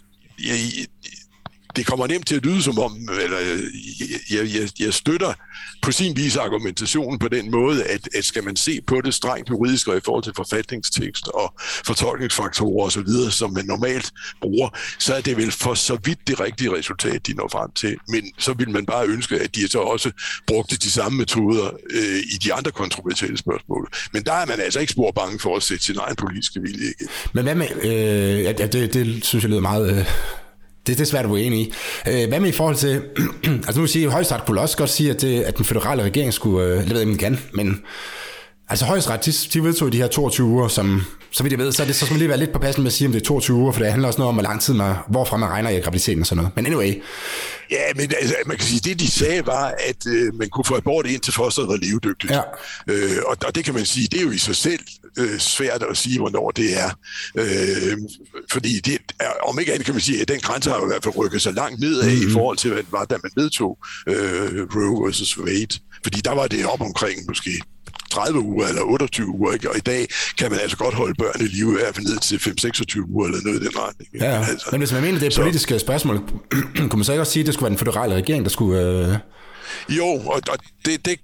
jeg, 0.45 0.57
det 1.79 1.87
kommer 1.87 2.07
nemt 2.07 2.27
til 2.27 2.35
at 2.35 2.45
lyde 2.45 2.63
som 2.63 2.79
om, 2.79 3.09
eller 3.21 3.37
jeg, 4.29 4.55
jeg, 4.55 4.69
jeg 4.79 4.93
støtter 4.93 5.33
på 5.81 5.91
sin 5.91 6.17
vis 6.17 6.35
argumentationen 6.35 7.19
på 7.19 7.27
den 7.27 7.51
måde, 7.51 7.83
at, 7.83 8.09
at 8.15 8.25
skal 8.25 8.43
man 8.43 8.55
se 8.55 8.81
på 8.87 9.01
det 9.01 9.13
strengt 9.13 9.49
juridisk 9.49 9.87
og 9.87 9.97
i 9.97 9.99
forhold 10.05 10.23
til 10.23 10.33
forfatningstekst 10.35 11.27
og 11.27 11.53
fortolkningsfaktorer 11.85 12.85
osv., 12.85 13.07
som 13.31 13.53
man 13.53 13.65
normalt 13.65 14.11
bruger, 14.41 14.69
så 14.99 15.15
er 15.15 15.21
det 15.21 15.37
vel 15.37 15.51
for 15.51 15.73
så 15.73 15.97
vidt 16.05 16.27
det 16.27 16.39
rigtige 16.39 16.75
resultat, 16.75 17.27
de 17.27 17.33
når 17.33 17.47
frem 17.51 17.71
til. 17.71 17.97
Men 18.07 18.31
så 18.37 18.53
vil 18.53 18.69
man 18.69 18.85
bare 18.85 19.07
ønske, 19.07 19.39
at 19.39 19.55
de 19.55 19.67
så 19.67 19.79
også 19.79 20.11
brugte 20.47 20.77
de 20.77 20.91
samme 20.91 21.17
metoder 21.17 21.69
øh, 21.89 22.19
i 22.33 22.37
de 22.43 22.53
andre 22.53 22.71
kontroversielle 22.71 23.37
spørgsmål. 23.37 23.89
Men 24.13 24.23
der 24.23 24.33
er 24.33 24.45
man 24.45 24.59
altså 24.59 24.79
ikke 24.79 24.91
spor 24.91 25.11
bange 25.11 25.39
for 25.39 25.55
at 25.55 25.63
sætte 25.63 25.83
sin 25.83 25.97
egen 25.97 26.15
politiske 26.15 26.61
vilje 26.61 26.87
Ikke? 26.87 27.07
Men 27.33 27.43
hvad 27.43 27.55
med, 27.55 27.67
øh, 27.83 28.43
ja, 28.43 28.51
det, 28.51 28.93
det 28.93 29.25
synes 29.25 29.43
jeg 29.43 29.49
lyder 29.49 29.61
meget... 29.61 29.99
Øh 29.99 30.05
det, 30.87 30.97
det 30.97 31.01
er 31.01 31.05
svært 31.05 31.25
at 31.25 31.31
være 31.31 31.41
enig 31.41 31.59
i. 31.59 31.73
Øh, 32.07 32.27
hvad 32.27 32.39
med 32.39 32.49
i 32.49 32.51
forhold 32.51 32.75
til, 32.75 33.01
altså 33.67 33.75
nu 33.75 33.81
vil 33.81 33.89
sige, 33.89 34.05
at 34.05 34.11
højesteret 34.11 34.45
kunne 34.45 34.61
også 34.61 34.77
godt 34.77 34.89
sige, 34.89 35.09
at, 35.09 35.21
det, 35.21 35.41
at 35.41 35.57
den 35.57 35.65
federale 35.65 36.03
regering 36.03 36.33
skulle, 36.33 36.65
øh, 36.65 36.83
det 36.83 36.93
ved 36.93 37.07
jeg 37.07 37.19
kan, 37.19 37.39
men 37.53 37.81
altså 38.69 38.85
højesteret, 38.85 39.25
de, 39.25 39.31
de 39.53 39.63
vedtog 39.63 39.91
de 39.91 39.97
her 39.97 40.07
22 40.07 40.47
uger, 40.47 40.67
som, 40.67 41.01
så 41.31 41.43
vidt 41.43 41.51
jeg 41.51 41.59
ved, 41.59 41.71
så, 41.71 41.85
det, 41.85 41.95
så 41.95 42.05
skal 42.05 42.13
man 42.13 42.19
lige 42.19 42.29
være 42.29 42.37
lidt 42.37 42.53
på 42.53 42.59
passen 42.59 42.83
med 42.83 42.91
at 42.91 42.93
sige, 42.93 43.05
om 43.07 43.11
det 43.11 43.21
er 43.21 43.25
22 43.25 43.57
uger, 43.57 43.71
for 43.71 43.79
det 43.79 43.91
handler 43.91 44.07
også 44.07 44.19
noget 44.19 44.29
om, 44.29 44.35
hvor 44.35 44.43
lang 44.43 44.61
tid 44.61 44.73
man, 44.73 44.95
hvorfra 45.07 45.37
man 45.37 45.49
regner 45.49 45.69
i 45.69 45.79
graviditeten 45.79 46.21
og 46.21 46.27
sådan 46.27 46.37
noget. 46.37 46.55
Men 46.55 46.65
anyway. 46.65 47.01
Ja, 47.71 47.83
men 47.95 48.11
altså, 48.19 48.35
man 48.45 48.57
kan 48.57 48.65
sige, 48.65 48.79
det 48.79 48.99
de 48.99 49.11
sagde 49.11 49.45
var, 49.45 49.73
at 49.87 50.07
øh, 50.07 50.35
man 50.35 50.49
kunne 50.49 50.65
få 50.65 50.75
abort 50.75 51.05
ind 51.05 51.21
til 51.21 51.33
fosteret 51.33 51.67
var 51.67 51.75
levedygtigt. 51.75 52.33
Ja. 52.33 52.41
Øh, 52.87 53.17
og, 53.27 53.37
og 53.45 53.55
det 53.55 53.65
kan 53.65 53.73
man 53.73 53.85
sige, 53.85 54.07
det 54.07 54.19
er 54.19 54.23
jo 54.23 54.31
i 54.31 54.37
sig 54.37 54.55
selv 54.55 54.79
øh, 55.17 55.39
svært 55.39 55.83
at 55.83 55.97
sige, 55.97 56.19
hvornår 56.19 56.51
det 56.51 56.79
er. 56.79 56.89
Øh, 57.35 57.97
fordi 58.51 58.79
det 58.79 58.97
er, 59.19 59.31
om 59.43 59.59
ikke 59.59 59.73
andet 59.73 59.85
kan 59.85 59.93
man 59.93 60.01
sige, 60.01 60.21
at 60.21 60.27
den 60.27 60.39
grænse 60.39 60.69
har 60.69 60.77
jo 60.77 60.83
i 60.83 60.87
hvert 60.87 61.03
fald 61.03 61.17
rykket 61.17 61.41
sig 61.41 61.53
langt 61.53 61.79
nedad 61.79 62.03
mm-hmm. 62.03 62.21
i 62.21 62.25
mhm. 62.25 62.33
forhold 62.33 62.57
til, 62.57 62.71
hvad 62.71 62.83
det 62.83 62.91
var, 62.91 63.05
da 63.05 63.15
man 63.23 63.31
vedtog 63.35 63.77
øh, 64.07 64.67
Roe 64.75 65.05
versus 65.05 65.39
Wade. 65.39 65.79
Fordi 66.03 66.19
der 66.21 66.31
var 66.31 66.47
det 66.47 66.65
op 66.65 66.81
omkring 66.81 67.19
måske 67.27 67.61
30 68.09 68.39
uger 68.39 68.67
eller 68.67 68.81
28 68.81 69.27
uger, 69.27 69.53
ikke? 69.53 69.69
og 69.69 69.77
i 69.77 69.79
dag 69.79 70.07
kan 70.37 70.51
man 70.51 70.59
altså 70.59 70.77
godt 70.77 70.95
holde 70.95 71.13
børn 71.13 71.41
i 71.41 71.43
live 71.43 71.71
i 71.71 71.75
hvert 71.81 71.95
fald 71.95 72.05
ned 72.05 72.19
til 72.19 72.37
5-26 72.37 73.11
uger 73.11 73.25
eller 73.27 73.39
noget 73.43 73.61
i 73.61 73.65
den 73.65 73.77
retning. 73.77 74.09
Ja, 74.19 74.25
ja. 74.25 74.45
Altså, 74.45 74.67
men 74.71 74.81
hvis 74.81 74.91
man 74.91 75.01
mener, 75.01 75.19
det 75.19 75.25
er 75.25 75.39
et 75.39 75.43
politisk 75.43 75.79
spørgsmål, 75.79 76.19
kunne 76.89 76.99
man 76.99 77.03
så 77.03 77.11
ikke 77.11 77.21
også 77.21 77.33
sige, 77.33 77.41
at 77.41 77.47
det 77.47 77.53
skulle 77.53 77.65
være 77.69 77.77
den 77.77 77.85
federale 77.85 78.15
regering, 78.15 78.43
der 78.43 78.49
skulle... 78.49 78.81
Øh... 78.81 79.15
Jo, 79.97 80.05
og 80.05 80.41
det, 80.85 81.05
det 81.05 81.19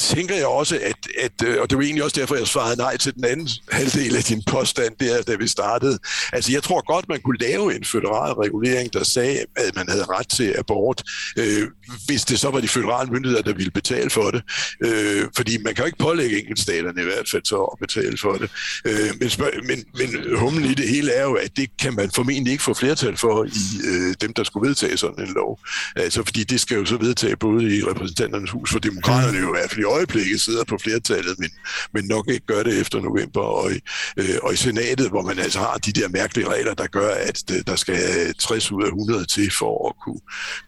tænker 0.00 0.34
jeg 0.34 0.46
også, 0.46 0.78
at, 0.82 0.96
at, 1.18 1.48
øh, 1.48 1.60
og 1.60 1.70
det 1.70 1.78
var 1.78 1.84
egentlig 1.84 2.04
også 2.04 2.20
derfor, 2.20 2.36
jeg 2.36 2.46
svarede 2.46 2.76
nej 2.76 2.96
til 2.96 3.14
den 3.14 3.24
anden 3.24 3.48
halvdel 3.72 4.16
af 4.16 4.24
din 4.24 4.42
påstand 4.46 4.94
der, 5.00 5.22
da 5.22 5.34
vi 5.34 5.48
startede. 5.48 5.98
Altså, 6.32 6.52
jeg 6.52 6.62
tror 6.62 6.92
godt, 6.92 7.08
man 7.08 7.20
kunne 7.20 7.38
lave 7.38 7.76
en 7.76 7.84
federal 7.84 8.32
regulering, 8.32 8.92
der 8.92 9.04
sagde, 9.04 9.38
at 9.56 9.76
man 9.76 9.88
havde 9.88 10.04
ret 10.04 10.28
til 10.28 10.54
abort, 10.58 11.02
øh, 11.36 11.68
hvis 12.06 12.24
det 12.24 12.38
så 12.38 12.50
var 12.50 12.60
de 12.60 12.68
federale 12.68 13.10
myndigheder, 13.10 13.42
der 13.42 13.54
ville 13.54 13.70
betale 13.70 14.10
for 14.10 14.30
det. 14.30 14.42
Øh, 14.84 15.24
fordi 15.36 15.58
man 15.58 15.74
kan 15.74 15.82
jo 15.82 15.86
ikke 15.86 15.98
pålægge 15.98 16.38
enkeltstaterne 16.38 17.00
i 17.02 17.04
hvert 17.04 17.28
fald 17.30 17.42
så 17.44 17.62
at 17.62 17.78
betale 17.80 18.18
for 18.18 18.32
det. 18.32 18.50
Øh, 18.84 19.10
men, 19.20 19.30
men, 19.66 19.84
men 19.94 20.38
humlen 20.38 20.70
i 20.70 20.74
det 20.74 20.88
hele 20.88 21.12
er 21.12 21.22
jo, 21.22 21.34
at 21.34 21.56
det 21.56 21.70
kan 21.78 21.94
man 21.94 22.10
formentlig 22.10 22.52
ikke 22.52 22.64
få 22.64 22.74
flertal 22.74 23.16
for 23.16 23.44
i 23.44 23.64
øh, 23.84 24.14
dem, 24.20 24.32
der 24.32 24.44
skulle 24.44 24.68
vedtage 24.68 24.96
sådan 24.96 25.28
en 25.28 25.34
lov. 25.34 25.60
Altså, 25.96 26.22
fordi 26.24 26.44
det 26.44 26.60
skal 26.60 26.76
jo 26.76 26.84
så 26.84 26.96
vedtage 26.96 27.36
både 27.36 27.76
i 27.76 27.82
repræsentanternes 27.82 28.50
hus 28.50 28.72
for 28.72 28.78
demokraterne 28.78 29.38
jo 29.38 29.54
i 29.54 29.58
hvert 29.58 29.70
fald 29.70 29.80
i 29.80 29.84
øjeblikket 29.86 30.40
sidder 30.40 30.64
på 30.64 30.78
flertallet, 30.78 31.38
men, 31.38 31.50
men 31.94 32.04
nok 32.04 32.28
ikke 32.28 32.46
gør 32.46 32.62
det 32.62 32.80
efter 32.80 33.00
november, 33.00 33.40
og 33.40 33.72
i, 33.72 33.80
øh, 34.16 34.38
og 34.42 34.52
i 34.52 34.56
senatet, 34.56 35.08
hvor 35.08 35.22
man 35.22 35.38
altså 35.38 35.58
har 35.58 35.76
de 35.76 35.92
der 35.92 36.08
mærkelige 36.08 36.48
regler, 36.48 36.74
der 36.74 36.86
gør, 36.86 37.14
at 37.14 37.42
øh, 37.50 37.62
der 37.66 37.76
skal 37.76 38.34
60 38.34 38.72
ud 38.72 38.82
af 38.82 38.88
100 38.88 39.24
til 39.24 39.50
for 39.50 39.88
at 39.88 39.94
kunne, 40.04 40.20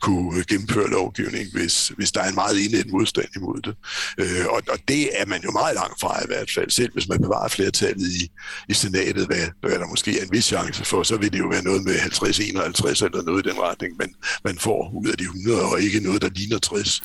kunne 0.02 0.44
gennemføre 0.44 0.90
lovgivning, 0.90 1.52
hvis, 1.52 1.92
hvis 1.96 2.12
der 2.12 2.20
er 2.20 2.28
en 2.28 2.34
meget 2.34 2.64
enhed 2.64 2.84
modstand 2.84 3.28
imod 3.36 3.60
det. 3.62 3.74
Øh, 4.18 4.46
og, 4.46 4.62
og 4.68 4.78
det 4.88 5.20
er 5.20 5.26
man 5.26 5.42
jo 5.42 5.50
meget 5.50 5.74
langt 5.74 6.00
fra 6.00 6.22
i 6.22 6.26
hvert 6.26 6.50
fald, 6.54 6.70
selv 6.70 6.92
hvis 6.92 7.08
man 7.08 7.20
bevarer 7.20 7.48
flertallet 7.48 8.06
i, 8.06 8.30
i 8.68 8.74
senatet, 8.74 9.26
hvad, 9.26 9.46
hvad 9.60 9.70
der 9.70 9.86
måske 9.86 10.18
er 10.20 10.24
en 10.24 10.32
vis 10.32 10.44
chance 10.44 10.84
for, 10.84 11.02
så 11.02 11.16
vil 11.16 11.32
det 11.32 11.38
jo 11.38 11.48
være 11.48 11.64
noget 11.64 11.84
med 11.84 11.94
50-51 11.94 13.04
eller 13.04 13.22
noget 13.22 13.46
i 13.46 13.48
den 13.50 13.60
retning, 13.60 13.96
man, 13.98 14.14
man 14.44 14.58
får 14.58 14.92
ud 15.00 15.08
af 15.08 15.16
de 15.18 15.24
100, 15.24 15.62
og 15.62 15.80
ikke 15.80 16.00
noget, 16.00 16.22
der 16.22 16.28
ligner 16.34 16.58
60. 16.58 17.02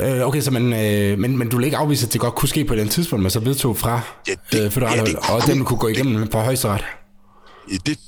Øh, 0.00 0.26
okay, 0.26 0.40
så 0.40 0.50
man, 0.50 0.72
øh, 0.72 1.18
men, 1.18 1.38
men 1.38 1.48
du 1.48 1.56
vil 1.56 1.64
ikke 1.64 1.76
afvise, 1.76 2.06
at 2.06 2.12
det 2.12 2.20
godt 2.20 2.34
kunne 2.34 2.48
ske 2.48 2.64
på 2.64 2.76
den 2.76 2.88
tidspunkt, 2.88 3.22
man 3.22 3.30
så 3.30 3.40
vedtog 3.40 3.76
fra 3.76 4.00
ja, 4.28 4.34
det, 4.52 4.64
øh, 4.64 4.70
federale, 4.70 5.00
ja, 5.00 5.04
det 5.04 5.16
og 5.16 5.46
dem 5.46 5.64
kunne 5.64 5.78
gå 5.78 5.88
igennem 5.88 6.20
det, 6.20 6.30
på 6.30 6.38
højesteret? 6.38 6.84
det, 7.86 7.98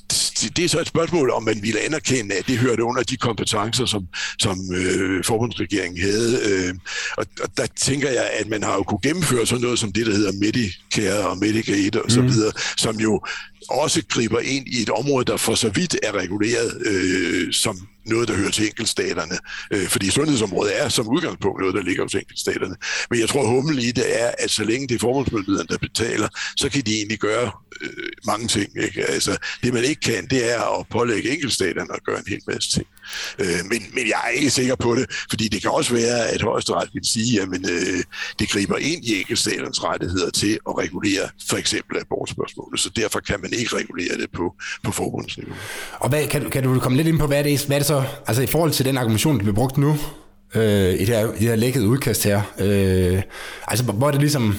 det 0.57 0.65
er 0.65 0.69
så 0.69 0.81
et 0.81 0.87
spørgsmål, 0.87 1.31
om 1.31 1.43
man 1.43 1.59
ville 1.63 1.81
anerkende, 1.81 2.35
at 2.35 2.47
det 2.47 2.59
hørte 2.59 2.85
under 2.85 3.03
de 3.03 3.17
kompetencer, 3.17 3.87
som, 3.87 4.07
som 4.39 4.59
øh, 4.75 5.25
forbundsregeringen 5.25 6.03
havde. 6.03 6.39
Øh, 6.45 6.75
og, 7.17 7.27
og 7.43 7.49
der 7.57 7.67
tænker 7.77 8.11
jeg, 8.11 8.31
at 8.41 8.49
man 8.49 8.63
har 8.63 8.75
jo 8.75 8.83
kunne 8.83 9.01
gennemføre 9.03 9.47
sådan 9.47 9.63
noget 9.63 9.79
som 9.79 9.93
det, 9.93 10.07
der 10.07 10.13
hedder 10.13 10.33
Medicare 10.33 11.29
og 11.29 11.39
Medicaid 11.39 11.97
og 11.97 12.11
så 12.11 12.21
mm. 12.21 12.29
videre, 12.29 12.53
som 12.77 12.97
jo 12.97 13.21
også 13.71 14.03
griber 14.09 14.41
ind 14.41 14.69
i 14.69 14.83
et 14.83 14.91
område, 14.91 15.25
der 15.25 15.37
for 15.37 15.55
så 15.55 15.69
vidt 15.69 15.97
er 16.03 16.13
reguleret 16.13 16.87
øh, 16.87 17.53
som 17.53 17.89
noget, 18.07 18.29
der 18.29 18.35
hører 18.37 18.51
til 18.51 18.67
enkeltstaterne. 18.67 19.39
Øh, 19.73 19.87
fordi 19.89 20.11
sundhedsområdet 20.11 20.83
er 20.83 20.89
som 20.89 21.09
udgangspunkt 21.09 21.61
noget, 21.61 21.75
der 21.75 21.83
ligger 21.83 22.03
hos 22.03 22.15
enkeltstaterne. 22.15 22.77
Men 23.11 23.21
jeg 23.21 23.29
tror, 23.29 23.47
humlen 23.47 23.79
i 23.79 23.91
det 23.91 24.21
er, 24.23 24.31
at 24.39 24.51
så 24.51 24.65
længe 24.65 24.89
det 24.89 24.95
er 24.95 24.99
formålsmyndighederne, 24.99 25.69
der 25.69 25.79
betaler, 25.79 26.29
så 26.57 26.69
kan 26.69 26.83
de 26.83 26.95
egentlig 26.97 27.19
gøre 27.19 27.51
øh, 27.83 28.09
mange 28.27 28.49
ting. 28.49 28.69
Ikke? 28.83 29.05
Altså, 29.05 29.37
det 29.63 29.75
man 29.75 29.85
ikke 29.85 30.01
kan, 30.01 30.27
det 30.27 30.53
er 30.53 30.79
at 30.79 30.87
pålægge 30.91 31.31
enkeltstaterne 31.31 31.95
at 31.95 32.05
gøre 32.05 32.19
en 32.19 32.29
hel 32.29 32.41
masse 32.47 32.71
ting. 32.71 32.87
Øh, 33.39 33.47
men, 33.71 33.83
men 33.95 34.09
jeg 34.09 34.21
er 34.25 34.29
ikke 34.29 34.51
sikker 34.51 34.77
på 34.77 34.95
det, 34.95 35.07
fordi 35.31 35.49
det 35.49 35.63
kan 35.63 35.71
også 35.71 35.95
være, 35.95 36.29
at 36.29 36.43
højesteret 36.43 36.89
vil 36.93 37.03
sige, 37.05 37.43
at 37.43 37.49
øh, 37.49 38.05
det 38.39 38.51
griber 38.51 38.77
ind 38.77 39.05
i 39.05 39.19
enkeltstaternes 39.21 39.85
rettigheder 39.85 40.31
til 40.31 40.59
at 40.69 40.79
regulere 40.79 41.29
for 41.49 41.57
eksempel 41.57 41.99
abortspørgsmålet, 42.01 42.81
så 42.81 42.91
derfor 42.97 43.21
kan 43.21 43.41
man 43.41 43.53
ikke 43.53 43.77
regulere 43.77 44.17
det 44.21 44.31
på, 44.33 44.55
på 44.85 44.93
forbundsniveau. 44.93 45.55
Og 45.99 46.09
hvad, 46.09 46.27
kan, 46.27 46.51
kan 46.51 46.63
du 46.63 46.79
komme 46.79 46.97
lidt 46.97 47.09
ind 47.09 47.19
på, 47.19 47.27
hvad 47.27 47.39
er 47.39 47.43
det, 47.43 47.65
hvad 47.67 47.77
er 47.77 47.81
det 47.81 47.87
så, 47.87 48.05
altså 48.27 48.43
i 48.43 48.47
forhold 48.47 48.71
til 48.71 48.85
den 48.85 48.97
argumentation, 48.97 49.37
der 49.37 49.43
bliver 49.43 49.55
brugt 49.55 49.79
nu, 49.79 49.99
øh, 50.55 50.95
i 50.95 50.99
det 50.99 51.09
her, 51.09 51.27
i 51.27 51.39
det 51.39 51.49
her 51.49 51.57
lækkede 51.57 51.89
udkast 51.89 52.25
her, 52.25 52.43
øh, 52.59 53.23
altså 53.67 53.85
hvor 53.85 54.07
er 54.07 54.11
det 54.11 54.21
ligesom, 54.21 54.55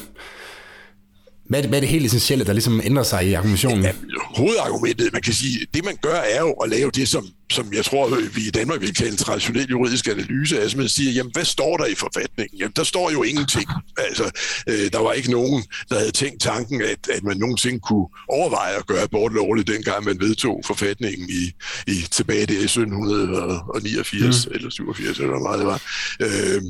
hvad 1.50 1.60
er, 1.60 1.62
det, 1.62 1.70
hvad 1.70 1.80
er 1.80 1.82
det 1.82 1.90
helt 1.90 2.06
essentielle, 2.06 2.46
der 2.46 2.54
ligesom 2.54 2.82
ændrer 2.84 3.04
sig 3.04 3.28
i 3.28 3.34
argumentationen? 3.34 3.84
Ja, 3.84 3.92
hovedargumentet, 4.36 5.14
man 5.14 5.22
kan 5.22 5.34
sige, 5.34 5.68
det 5.74 5.86
man 5.86 5.98
gør 6.02 6.16
er 6.16 6.40
jo 6.40 6.52
at 6.52 6.70
lave 6.70 6.92
det, 6.92 7.08
som 7.08 7.26
som 7.52 7.74
jeg 7.74 7.86
tror, 7.86 8.10
vi 8.36 8.42
i 8.48 8.52
Danmark 8.52 8.82
vil 8.82 8.96
kalde 8.96 9.12
en 9.12 9.18
traditionel 9.18 9.70
juridisk 9.70 10.08
analyse, 10.08 10.62
altså 10.62 10.78
man 10.78 10.90
siger, 10.90 11.12
jamen 11.12 11.32
hvad 11.34 11.46
står 11.46 11.78
der 11.78 11.86
i 11.86 11.96
forfatningen? 11.96 12.60
Jamen 12.60 12.74
der 12.76 12.84
står 12.84 13.12
jo 13.12 13.24
ingenting. 13.24 13.66
Altså, 13.98 14.32
øh, 14.70 14.92
der 14.92 15.00
var 15.00 15.14
ikke 15.14 15.32
nogen, 15.32 15.64
der 15.90 16.00
havde 16.00 16.12
tænkt 16.12 16.42
tanken, 16.42 16.82
at, 16.82 17.10
at 17.14 17.24
man 17.24 17.38
nogensinde 17.38 17.80
kunne 17.80 18.08
overveje 18.30 18.76
at 18.76 18.88
gøre 18.88 19.02
abort 19.02 19.34
lovligt, 19.34 19.68
dengang 19.68 20.06
man 20.06 20.20
vedtog 20.20 20.62
forfatningen 20.66 21.30
i, 21.30 21.54
i 21.88 22.06
tilbage 22.12 22.40
i 22.40 22.64
1789 22.64 24.48
mm. 24.48 24.54
eller 24.56 24.70
87, 24.70 25.20
eller 25.20 25.30
hvor 25.30 25.48
meget 25.48 25.60
det 25.60 25.68
var. 25.68 25.82
Øh, 26.20 26.62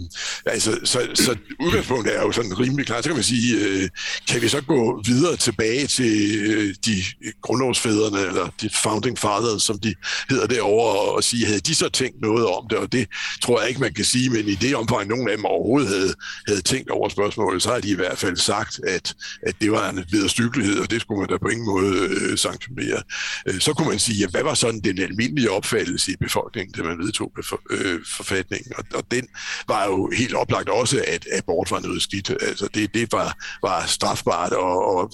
altså, 0.45 0.79
så, 0.83 1.07
så 1.13 1.35
udgangspunktet 1.59 2.15
er 2.17 2.21
jo 2.21 2.31
sådan 2.31 2.59
rimelig 2.59 2.85
klart. 2.85 3.03
Så 3.03 3.09
kan 3.09 3.15
man 3.15 3.23
sige, 3.23 3.57
øh, 3.65 3.89
kan 4.27 4.41
vi 4.41 4.47
så 4.47 4.61
gå 4.69 5.01
videre 5.05 5.36
tilbage 5.36 5.88
til 5.88 6.15
øh, 6.49 6.75
de 6.86 6.95
grundlovsfædrene, 7.41 8.27
eller 8.27 8.49
de 8.62 8.69
founding 8.84 9.17
fathers, 9.19 9.63
som 9.63 9.79
de 9.79 9.95
hedder 10.29 10.47
derovre, 10.47 10.99
og, 10.99 11.15
og 11.15 11.23
sige, 11.23 11.45
havde 11.45 11.60
de 11.60 11.75
så 11.75 11.89
tænkt 11.89 12.21
noget 12.21 12.45
om 12.45 12.67
det, 12.69 12.77
og 12.77 12.91
det 12.91 13.08
tror 13.41 13.60
jeg 13.60 13.69
ikke, 13.69 13.82
man 13.82 13.93
kan 13.93 14.05
sige, 14.05 14.29
men 14.29 14.47
i 14.47 14.55
det 14.55 14.75
omfang, 14.75 15.08
nogen 15.08 15.29
af 15.29 15.38
dem 15.38 15.45
overhovedet 15.45 15.89
havde, 15.89 16.13
havde 16.47 16.62
tænkt 16.62 16.89
over 16.89 17.10
spørgsmålet, 17.10 17.62
så 17.63 17.69
har 17.73 17.79
de 17.79 17.89
i 17.89 17.95
hvert 17.95 18.17
fald 18.17 18.38
sagt, 18.38 18.79
at, 18.88 19.13
at 19.47 19.55
det 19.62 19.71
var 19.71 19.89
en 19.89 20.05
vederstykkelighed, 20.12 20.79
og 20.79 20.91
det 20.91 21.01
skulle 21.01 21.19
man 21.19 21.29
da 21.29 21.38
på 21.38 21.47
ingen 21.47 21.65
måde 21.65 21.93
øh, 21.97 22.38
sanktionere. 22.38 23.01
Øh, 23.47 23.60
så 23.60 23.73
kunne 23.73 23.89
man 23.89 23.99
sige, 23.99 24.17
ja, 24.19 24.27
hvad 24.27 24.43
var 24.43 24.53
sådan 24.53 24.79
den 24.79 24.99
almindelige 24.99 25.51
opfattelse 25.51 26.12
i 26.12 26.15
befolkningen, 26.21 26.73
da 26.73 26.84
man 26.84 26.97
vedtog 26.97 27.32
for, 27.49 27.62
øh, 27.69 27.99
forfatningen, 28.17 28.73
og, 28.77 28.84
og 28.93 29.03
den 29.12 29.27
var 29.67 29.86
jo 29.86 30.12
helt 30.17 30.34
oplagt 30.34 30.69
også, 30.69 31.03
at 31.08 31.27
abort 31.38 31.71
var 31.71 31.79
noget 31.79 32.01
skidt. 32.01 32.29
Altså 32.41 32.67
det, 32.73 32.93
det 32.93 33.12
var, 33.12 33.38
var 33.62 33.86
strafbart, 33.86 34.53
og, 34.59 34.95
og 34.95 35.11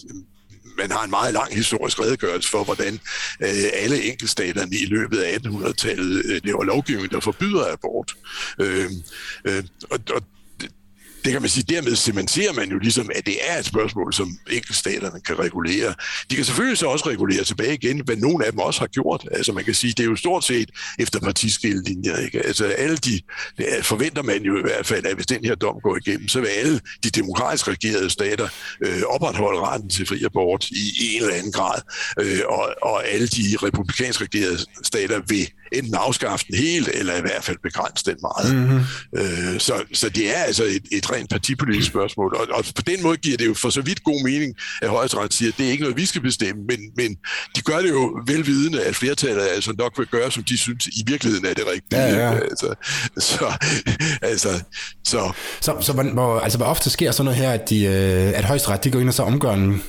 man 0.77 0.91
har 0.91 1.03
en 1.03 1.09
meget 1.09 1.33
lang 1.33 1.55
historisk 1.55 2.01
redegørelse 2.01 2.49
for, 2.49 2.63
hvordan 2.63 2.93
øh, 3.39 3.69
alle 3.73 4.03
enkeltstaterne 4.03 4.75
i 4.75 4.85
løbet 4.85 5.17
af 5.17 5.37
1800-tallet 5.37 6.25
øh, 6.25 6.41
laver 6.43 6.63
lovgivning, 6.63 7.11
der 7.11 7.19
forbyder 7.19 7.73
abort. 7.73 8.15
Øh, 8.59 8.89
øh, 9.45 9.63
og, 9.89 9.99
og 10.13 10.21
det 11.25 11.31
kan 11.33 11.41
man 11.41 11.49
sige, 11.49 11.75
dermed 11.75 11.95
cementerer 11.95 12.53
man 12.53 12.69
jo 12.69 12.77
ligesom, 12.77 13.09
at 13.15 13.25
det 13.25 13.37
er 13.47 13.59
et 13.59 13.65
spørgsmål, 13.65 14.13
som 14.13 14.37
enkeltstaterne 14.51 15.19
kan 15.21 15.39
regulere. 15.39 15.93
De 16.29 16.35
kan 16.35 16.45
selvfølgelig 16.45 16.77
så 16.77 16.87
også 16.87 17.09
regulere 17.09 17.43
tilbage 17.43 17.73
igen, 17.73 18.01
hvad 18.05 18.15
nogle 18.15 18.45
af 18.45 18.51
dem 18.51 18.59
også 18.59 18.79
har 18.79 18.87
gjort. 18.87 19.27
Altså 19.31 19.51
man 19.53 19.63
kan 19.63 19.73
sige, 19.73 19.93
det 19.97 19.99
er 19.99 20.07
jo 20.09 20.15
stort 20.15 20.43
set 20.43 20.69
efter 20.99 21.19
partiskillelinjer. 21.19 22.17
Ikke? 22.17 22.45
Altså 22.45 22.65
alle 22.65 22.97
de, 22.97 23.21
forventer 23.81 24.23
man 24.23 24.43
jo 24.43 24.57
i 24.57 24.61
hvert 24.61 24.85
fald, 24.85 25.05
at 25.05 25.15
hvis 25.15 25.25
den 25.25 25.45
her 25.45 25.55
dom 25.55 25.75
går 25.83 25.97
igennem, 25.97 26.27
så 26.27 26.39
vil 26.39 26.47
alle 26.47 26.81
de 27.03 27.09
demokratisk 27.09 27.67
regerede 27.67 28.09
stater 28.09 28.47
øh, 28.81 29.01
opretholde 29.07 29.59
retten 29.59 29.89
til 29.89 30.05
fri 30.05 30.23
abort 30.23 30.69
i, 30.69 30.93
i 30.99 31.15
en 31.15 31.21
eller 31.21 31.35
anden 31.35 31.51
grad. 31.51 31.81
Øh, 32.19 32.39
og, 32.49 32.75
og 32.81 33.07
alle 33.07 33.27
de 33.27 33.57
republikansk 33.63 34.21
regerede 34.21 34.57
stater 34.83 35.21
vil 35.27 35.49
enten 35.77 35.95
afskaffe 35.95 36.45
den 36.47 36.57
helt, 36.57 36.89
eller 36.93 37.17
i 37.17 37.21
hvert 37.21 37.43
fald 37.43 37.57
begrænse 37.63 38.05
den 38.05 38.17
meget. 38.21 38.55
Mm-hmm. 38.55 38.81
Øh, 39.17 39.59
så, 39.59 39.73
så 39.93 40.09
det 40.09 40.37
er 40.37 40.43
altså 40.43 40.63
et, 40.63 40.83
et 40.91 41.11
rent 41.11 41.29
partipolitisk 41.29 41.87
spørgsmål, 41.87 42.35
og, 42.35 42.47
og 42.57 42.65
på 42.75 42.81
den 42.81 43.03
måde 43.03 43.17
giver 43.17 43.37
det 43.37 43.45
jo 43.45 43.53
for 43.53 43.69
så 43.69 43.81
vidt 43.81 44.03
god 44.03 44.23
mening, 44.23 44.55
at 44.81 44.89
højesteret 44.89 45.33
siger, 45.33 45.51
at 45.51 45.57
det 45.57 45.67
er 45.67 45.71
ikke 45.71 45.83
noget, 45.83 45.97
vi 45.97 46.05
skal 46.05 46.21
bestemme, 46.21 46.63
men, 46.69 46.79
men 46.97 47.17
de 47.55 47.61
gør 47.61 47.79
det 47.81 47.89
jo 47.89 48.21
velvidende, 48.27 48.83
at 48.83 48.95
flertallet 48.95 49.47
altså 49.55 49.73
nok 49.77 49.97
vil 49.97 50.07
gøre, 50.07 50.31
som 50.31 50.43
de 50.43 50.57
synes 50.57 50.87
i 50.87 51.03
virkeligheden 51.07 51.45
er 51.45 51.53
det 51.53 51.63
rigtige. 51.73 52.01
Ja, 52.01 52.31
ja. 52.31 52.33
Altså, 52.35 52.75
så, 53.17 53.53
altså, 54.21 54.63
så, 55.03 55.31
så, 55.61 55.75
så 55.81 55.93
hvor, 55.93 56.39
altså, 56.39 56.57
hvor 56.57 56.67
ofte 56.67 56.89
sker 56.89 57.11
sådan 57.11 57.25
noget 57.25 57.39
her, 57.39 57.51
at, 57.51 57.69
de, 57.69 57.85
øh, 57.85 58.37
at 58.39 58.45
højesteret 58.45 58.83
de 58.83 58.91
går 58.91 58.99
ind 58.99 59.09
og 59.09 59.13
så 59.13 59.23
omgør 59.23 59.51
en 59.53 59.83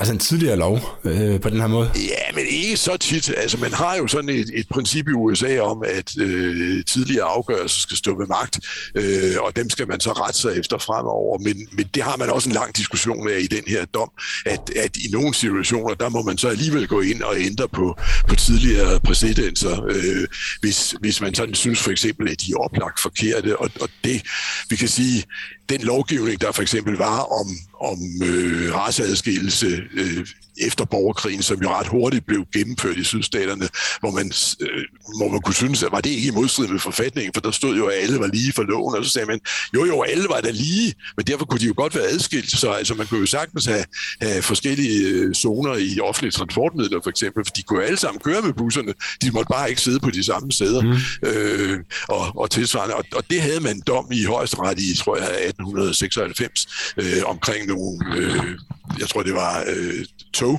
Altså 0.00 0.12
en 0.12 0.18
tidligere 0.18 0.56
lov 0.56 0.80
øh, 1.04 1.40
på 1.40 1.50
den 1.50 1.60
her 1.60 1.66
måde? 1.66 1.90
Ja, 1.94 2.34
men 2.34 2.44
ikke 2.48 2.76
så 2.76 2.96
tit. 2.96 3.34
Altså 3.36 3.58
man 3.58 3.72
har 3.72 3.96
jo 3.96 4.06
sådan 4.06 4.28
et, 4.28 4.50
et 4.54 4.68
princip 4.68 5.08
i 5.08 5.12
USA 5.12 5.60
om, 5.60 5.82
at 5.86 6.18
øh, 6.18 6.84
tidligere 6.84 7.24
afgørelser 7.24 7.80
skal 7.80 7.96
stå 7.96 8.18
ved 8.18 8.26
magt, 8.26 8.60
øh, 8.94 9.34
og 9.40 9.56
dem 9.56 9.70
skal 9.70 9.88
man 9.88 10.00
så 10.00 10.12
rette 10.12 10.40
sig 10.40 10.58
efter 10.58 10.78
fremover. 10.78 11.38
Men, 11.38 11.68
men 11.72 11.86
det 11.94 12.02
har 12.02 12.16
man 12.16 12.30
også 12.30 12.48
en 12.48 12.54
lang 12.54 12.76
diskussion 12.76 13.28
af 13.28 13.38
i 13.40 13.46
den 13.46 13.64
her 13.66 13.84
dom, 13.84 14.10
at, 14.46 14.70
at 14.76 14.96
i 14.96 15.08
nogle 15.12 15.34
situationer, 15.34 15.94
der 15.94 16.08
må 16.08 16.22
man 16.22 16.38
så 16.38 16.48
alligevel 16.48 16.88
gå 16.88 17.00
ind 17.00 17.22
og 17.22 17.40
ændre 17.40 17.68
på, 17.68 17.98
på 18.28 18.34
tidligere 18.34 19.00
præcedenser, 19.00 19.84
øh, 19.84 20.26
hvis, 20.60 20.94
hvis 21.00 21.20
man 21.20 21.34
sådan 21.34 21.54
synes 21.54 21.80
for 21.80 21.90
eksempel, 21.90 22.30
at 22.30 22.40
de 22.40 22.52
er 22.52 22.56
oplagt 22.56 23.00
forkerte. 23.00 23.56
Og, 23.56 23.70
og 23.80 23.88
det, 24.04 24.22
vi 24.70 24.76
kan 24.76 24.88
sige, 24.88 25.24
den 25.68 25.80
lovgivning, 25.80 26.40
der 26.40 26.52
for 26.52 26.62
eksempel 26.62 26.96
var 26.96 27.20
om, 27.20 27.46
om 27.80 27.98
øh, 28.22 28.74
raceadskillelse 28.74 29.82
øh, 29.94 30.26
efter 30.60 30.84
borgerkrigen, 30.84 31.42
som 31.42 31.62
jo 31.62 31.68
ret 31.70 31.86
hurtigt 31.86 32.26
blev 32.26 32.46
gennemført 32.52 32.96
i 32.96 33.04
sydstaterne, 33.04 33.68
hvor 34.00 34.10
man, 34.10 34.32
øh, 34.60 34.84
hvor 35.18 35.28
man 35.28 35.40
kunne 35.40 35.54
synes, 35.54 35.82
at 35.82 35.92
var 35.92 36.00
det 36.00 36.10
ikke 36.10 36.28
i 36.28 36.30
modstrid 36.30 36.68
med 36.68 36.78
forfatningen, 36.80 37.32
for 37.34 37.40
der 37.40 37.50
stod 37.50 37.76
jo, 37.76 37.86
at 37.86 37.94
alle 38.02 38.20
var 38.20 38.26
lige 38.26 38.52
for 38.52 38.62
loven, 38.62 38.94
og 38.96 39.04
så 39.04 39.10
sagde 39.10 39.26
man, 39.26 39.40
jo 39.74 39.84
jo, 39.84 40.02
alle 40.02 40.26
var 40.28 40.40
da 40.40 40.50
lige, 40.50 40.94
men 41.16 41.26
derfor 41.26 41.44
kunne 41.44 41.60
de 41.60 41.66
jo 41.66 41.74
godt 41.76 41.94
være 41.94 42.04
adskilt, 42.04 42.50
så 42.50 42.70
altså, 42.70 42.94
man 42.94 43.06
kunne 43.06 43.20
jo 43.20 43.26
sagtens 43.26 43.64
have, 43.66 43.84
have 44.22 44.42
forskellige 44.42 45.08
øh, 45.08 45.34
zoner 45.34 45.74
i 45.74 46.00
offentlige 46.00 46.32
transportmidler, 46.32 47.00
for 47.02 47.10
eksempel, 47.10 47.44
for 47.44 47.52
de 47.52 47.62
kunne 47.62 47.84
alle 47.84 47.98
sammen 47.98 48.20
køre 48.20 48.42
med 48.42 48.52
busserne, 48.52 48.94
de 49.22 49.30
måtte 49.30 49.48
bare 49.50 49.68
ikke 49.68 49.80
sidde 49.80 50.00
på 50.00 50.10
de 50.10 50.24
samme 50.24 50.52
sæder, 50.52 50.82
mm. 50.82 51.28
øh, 51.28 51.78
og, 52.08 52.36
og 52.36 52.50
tilsvarende, 52.50 52.94
og, 52.94 53.04
og 53.14 53.24
det 53.30 53.40
havde 53.40 53.60
man 53.60 53.80
dom 53.86 54.06
i 54.12 54.24
højesteret 54.24 54.78
i, 54.78 54.96
tror 54.96 55.16
jeg, 55.16 55.24
1896, 55.24 56.66
øh, 56.96 57.22
omkring 57.24 57.66
nogle, 57.66 58.16
øh, 58.16 58.54
jeg 59.00 59.08
tror 59.08 59.22
det 59.22 59.34
var 59.34 59.64
øh, 59.66 60.04
tog, 60.32 60.47
do 60.48 60.58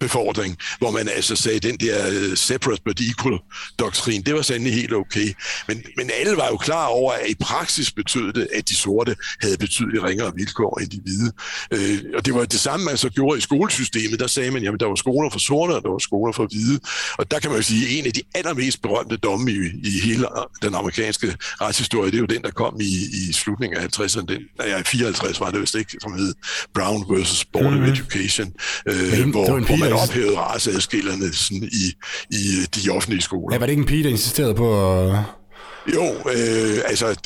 befordring, 0.00 0.56
hvor 0.78 0.90
man 0.90 1.08
altså 1.08 1.36
sagde, 1.36 1.60
den 1.60 1.76
der 1.76 2.08
uh, 2.08 2.36
separate 2.36 2.82
but 2.84 3.00
equal 3.00 3.38
doktrin, 3.78 4.22
det 4.22 4.34
var 4.34 4.42
sandelig 4.42 4.74
helt 4.74 4.94
okay. 4.94 5.34
Men, 5.68 5.82
men 5.96 6.10
alle 6.20 6.36
var 6.36 6.46
jo 6.46 6.56
klar 6.56 6.86
over, 6.86 7.12
at 7.12 7.28
i 7.28 7.34
praksis 7.40 7.92
betød 7.92 8.32
det, 8.32 8.48
at 8.54 8.68
de 8.68 8.76
sorte 8.76 9.16
havde 9.42 9.56
betydeligt 9.58 10.02
ringere 10.02 10.32
vilkår 10.34 10.80
end 10.80 10.90
de 10.90 11.00
hvide. 11.00 11.32
Uh, 11.74 12.16
og 12.16 12.26
det 12.26 12.34
var 12.34 12.44
det 12.44 12.60
samme, 12.60 12.86
man 12.86 12.96
så 12.96 13.08
gjorde 13.10 13.38
i 13.38 13.40
skolesystemet. 13.40 14.20
Der 14.20 14.26
sagde 14.26 14.50
man, 14.50 14.62
jamen 14.62 14.80
der 14.80 14.86
var 14.86 14.94
skoler 14.94 15.30
for 15.30 15.38
sorte, 15.38 15.72
og 15.72 15.82
der 15.82 15.90
var 15.90 15.98
skoler 15.98 16.32
for 16.32 16.46
hvide. 16.46 16.80
Og 17.18 17.30
der 17.30 17.38
kan 17.38 17.50
man 17.50 17.58
jo 17.58 17.62
sige, 17.62 17.86
at 17.86 17.98
en 17.98 18.06
af 18.06 18.12
de 18.12 18.22
allermest 18.34 18.82
berømte 18.82 19.16
domme 19.16 19.52
i, 19.52 19.56
i 19.84 20.00
hele 20.04 20.26
den 20.62 20.74
amerikanske 20.74 21.36
retshistorie, 21.60 22.10
det 22.10 22.16
er 22.16 22.20
jo 22.20 22.26
den, 22.26 22.42
der 22.42 22.50
kom 22.50 22.80
i, 22.80 22.92
i 23.28 23.32
slutningen 23.32 23.78
af 23.78 23.98
50'erne. 23.98 24.26
Den, 24.26 24.42
ja, 24.60 24.80
54 24.80 25.40
var 25.40 25.50
det 25.50 25.60
vist 25.60 25.74
ikke, 25.74 25.96
som 26.02 26.12
hed 26.18 26.34
Brown 26.74 27.04
versus 27.08 27.44
Board 27.44 27.64
mm-hmm. 27.64 27.82
of 27.82 27.88
Education, 27.88 28.52
uh, 28.90 29.30
hvor, 29.30 29.60
hvor 29.66 29.76
man 29.76 29.87
man 29.90 29.98
ophævet 29.98 30.36
raceadskillerne 30.36 31.32
sådan 31.32 31.68
i, 31.72 31.94
i 32.30 32.66
de 32.74 32.90
offentlige 32.90 33.22
skoler. 33.22 33.54
Ja, 33.54 33.58
var 33.58 33.66
det 33.66 33.70
ikke 33.70 33.80
en 33.80 33.86
pige, 33.86 34.04
der 34.04 34.10
insisterede 34.10 34.54
på 34.54 34.98
at 35.00 35.22
Jo, 35.94 36.30
øh, 36.30 36.78
altså, 36.86 37.20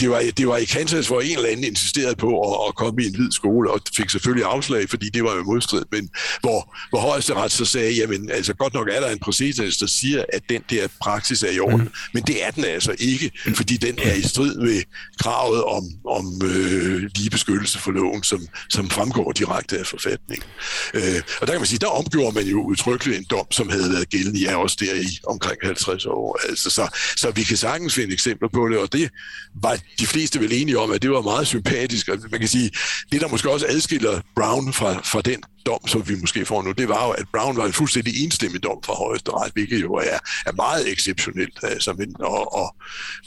det 0.00 0.10
var, 0.10 0.22
det 0.36 0.48
var 0.48 0.56
i 0.56 0.64
Kansas, 0.64 1.06
hvor 1.06 1.20
en 1.20 1.36
eller 1.36 1.48
anden 1.48 1.64
insisterede 1.64 2.16
på 2.16 2.40
at, 2.40 2.68
at 2.68 2.74
komme 2.74 3.02
i 3.02 3.06
en 3.06 3.14
hvid 3.16 3.32
skole, 3.32 3.70
og 3.70 3.80
fik 3.96 4.10
selvfølgelig 4.10 4.46
afslag, 4.46 4.90
fordi 4.90 5.08
det 5.08 5.24
var 5.24 5.34
jo 5.36 5.42
modstrid, 5.42 5.82
men 5.92 6.10
hvor, 6.40 6.76
hvor 6.90 7.00
højesteret 7.00 7.52
så 7.52 7.64
sagde, 7.64 7.92
jamen, 7.92 8.30
altså 8.30 8.54
godt 8.54 8.74
nok 8.74 8.88
er 8.88 9.00
der 9.00 9.10
en 9.10 9.18
præcedens, 9.18 9.76
der 9.76 9.86
siger, 9.86 10.24
at 10.32 10.42
den 10.48 10.62
der 10.70 10.88
praksis 11.00 11.42
er 11.42 11.50
i 11.50 11.60
orden, 11.60 11.80
mm. 11.80 11.90
men 12.12 12.22
det 12.22 12.44
er 12.44 12.50
den 12.50 12.64
altså 12.64 12.94
ikke, 12.98 13.30
fordi 13.54 13.76
den 13.76 13.98
er 14.02 14.14
i 14.14 14.22
strid 14.22 14.54
med 14.54 14.82
kravet 15.22 15.64
om, 15.64 15.84
om 16.08 16.40
øh, 16.44 17.02
lige 17.14 17.30
beskyttelse 17.30 17.78
for 17.78 17.90
loven, 17.90 18.22
som, 18.22 18.46
som 18.70 18.90
fremgår 18.90 19.32
direkte 19.32 19.78
af 19.78 19.86
forfatningen. 19.86 20.48
Øh, 20.94 21.22
og 21.40 21.46
der 21.46 21.52
kan 21.52 21.60
man 21.60 21.66
sige, 21.66 21.78
der 21.78 21.86
omgjorde 21.86 22.34
man 22.34 22.44
jo 22.46 22.62
udtrykkeligt 22.62 23.18
en 23.18 23.26
dom, 23.30 23.52
som 23.52 23.68
havde 23.68 23.90
været 23.90 24.10
gældende, 24.10 24.40
ja, 24.40 24.56
også 24.56 24.76
der 24.80 24.94
i 24.94 25.18
omkring 25.26 25.58
50 25.62 26.06
år. 26.06 26.38
Altså, 26.48 26.70
så, 26.70 26.88
så 27.16 27.30
vi 27.30 27.42
kan 27.48 27.56
sagtens 27.56 27.94
finde 27.94 28.12
eksempler 28.12 28.48
på 28.48 28.68
det, 28.68 28.78
og 28.78 28.92
det 28.92 29.10
var 29.54 29.78
de 29.98 30.06
fleste 30.06 30.40
vel 30.40 30.52
enige 30.52 30.78
om, 30.78 30.90
at 30.90 31.02
det 31.02 31.10
var 31.10 31.22
meget 31.22 31.46
sympatisk. 31.46 32.08
Og 32.08 32.18
man 32.30 32.40
kan 32.40 32.48
sige, 32.48 32.70
det 33.12 33.20
der 33.20 33.28
måske 33.28 33.50
også 33.50 33.66
adskiller 33.68 34.20
Brown 34.36 34.72
fra, 34.72 35.00
fra 35.04 35.20
den 35.20 35.42
dom, 35.66 35.86
som 35.86 36.08
vi 36.08 36.14
måske 36.20 36.46
får 36.46 36.62
nu, 36.62 36.72
det 36.72 36.88
var 36.88 37.06
jo, 37.06 37.10
at 37.10 37.24
Brown 37.32 37.56
var 37.56 37.66
en 37.66 37.72
fuldstændig 37.72 38.24
enstemmig 38.24 38.62
dom 38.62 38.78
fra 38.84 38.94
højesteret, 38.94 39.52
hvilket 39.52 39.80
jo 39.80 39.92
er, 39.94 40.18
er 40.46 40.52
meget 40.52 40.92
exceptionelt, 40.92 41.58
altså, 41.62 41.92
men, 41.92 42.16
og, 42.20 42.54
og 42.54 42.76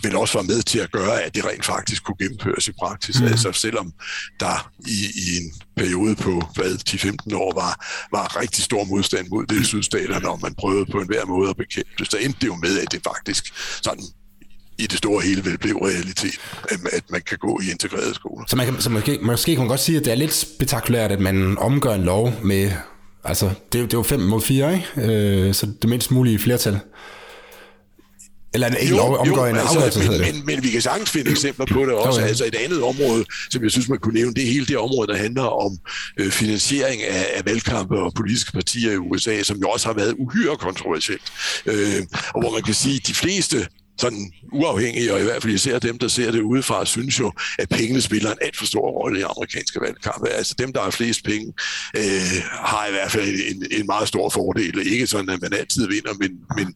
vil 0.03 0.15
også 0.15 0.33
være 0.37 0.47
med 0.47 0.61
til 0.61 0.79
at 0.79 0.91
gøre, 0.91 1.21
at 1.21 1.35
det 1.35 1.45
rent 1.45 1.65
faktisk 1.65 2.03
kunne 2.03 2.15
gennemføres 2.19 2.67
i 2.67 2.71
praksis. 2.71 3.19
Mm. 3.19 3.27
Altså 3.27 3.51
selvom 3.51 3.93
der 4.39 4.71
i, 4.87 4.99
i 5.15 5.25
en 5.39 5.53
periode 5.75 6.15
på 6.15 6.43
hvad, 6.55 6.77
10-15 6.89 7.35
år 7.35 7.53
var, 7.61 7.85
var 8.11 8.41
rigtig 8.41 8.63
stor 8.63 8.83
modstand 8.83 9.27
mod 9.29 9.45
det 9.45 9.61
i 9.61 9.63
sydstaterne, 9.63 10.29
og 10.29 10.39
man 10.41 10.55
prøvede 10.55 10.85
på 10.85 11.01
en 11.01 11.07
hver 11.07 11.25
måde 11.25 11.49
at 11.49 11.57
bekæmpe 11.57 11.91
det, 11.99 12.11
så 12.11 12.17
endte 12.17 12.39
det 12.41 12.47
jo 12.47 12.55
med, 12.55 12.79
at 12.79 12.91
det 12.91 13.01
faktisk 13.03 13.53
sådan 13.83 14.03
i 14.81 14.87
det 14.87 14.97
store 14.97 15.21
hele 15.23 15.43
vil 15.43 15.57
blive 15.57 15.87
realitet, 15.87 16.39
at 16.69 17.03
man 17.09 17.21
kan 17.21 17.37
gå 17.37 17.61
i 17.63 17.71
integrerede 17.71 18.13
skoler. 18.13 18.43
Så, 18.47 18.55
man 18.55 18.65
kan, 18.65 18.81
så 18.81 18.89
måske, 18.89 19.19
måske 19.21 19.51
kan 19.51 19.59
man 19.59 19.67
godt 19.67 19.79
sige, 19.79 19.97
at 19.97 20.05
det 20.05 20.11
er 20.11 20.15
lidt 20.15 20.33
spektakulært, 20.33 21.11
at 21.11 21.19
man 21.19 21.57
omgør 21.57 21.93
en 21.93 22.03
lov 22.03 22.33
med, 22.43 22.71
altså 23.23 23.45
det, 23.45 23.73
det 23.73 23.93
er 23.93 23.97
jo 23.97 24.03
5 24.03 24.19
mod 24.19 24.41
4, 24.41 24.73
ikke? 24.73 25.47
Øh, 25.47 25.53
så 25.53 25.67
det 25.81 25.89
mindst 25.89 26.11
mulige 26.11 26.39
flertal. 26.39 26.79
Eller 28.53 28.67
en 28.67 28.87
jo, 28.89 28.95
lov 28.95 29.17
omgår 29.17 29.45
en 29.45 29.55
altså, 29.55 29.73
afgørelse, 29.73 30.11
men, 30.11 30.21
men, 30.21 30.45
men 30.45 30.63
vi 30.63 30.69
kan 30.69 30.81
sagtens 30.81 31.09
finde 31.09 31.31
eksempler 31.31 31.65
på 31.65 31.85
det 31.85 31.93
også. 31.93 32.19
Okay. 32.19 32.27
Altså 32.29 32.45
et 32.45 32.55
andet 32.55 32.83
område, 32.83 33.25
som 33.49 33.63
jeg 33.63 33.71
synes, 33.71 33.89
man 33.89 33.99
kunne 33.99 34.13
nævne, 34.13 34.33
det 34.33 34.43
er 34.43 34.47
hele 34.47 34.65
det 34.65 34.77
område, 34.77 35.07
der 35.07 35.17
handler 35.17 35.43
om 35.43 35.77
øh, 36.17 36.31
finansiering 36.31 37.03
af, 37.03 37.25
af 37.33 37.45
valgkampe 37.45 37.99
og 37.99 38.13
politiske 38.13 38.51
partier 38.51 38.91
i 38.91 38.97
USA, 38.97 39.43
som 39.43 39.57
jo 39.57 39.69
også 39.69 39.87
har 39.87 39.93
været 39.93 40.15
uhyre 40.19 40.57
kontroversielt. 40.57 41.21
Øh, 41.65 42.01
og 42.33 42.41
hvor 42.41 42.51
man 42.51 42.63
kan 42.63 42.73
sige, 42.73 42.95
at 42.95 43.07
de 43.07 43.13
fleste 43.13 43.67
sådan 43.97 44.31
uafhængige, 44.51 45.13
og 45.13 45.19
i 45.19 45.23
hvert 45.23 45.41
fald 45.41 45.53
især 45.53 45.79
dem, 45.79 45.97
der 45.97 46.07
ser 46.07 46.31
det 46.31 46.41
udefra, 46.41 46.85
synes 46.85 47.19
jo, 47.19 47.31
at 47.59 47.69
pengene 47.69 48.01
spiller 48.01 48.31
en 48.31 48.37
alt 48.41 48.57
for 48.57 48.65
stor 48.65 48.91
rolle 48.91 49.19
i 49.19 49.23
amerikanske 49.23 49.81
valgkampe. 49.81 50.29
Altså 50.29 50.55
dem, 50.57 50.73
der 50.73 50.81
har 50.81 50.89
flest 50.89 51.23
penge, 51.23 51.53
øh, 51.97 52.43
har 52.51 52.87
i 52.87 52.91
hvert 52.91 53.11
fald 53.11 53.29
en, 53.29 53.65
en 53.71 53.85
meget 53.85 54.07
stor 54.07 54.29
fordel. 54.29 54.93
Ikke 54.93 55.07
sådan, 55.07 55.29
at 55.29 55.41
man 55.41 55.53
altid 55.53 55.87
vinder, 55.87 56.13
men, 56.19 56.31
men 56.57 56.75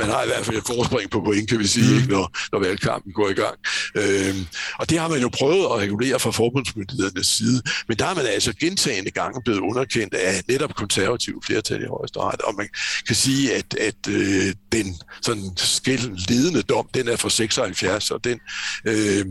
man 0.00 0.08
har 0.08 0.22
i 0.22 0.26
hvert 0.26 0.44
fald 0.44 0.56
et 0.56 0.66
forspring 0.66 1.10
på 1.10 1.20
point, 1.20 1.48
kan 1.48 1.58
vi 1.58 1.66
sige, 1.66 1.90
mm. 1.90 1.96
ikke, 1.96 2.08
når, 2.08 2.36
når 2.52 2.58
valgkampen 2.58 3.12
går 3.12 3.28
i 3.28 3.34
gang. 3.34 3.56
Øh, 3.94 4.34
og 4.78 4.90
det 4.90 4.98
har 4.98 5.08
man 5.08 5.20
jo 5.20 5.28
prøvet 5.28 5.64
at 5.64 5.76
regulere 5.78 6.18
fra 6.20 6.30
forbundsmyndighedernes 6.30 7.26
side, 7.26 7.62
men 7.88 7.98
der 7.98 8.04
har 8.04 8.14
man 8.14 8.26
altså 8.26 8.52
gentagende 8.60 9.10
gange 9.10 9.42
blevet 9.44 9.60
underkendt 9.60 10.14
af 10.14 10.42
netop 10.48 10.74
konservative 10.74 11.40
flertal 11.46 11.82
i 11.82 11.86
højesteret. 11.86 12.40
Og 12.42 12.54
man 12.54 12.68
kan 13.06 13.16
sige, 13.16 13.54
at, 13.54 13.74
at 13.74 14.08
øh, 14.08 14.54
den 14.72 14.96
sådan 15.22 15.50
skæld 15.56 16.28
ledende 16.28 16.55
dom, 16.62 16.88
den 16.94 17.08
er 17.08 17.16
fra 17.16 17.30
76, 17.30 18.10
og 18.10 18.24
den, 18.24 18.40
øh, 18.84 19.26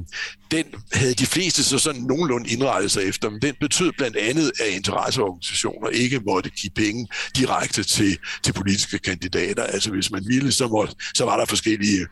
den 0.52 0.66
havde 0.94 1.14
de 1.14 1.26
fleste 1.26 1.64
så 1.64 1.80
sådan 1.80 2.02
nogenlunde 2.02 2.50
indrettet 2.50 2.92
sig 2.92 3.04
efter, 3.04 3.30
men 3.30 3.42
den 3.42 3.56
betød 3.60 3.92
blandt 3.98 4.18
andet, 4.18 4.52
at 4.60 4.68
interesseorganisationer 4.68 5.90
ikke 5.90 6.20
måtte 6.20 6.50
give 6.50 6.72
penge 6.76 7.08
direkte 7.38 7.84
til, 7.84 8.18
til 8.44 8.54
politiske 8.54 9.00
kandidater. 9.00 9.64
Altså 9.64 9.92
hvis 9.92 10.12
man 10.12 10.24
ville, 10.28 10.52
så, 10.52 10.68
måtte, 10.68 10.96
så 11.16 11.26
var 11.26 11.38
der 11.38 11.46
forskellige 11.46 12.08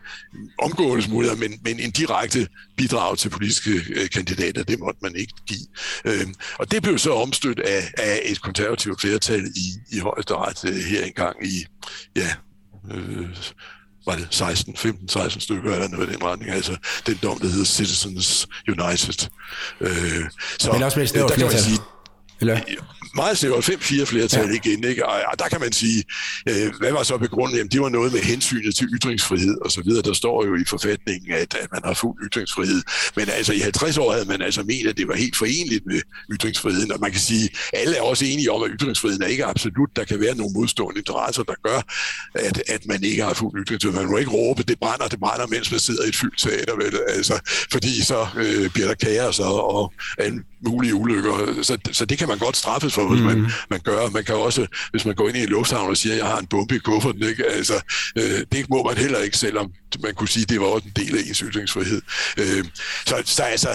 omgåelsesmuligheder, 0.62 1.40
men, 1.40 1.60
men 1.64 1.80
en 1.80 1.90
direkte 1.90 2.48
bidrag 2.76 3.18
til 3.18 3.28
politiske 3.28 3.70
øh, 3.70 4.10
kandidater, 4.10 4.62
det 4.62 4.78
måtte 4.78 4.98
man 5.02 5.16
ikke 5.16 5.34
give. 5.46 5.66
Øh, 6.04 6.26
og 6.58 6.70
det 6.70 6.82
blev 6.82 6.98
så 6.98 7.14
omstødt 7.14 7.60
af, 7.60 7.92
af 7.98 8.20
et 8.24 8.40
konservativt 8.42 9.00
flertal 9.00 9.46
i, 9.56 9.96
i 9.96 9.98
højesteret 9.98 10.64
øh, 10.64 10.74
her 10.74 11.04
engang 11.04 11.46
i, 11.46 11.66
ja, 12.16 12.30
øh, 12.94 13.28
var 14.06 14.16
det 14.16 14.26
16, 14.30 14.76
15, 14.76 15.08
16 15.08 15.40
stykker 15.40 15.72
eller 15.72 15.88
noget 15.88 16.08
i 16.08 16.12
den 16.12 16.24
retning, 16.24 16.50
altså 16.50 16.76
den 17.06 17.18
dom, 17.22 17.38
der 17.38 17.48
hedder 17.48 17.64
Citizens 17.64 18.48
United. 18.68 19.28
Øh, 19.80 20.24
så 20.58 20.72
Men 20.72 20.82
også 20.82 20.98
med 20.98 21.06
der 21.06 21.28
kan 21.28 21.46
man 21.46 21.58
sige, 21.58 21.78
eller? 22.40 22.60
Meget 23.14 23.38
sikkert 23.38 23.68
5-4 23.68 24.04
flertal 24.04 24.48
ja. 24.48 24.54
igen, 24.54 24.84
ikke? 24.84 25.06
Og, 25.06 25.14
og 25.32 25.38
der 25.38 25.48
kan 25.48 25.60
man 25.60 25.72
sige, 25.72 26.04
øh, 26.48 26.72
hvad 26.78 26.92
var 26.92 27.02
så 27.02 27.18
begrundet? 27.18 27.58
Jamen, 27.58 27.70
det 27.70 27.80
var 27.80 27.88
noget 27.88 28.12
med 28.12 28.20
hensynet 28.20 28.74
til 28.74 28.86
ytringsfrihed 28.94 29.58
og 29.64 29.70
så 29.70 29.82
videre. 29.82 30.02
Der 30.02 30.12
står 30.12 30.46
jo 30.46 30.54
i 30.54 30.64
forfatningen, 30.68 31.32
at, 31.32 31.54
at 31.54 31.68
man 31.72 31.80
har 31.84 31.94
fuld 31.94 32.16
ytringsfrihed. 32.26 32.82
Men 33.16 33.28
altså 33.28 33.52
i 33.52 33.58
50 33.58 33.98
år 33.98 34.12
havde 34.12 34.24
man 34.24 34.42
altså 34.42 34.62
ment, 34.62 34.86
at 34.86 34.96
det 34.96 35.08
var 35.08 35.14
helt 35.14 35.36
forenligt 35.36 35.86
med 35.86 36.00
ytringsfriheden. 36.32 36.92
Og 36.92 37.00
man 37.00 37.10
kan 37.10 37.20
sige, 37.20 37.48
alle 37.72 37.96
er 37.96 38.02
også 38.02 38.24
enige 38.24 38.52
om, 38.52 38.62
at 38.62 38.70
ytringsfriheden 38.74 39.22
er 39.22 39.26
ikke 39.26 39.44
absolut. 39.44 39.90
Der 39.96 40.04
kan 40.04 40.20
være 40.20 40.36
nogle 40.36 40.52
modstående 40.52 40.98
interesser, 40.98 41.42
der 41.42 41.54
gør, 41.62 41.80
at, 42.34 42.62
at 42.68 42.86
man 42.86 43.04
ikke 43.04 43.22
har 43.22 43.34
fuld 43.34 43.64
ytringsfrihed. 43.64 43.98
Man 44.00 44.10
må 44.10 44.16
ikke 44.16 44.30
råbe, 44.30 44.62
det 44.62 44.78
brænder, 44.78 45.08
det 45.08 45.20
brænder, 45.20 45.46
mens 45.46 45.70
man 45.70 45.80
sidder 45.80 46.04
i 46.04 46.08
et 46.08 46.16
fyldt 46.16 46.38
teater. 46.38 46.76
Vel? 46.76 47.00
Altså, 47.08 47.40
fordi 47.72 48.02
så 48.02 48.26
øh, 48.36 48.70
bliver 48.70 48.88
der 48.88 48.94
kaos 48.94 49.40
og, 49.40 49.74
og 49.74 49.92
en 50.20 50.44
mulige 50.66 50.94
ulykker. 50.94 51.62
Så, 51.62 51.78
så 51.92 52.04
det 52.04 52.18
kan 52.18 52.28
man 52.28 52.38
godt 52.38 52.56
straffes 52.56 52.94
for, 52.94 53.03
hvis 53.08 53.20
mm. 53.20 53.26
man, 53.26 53.38
mhm. 53.38 53.50
man 53.70 53.80
gør. 53.84 54.10
Man 54.10 54.24
kan 54.24 54.34
også, 54.34 54.66
hvis 54.90 55.04
man 55.04 55.14
går 55.14 55.28
ind 55.28 55.36
i 55.36 55.42
en 55.42 55.48
lufthavn 55.48 55.90
og 55.90 55.96
siger, 55.96 56.12
at 56.12 56.18
jeg 56.18 56.26
har 56.26 56.38
en 56.38 56.46
bombe 56.46 56.76
i 56.76 56.78
kufferten, 56.78 57.22
ikke? 57.22 57.44
Altså, 57.46 57.82
øh, 58.18 58.40
det 58.52 58.70
må 58.70 58.82
man 58.82 58.96
heller 58.96 59.18
ikke, 59.18 59.36
selvom 59.36 59.72
man 60.02 60.14
kunne 60.14 60.28
sige, 60.28 60.42
at 60.42 60.48
det 60.48 60.60
var 60.60 60.66
også 60.66 60.86
en 60.86 61.04
del 61.04 61.18
af 61.18 61.22
ens 61.28 61.38
ytringsfrihed. 61.38 62.02
Øh, 62.38 62.64
så, 63.06 63.22
så 63.24 63.42
altså, 63.42 63.68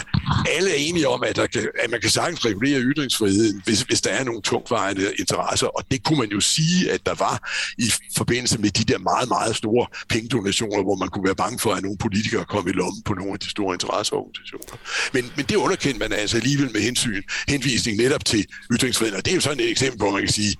alle 0.50 0.70
er 0.70 0.76
enige 0.76 1.08
om, 1.08 1.24
at, 1.24 1.36
der 1.36 1.48
kan, 1.48 1.68
at 1.84 1.90
man 1.92 2.02
kan 2.02 2.10
sagtens 2.10 2.46
regulere 2.46 2.80
ytringsfriheden, 2.82 3.62
hvis, 3.66 3.82
hvis 3.82 4.02
der 4.02 4.10
er 4.10 4.24
nogle 4.24 4.42
tungtvejende 4.42 5.14
interesser, 5.20 5.68
og 5.68 5.84
det 5.92 6.04
kunne 6.04 6.20
man 6.20 6.30
jo 6.30 6.40
sige, 6.40 6.92
at 6.92 7.06
der 7.06 7.16
var 7.16 7.50
i 7.78 7.92
forbindelse 8.18 8.58
med 8.58 8.70
de 8.70 8.84
der 8.84 9.00
meget, 9.00 9.28
meget 9.30 9.56
store 9.56 9.88
pengedonationer, 10.10 10.84
hvor 10.84 10.96
man 10.96 11.10
kunne 11.10 11.26
være 11.26 11.36
bange 11.36 11.60
for, 11.60 11.74
at 11.74 11.84
nogle 11.84 11.98
politikere 11.98 12.46
kom 12.46 12.68
i 12.68 12.72
lommen 12.72 13.02
på 13.04 13.14
nogle 13.14 13.34
af 13.34 13.40
de 13.40 13.50
store 13.50 13.74
interesseorganisationer. 13.74 14.76
Men, 15.14 15.32
men 15.36 15.46
det 15.46 15.56
underkendte 15.56 16.00
man 16.00 16.14
altså 16.14 16.38
alligevel 16.38 16.72
med 16.74 16.82
hensyn, 16.82 17.22
henvisning 17.48 17.98
netop 17.98 18.26
til 18.26 18.46
ytringsfriheden, 18.72 19.18
og 19.20 19.26
det 19.26 19.32
er 19.32 19.36
jo 19.36 19.42
sådan 19.42 19.60
et 19.60 19.70
eksempel, 19.70 19.98
hvor 19.98 20.12
man 20.12 20.22
kan 20.22 20.34
sige, 20.34 20.56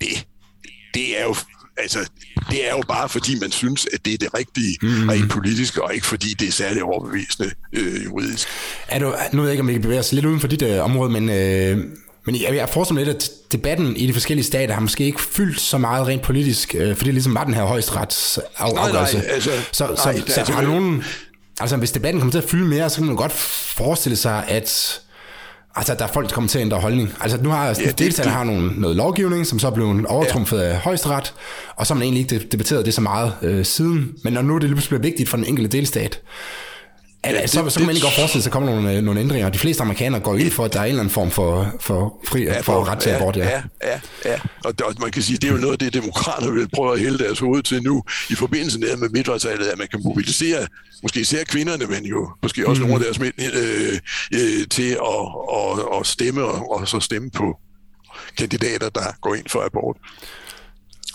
det, 0.00 0.26
det 0.94 1.20
er 1.20 1.24
jo 1.24 1.34
altså, 1.76 1.98
det 2.50 2.68
er 2.68 2.70
jo 2.70 2.82
bare 2.88 3.08
fordi, 3.08 3.38
man 3.40 3.50
synes, 3.50 3.88
at 3.92 4.04
det 4.04 4.14
er 4.14 4.18
det 4.18 4.34
rigtige 4.38 4.78
mm. 4.82 5.08
rent 5.08 5.30
politisk, 5.30 5.78
og 5.78 5.94
ikke 5.94 6.06
fordi 6.06 6.34
det 6.34 6.48
er 6.48 6.52
særlig 6.52 6.82
overbevisende 6.82 7.50
øh, 7.72 8.04
juridisk. 8.04 8.48
Er 8.88 8.98
du, 8.98 9.14
nu 9.32 9.42
ved 9.42 9.48
jeg 9.48 9.52
ikke, 9.52 9.60
om 9.60 9.68
vi 9.68 9.72
kan 9.72 9.82
bevæge 9.82 10.00
os 10.00 10.12
lidt 10.12 10.24
uden 10.24 10.40
for 10.40 10.48
dit 10.48 10.62
øh, 10.62 10.84
område, 10.84 11.10
men, 11.10 11.30
øh, 11.30 11.78
men 12.26 12.42
jeg, 12.42 12.56
jeg 12.56 12.68
forestiller 12.68 13.00
mig 13.00 13.06
lidt, 13.06 13.16
at 13.16 13.30
debatten 13.52 13.96
i 13.96 14.06
de 14.06 14.12
forskellige 14.12 14.44
stater 14.44 14.74
har 14.74 14.80
måske 14.80 15.04
ikke 15.04 15.20
fyldt 15.20 15.60
så 15.60 15.78
meget 15.78 16.06
rent 16.06 16.22
politisk, 16.22 16.74
øh, 16.78 16.96
fordi 16.96 17.10
ligesom 17.10 17.34
var 17.34 17.44
den 17.44 17.54
her 17.54 17.64
højesterets 17.64 18.38
af, 18.38 18.72
nej, 18.72 18.84
afgørelse. 18.84 19.16
Nej, 19.16 19.26
altså, 19.26 19.50
så, 19.72 19.94
så, 19.96 20.12
nej, 20.12 20.20
så, 20.26 20.42
så 20.46 20.52
har 20.52 20.62
nogen... 20.62 21.04
Altså, 21.60 21.76
hvis 21.76 21.92
debatten 21.92 22.20
kommer 22.20 22.32
til 22.32 22.38
at 22.38 22.48
fylde 22.48 22.66
mere, 22.66 22.90
så 22.90 22.96
kan 22.96 23.06
man 23.06 23.16
godt 23.16 23.32
forestille 23.32 24.16
sig, 24.16 24.44
at 24.48 25.00
Altså, 25.76 25.94
der 25.94 26.04
er 26.04 26.08
folk, 26.08 26.28
der 26.28 26.34
kommer 26.34 26.48
til 26.48 26.58
at 26.58 26.62
ændre 26.62 26.78
holdning. 26.78 27.14
Altså, 27.20 27.42
nu 27.42 27.50
har 27.50 27.66
ja, 27.66 27.90
delstaterne 27.98 28.34
har 28.36 28.44
nogle, 28.44 28.80
noget 28.80 28.96
lovgivning, 28.96 29.46
som 29.46 29.58
så 29.58 29.66
er 29.66 29.70
blevet 29.70 30.06
overtrumfet 30.06 30.58
ja. 30.58 30.62
af 30.62 30.76
højesteret, 30.76 31.34
og 31.76 31.86
så 31.86 31.94
har 31.94 31.98
man 31.98 32.02
egentlig 32.02 32.32
ikke 32.32 32.46
debatteret 32.52 32.86
det 32.86 32.94
så 32.94 33.00
meget 33.00 33.32
øh, 33.42 33.64
siden. 33.64 34.12
Men 34.24 34.32
når 34.32 34.42
nu 34.42 34.54
det 34.54 34.62
lige 34.62 34.74
pludselig 34.74 35.00
bliver 35.00 35.10
vigtigt 35.10 35.28
for 35.28 35.36
den 35.36 35.46
enkelte 35.46 35.76
delstat, 35.76 36.20
Ja, 37.26 37.42
det, 37.42 37.50
så, 37.50 37.70
så 37.70 37.78
kan 37.78 37.86
man 37.86 37.94
ikke 37.96 38.04
godt 38.04 38.14
forestille 38.14 38.42
sig, 38.42 38.50
at 38.50 38.52
der 38.52 38.58
kommer 38.60 38.70
nogle, 38.74 38.96
øh, 38.96 39.02
nogle 39.02 39.20
ændringer. 39.20 39.48
De 39.48 39.58
fleste 39.58 39.82
amerikanere 39.82 40.20
går 40.20 40.36
ind 40.36 40.50
for, 40.50 40.64
at 40.64 40.72
der 40.72 40.80
er 40.80 40.84
en 40.84 40.88
eller 40.88 41.00
anden 41.00 41.12
form 41.12 41.30
for, 41.30 41.74
for, 41.80 42.20
fri, 42.24 42.42
ja, 42.42 42.58
for, 42.58 42.62
for 42.62 42.88
ret 42.88 42.98
til 42.98 43.10
ja, 43.10 43.16
abort. 43.16 43.36
Ja, 43.36 43.48
ja, 43.48 43.62
ja. 43.84 44.00
ja. 44.24 44.38
Og, 44.64 44.74
og 44.84 44.94
man 45.00 45.10
kan 45.10 45.22
sige, 45.22 45.36
det 45.36 45.48
er 45.48 45.52
jo 45.52 45.58
noget 45.58 45.72
af 45.72 45.78
det, 45.78 45.94
demokrater 45.94 46.50
vil 46.50 46.68
prøve 46.74 46.92
at 46.92 47.00
hælde 47.00 47.18
deres 47.18 47.38
hoved 47.38 47.62
til 47.62 47.82
nu, 47.82 48.02
i 48.30 48.34
forbindelse 48.34 48.78
med 48.78 49.08
midtvejsvalget, 49.08 49.66
at 49.66 49.78
man 49.78 49.88
kan 49.90 50.00
mobilisere 50.04 50.66
måske 51.02 51.20
især 51.20 51.44
kvinderne, 51.44 51.86
men 51.86 52.04
jo 52.04 52.30
måske 52.42 52.68
også 52.68 52.82
mm. 52.82 52.88
nogle 52.88 53.04
af 53.04 53.04
deres 53.04 53.18
mænd, 53.18 53.34
øh, 53.38 53.98
øh, 54.34 54.68
til 54.70 54.90
at, 54.90 55.22
at, 55.58 55.98
at 56.00 56.06
stemme, 56.06 56.44
og, 56.44 56.70
og 56.70 56.88
så 56.88 57.00
stemme 57.00 57.30
på 57.30 57.58
kandidater, 58.38 58.88
der 58.88 59.20
går 59.20 59.34
ind 59.34 59.48
for 59.48 59.64
abort. 59.64 59.96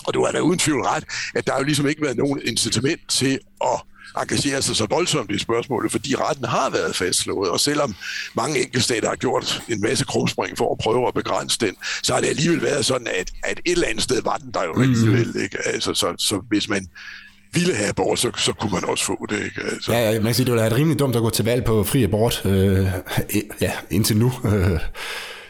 Og 0.04 0.14
du 0.14 0.24
har 0.24 0.32
da 0.32 0.40
uden 0.40 0.58
tvivl 0.58 0.82
ret, 0.82 1.04
at 1.34 1.46
der 1.46 1.52
er 1.52 1.58
jo 1.58 1.64
ligesom 1.64 1.88
ikke 1.88 2.02
været 2.02 2.16
nogen 2.16 2.40
incitament 2.44 3.00
til 3.08 3.38
at 3.64 3.82
engagere 4.20 4.62
sig 4.62 4.76
så 4.76 4.86
voldsomt 4.90 5.30
i 5.30 5.38
spørgsmålet, 5.38 5.92
fordi 5.92 6.14
retten 6.14 6.44
har 6.44 6.70
været 6.70 6.96
fastslået, 6.96 7.50
og 7.50 7.60
selvom 7.60 7.94
mange 8.36 8.60
enkeltstater 8.62 9.08
har 9.08 9.16
gjort 9.16 9.62
en 9.68 9.80
masse 9.80 10.04
krumspring 10.04 10.58
for 10.58 10.72
at 10.72 10.78
prøve 10.78 11.08
at 11.08 11.14
begrænse 11.14 11.58
den, 11.58 11.76
så 12.02 12.14
har 12.14 12.20
det 12.20 12.28
alligevel 12.28 12.62
været 12.62 12.84
sådan, 12.84 13.06
at, 13.06 13.32
at 13.44 13.60
et 13.64 13.72
eller 13.72 13.88
andet 13.88 14.02
sted 14.02 14.22
var 14.22 14.36
den 14.36 14.50
der 14.54 14.64
jo 14.64 14.72
mm. 14.72 14.82
alligevel. 14.82 15.42
Ikke? 15.42 15.58
Altså, 15.66 15.94
så, 15.94 16.14
så 16.18 16.42
hvis 16.48 16.68
man 16.68 16.86
ville 17.52 17.74
have 17.74 17.88
abort, 17.88 18.18
så, 18.18 18.30
så 18.36 18.52
kunne 18.52 18.72
man 18.72 18.84
også 18.84 19.04
få 19.04 19.26
det. 19.28 19.44
Ikke? 19.44 19.62
Altså. 19.62 19.92
Ja, 19.92 20.10
ja, 20.10 20.12
man 20.12 20.24
kan 20.24 20.34
sige, 20.34 20.44
det 20.44 20.52
ville 20.52 20.62
have 20.62 20.76
rimelig 20.76 20.98
dumt 20.98 21.16
at 21.16 21.22
gå 21.22 21.30
til 21.30 21.44
valg 21.44 21.64
på 21.64 21.84
fri 21.84 22.02
abort, 22.02 22.42
øh, 22.44 22.86
ja, 23.60 23.72
indtil 23.90 24.16
nu. 24.16 24.32
Øh. 24.44 24.80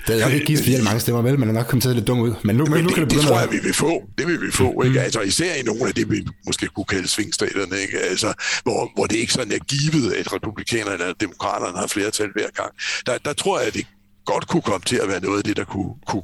Det 0.06 0.20
er 0.20 0.24
nok 0.24 0.32
ikke 0.32 0.46
givet 0.46 0.60
specielt 0.60 0.84
mange 0.84 1.00
stemmer, 1.00 1.22
vel? 1.22 1.38
Man 1.38 1.48
er 1.48 1.52
nok 1.52 1.66
kommet 1.66 1.82
til 1.82 1.94
lidt 1.94 2.06
dum 2.06 2.20
ud. 2.20 2.34
Men 2.44 2.56
nu, 2.56 2.66
men 2.66 2.84
nu 2.84 2.88
det, 2.88 2.94
kan 2.94 3.02
det 3.04 3.10
det 3.10 3.18
begynde 3.18 3.26
tror 3.26 3.34
jeg, 3.34 3.48
at... 3.48 3.52
vi 3.52 3.58
vil 3.62 3.74
få. 3.74 4.02
Det 4.18 4.26
vil 4.26 4.40
vi 4.40 4.50
få. 4.50 4.82
Ikke? 4.82 5.00
Altså, 5.00 5.20
især 5.20 5.54
i 5.54 5.62
nogle 5.62 5.86
af 5.88 5.94
det, 5.94 6.10
vi 6.10 6.26
måske 6.46 6.66
kunne 6.66 6.84
kalde 6.84 7.08
svingstaterne, 7.08 7.76
ikke? 7.80 7.98
Altså, 7.98 8.32
hvor, 8.62 8.90
hvor 8.94 9.06
det 9.06 9.16
ikke 9.16 9.32
sådan 9.32 9.52
er 9.52 9.58
givet, 9.58 10.12
at 10.12 10.32
republikanerne 10.32 10.94
eller 10.94 11.14
demokraterne 11.20 11.78
har 11.78 11.86
flertal 11.86 12.28
hver 12.34 12.50
gang. 12.54 12.70
Der, 13.06 13.18
der 13.18 13.32
tror 13.32 13.58
jeg, 13.58 13.68
at 13.68 13.74
det 13.74 13.86
godt 14.26 14.48
kunne 14.48 14.62
komme 14.62 14.84
til 14.86 14.96
at 14.96 15.08
være 15.08 15.20
noget 15.20 15.38
af 15.38 15.44
det, 15.44 15.56
der 15.56 15.64
kunne, 15.64 15.94
kunne 16.06 16.22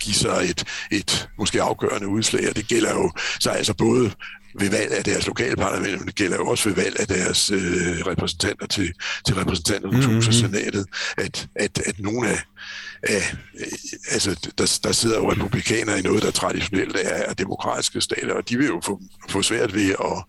give 0.00 0.14
sig 0.14 0.50
et, 0.50 0.64
et 0.92 1.28
måske 1.38 1.62
afgørende 1.62 2.08
udslag, 2.08 2.48
og 2.48 2.56
det 2.56 2.68
gælder 2.68 2.90
jo 2.90 3.12
så 3.40 3.50
altså 3.50 3.74
både 3.74 4.10
ved 4.58 4.70
valg 4.70 4.92
af 4.92 5.04
deres 5.04 5.26
lokale 5.26 5.56
parlament, 5.56 5.98
men 5.98 6.06
det 6.06 6.14
gælder 6.14 6.36
jo 6.36 6.46
også 6.46 6.68
ved 6.68 6.76
valg 6.76 7.00
af 7.00 7.06
deres 7.06 7.50
øh, 7.50 8.06
repræsentanter 8.06 8.66
til, 8.66 8.92
til 9.26 9.34
repræsentanternes 9.34 10.06
mm-hmm. 10.06 10.14
hus 10.14 10.28
og 10.28 10.34
senatet, 10.34 10.86
at, 11.16 11.48
at, 11.56 11.78
at 11.86 11.98
nogle 11.98 12.28
af, 12.28 12.38
af 13.02 13.36
altså, 14.10 14.50
der, 14.58 14.78
der 14.84 14.92
sidder 14.92 15.16
jo 15.16 15.30
republikanere 15.30 15.98
i 15.98 16.02
noget, 16.02 16.22
der 16.22 16.30
traditionelt 16.30 16.96
er, 16.96 17.08
er 17.08 17.34
demokratiske 17.34 18.00
stater, 18.00 18.34
og 18.34 18.48
de 18.48 18.58
vil 18.58 18.66
jo 18.66 18.80
få, 18.84 19.00
få 19.30 19.42
svært 19.42 19.74
ved 19.74 19.90
at, 19.90 20.24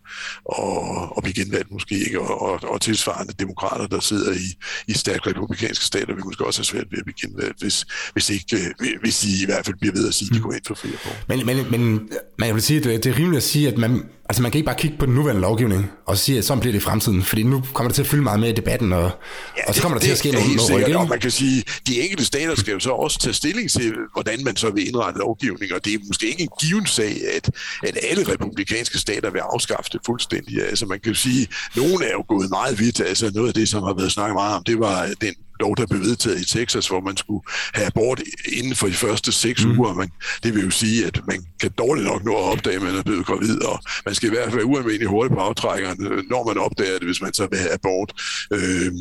at, 0.59 1.09
at 1.17 1.23
blive 1.23 1.33
genvalgt 1.33 1.71
måske 1.71 1.95
ikke, 2.05 2.19
og, 2.21 2.41
og, 2.41 2.69
og 2.69 2.81
tilsvarende 2.81 3.33
demokrater, 3.39 3.87
der 3.87 3.99
sidder 3.99 4.33
i, 4.33 4.57
i 4.87 4.93
stærkt 4.93 5.27
republikanske 5.27 5.85
stater, 5.85 6.15
vil 6.15 6.25
måske 6.25 6.45
også 6.45 6.59
have 6.59 6.65
svært 6.65 6.87
ved 6.91 6.97
at 6.97 7.05
blive 7.05 7.29
genvalgt, 7.29 7.59
hvis, 7.61 7.85
hvis, 8.13 8.29
ikke, 8.29 8.73
hvis 9.01 9.19
de 9.19 9.27
i 9.41 9.45
hvert 9.45 9.65
fald 9.65 9.75
bliver 9.79 9.93
ved 9.93 10.07
at 10.07 10.13
sige, 10.13 10.29
at 10.31 10.35
de 10.35 10.41
går 10.41 10.53
ind 10.53 10.65
for 10.67 10.75
flere 10.75 10.95
år. 11.05 11.15
Men, 11.27 11.45
men, 11.45 11.71
men 11.71 12.09
man 12.39 12.53
vil 12.53 12.61
sige, 12.61 12.83
det, 12.83 13.03
det 13.03 13.09
er 13.11 13.17
rimeligt 13.17 13.37
at 13.37 13.43
sige, 13.43 13.67
at 13.67 13.77
man, 13.77 14.03
altså 14.29 14.41
man 14.41 14.51
kan 14.51 14.59
ikke 14.59 14.65
bare 14.65 14.75
kigge 14.75 14.97
på 14.97 15.05
den 15.05 15.15
nuværende 15.15 15.41
lovgivning 15.41 15.91
og 16.05 16.17
sige, 16.17 16.37
at 16.37 16.45
sådan 16.45 16.59
bliver 16.59 16.71
det 16.71 16.79
i 16.79 16.83
fremtiden, 16.83 17.23
fordi 17.23 17.43
nu 17.43 17.63
kommer 17.73 17.89
det 17.89 17.95
til 17.95 18.01
at 18.01 18.07
fylde 18.07 18.23
meget 18.23 18.39
med 18.39 18.49
i 18.49 18.51
debatten, 18.51 18.93
og, 18.93 19.11
ja, 19.57 19.61
og 19.67 19.75
så 19.75 19.81
kommer 19.81 19.97
det, 19.97 20.01
der 20.01 20.07
til 20.07 20.11
at 20.11 20.17
ske 20.17 20.31
noget, 20.31 20.69
noget. 20.69 20.95
Og 20.95 21.09
man 21.09 21.19
kan 21.19 21.31
sige, 21.31 21.63
de 21.87 22.01
enkelte 22.01 22.25
stater 22.25 22.55
skal 22.55 22.73
jo 22.73 22.79
så 22.79 22.89
også 22.89 23.19
tage 23.19 23.33
stilling 23.33 23.71
til, 23.71 23.93
hvordan 24.13 24.43
man 24.43 24.55
så 24.55 24.69
vil 24.69 24.87
indrette 24.87 25.19
lovgivning, 25.19 25.73
og 25.73 25.85
det 25.85 25.93
er 25.93 25.97
måske 26.07 26.27
ikke 26.27 26.43
en 26.43 26.49
given 26.61 26.85
sag, 26.85 27.15
at, 27.35 27.51
at 27.83 27.97
alle 28.09 28.31
republikanske 28.33 28.97
stater 28.97 29.29
vil 29.31 29.39
afskaffe 29.39 29.89
det 29.93 30.01
fuldstændig. 30.05 30.67
Altså 30.69 30.85
man 30.85 30.99
kan 30.99 31.11
jo 31.11 31.17
sige, 31.17 31.41
at 31.41 31.75
nogle 31.75 32.05
er 32.05 32.11
jo 32.11 32.25
gået 32.27 32.49
meget 32.49 32.79
vidt, 32.79 32.99
altså 32.99 33.31
noget 33.33 33.47
af 33.47 33.53
det, 33.53 33.69
som 33.69 33.83
har 33.83 33.93
været 33.93 34.11
snakket 34.11 34.35
meget 34.35 34.55
om, 34.55 34.63
det 34.63 34.79
var 34.79 35.09
den 35.21 35.33
lov, 35.59 35.75
der 35.77 35.85
blev 35.85 36.01
vedtaget 36.01 36.41
i 36.41 36.45
Texas, 36.57 36.87
hvor 36.87 36.99
man 36.99 37.17
skulle 37.17 37.43
have 37.73 37.87
abort 37.87 38.21
inden 38.53 38.75
for 38.75 38.87
de 38.87 38.93
første 38.93 39.31
seks 39.31 39.65
mm. 39.65 39.79
uger. 39.79 39.93
Men 39.93 40.11
det 40.43 40.55
vil 40.55 40.63
jo 40.63 40.69
sige, 40.69 41.05
at 41.05 41.19
man 41.27 41.45
kan 41.61 41.71
dårligt 41.77 42.07
nok 42.07 42.23
nå 42.25 42.31
at 42.31 42.43
opdage, 42.43 42.75
at 42.75 42.81
man 42.81 42.95
er 42.95 43.03
blevet 43.03 43.25
gravid, 43.25 43.61
og 43.61 43.79
man 44.05 44.15
skal 44.15 44.27
i 44.27 44.33
hvert 44.33 44.43
fald 44.43 44.55
være 44.55 44.65
ualmindelig 44.65 45.07
hurtigt 45.07 45.33
på 45.33 45.39
aftrækkeren, 45.39 45.97
når 46.29 46.47
man 46.47 46.57
opdager 46.57 46.99
det, 46.99 47.07
hvis 47.07 47.21
man 47.21 47.33
så 47.33 47.47
vil 47.51 47.59
have 47.59 47.73
abort. 47.73 48.13
Øh, 48.53 48.91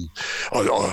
og, 0.51 0.65
og 0.71 0.93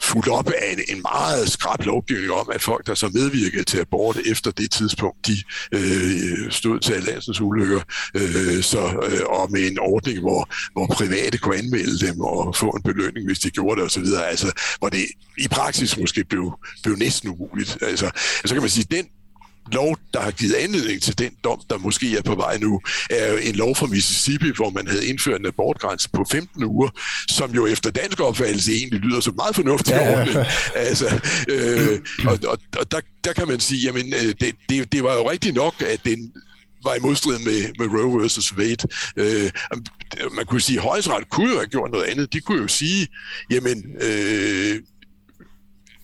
fuldt 0.00 0.28
op 0.28 0.50
af 0.50 0.72
en, 0.72 0.96
en 0.96 1.02
meget 1.02 1.50
skrab 1.50 1.84
lovgivning 1.84 2.32
om, 2.32 2.50
at 2.52 2.62
folk, 2.62 2.86
der 2.86 2.94
så 2.94 3.10
medvirkede 3.14 3.64
til 3.64 3.80
abort 3.80 4.18
efter 4.26 4.50
det 4.50 4.70
tidspunkt, 4.70 5.26
de 5.26 5.36
øh, 5.72 6.50
stod 6.50 6.80
til 6.80 7.02
landsens 7.02 7.40
ulykker, 7.40 7.80
øh, 8.14 8.62
så, 8.62 8.78
øh, 8.78 9.20
og 9.26 9.52
med 9.52 9.70
en 9.70 9.78
ordning, 9.78 10.20
hvor, 10.20 10.48
hvor 10.72 10.86
private 10.86 11.38
kunne 11.38 11.56
anmelde 11.56 12.06
dem 12.06 12.20
og 12.20 12.56
få 12.56 12.70
en 12.70 12.82
belønning, 12.82 13.26
hvis 13.26 13.38
de 13.38 13.50
gjorde 13.50 13.80
det 13.80 13.86
osv., 13.86 14.04
altså, 14.28 14.52
hvor 14.78 14.88
det 14.88 15.06
i 15.38 15.48
praksis 15.48 15.98
måske 15.98 16.24
blev, 16.24 16.58
blev 16.82 16.96
næsten 16.96 17.28
umuligt. 17.28 17.78
Altså, 17.82 18.10
så 18.44 18.54
kan 18.54 18.62
man 18.62 18.70
sige, 18.70 18.86
den 18.90 19.06
lov, 19.72 19.98
der 20.14 20.20
har 20.20 20.30
givet 20.30 20.54
anledning 20.54 21.02
til 21.02 21.18
den 21.18 21.30
dom, 21.44 21.60
der 21.70 21.78
måske 21.78 22.16
er 22.18 22.22
på 22.22 22.34
vej 22.34 22.58
nu, 22.58 22.80
er 23.10 23.32
jo 23.32 23.36
en 23.36 23.54
lov 23.54 23.76
fra 23.76 23.86
Mississippi, 23.86 24.50
hvor 24.56 24.70
man 24.70 24.86
havde 24.86 25.06
indført 25.06 25.40
en 25.40 25.46
abortgrænse 25.46 26.10
på 26.10 26.26
15 26.30 26.64
uger, 26.64 26.88
som 27.28 27.50
jo 27.50 27.66
efter 27.66 27.90
dansk 27.90 28.20
opfattelse 28.20 28.72
egentlig 28.72 29.00
lyder 29.00 29.20
som 29.20 29.34
meget 29.36 29.54
fornuftig 29.54 29.92
ja. 29.92 30.24
Ja. 30.24 30.46
Altså, 30.74 31.20
øh, 31.48 31.98
og 32.30 32.38
og, 32.46 32.58
og 32.78 32.90
der, 32.90 33.00
der 33.24 33.32
kan 33.32 33.48
man 33.48 33.60
sige, 33.60 33.86
jamen 33.86 34.14
øh, 34.14 34.34
det, 34.40 34.54
det, 34.68 34.92
det 34.92 35.02
var 35.04 35.14
jo 35.14 35.30
rigtigt 35.30 35.54
nok, 35.54 35.82
at 35.82 36.00
den 36.04 36.32
var 36.84 36.94
i 36.94 37.00
modstrid 37.00 37.38
med, 37.38 37.72
med 37.78 38.00
Roe 38.00 38.20
versus 38.20 38.56
Wade. 38.56 38.88
Øh, 39.16 39.50
man 40.32 40.46
kunne 40.46 40.60
sige, 40.60 40.78
at 40.78 40.82
højesteret 40.82 41.30
kunne 41.30 41.50
jo 41.50 41.56
have 41.56 41.66
gjort 41.66 41.90
noget 41.90 42.04
andet. 42.04 42.32
De 42.32 42.40
kunne 42.40 42.62
jo 42.62 42.68
sige, 42.68 43.08
jamen, 43.50 43.84
øh, 44.00 44.80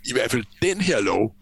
i 0.04 0.12
hvert 0.12 0.30
fald 0.30 0.44
den 0.62 0.80
her 0.80 1.00
lov, 1.00 1.32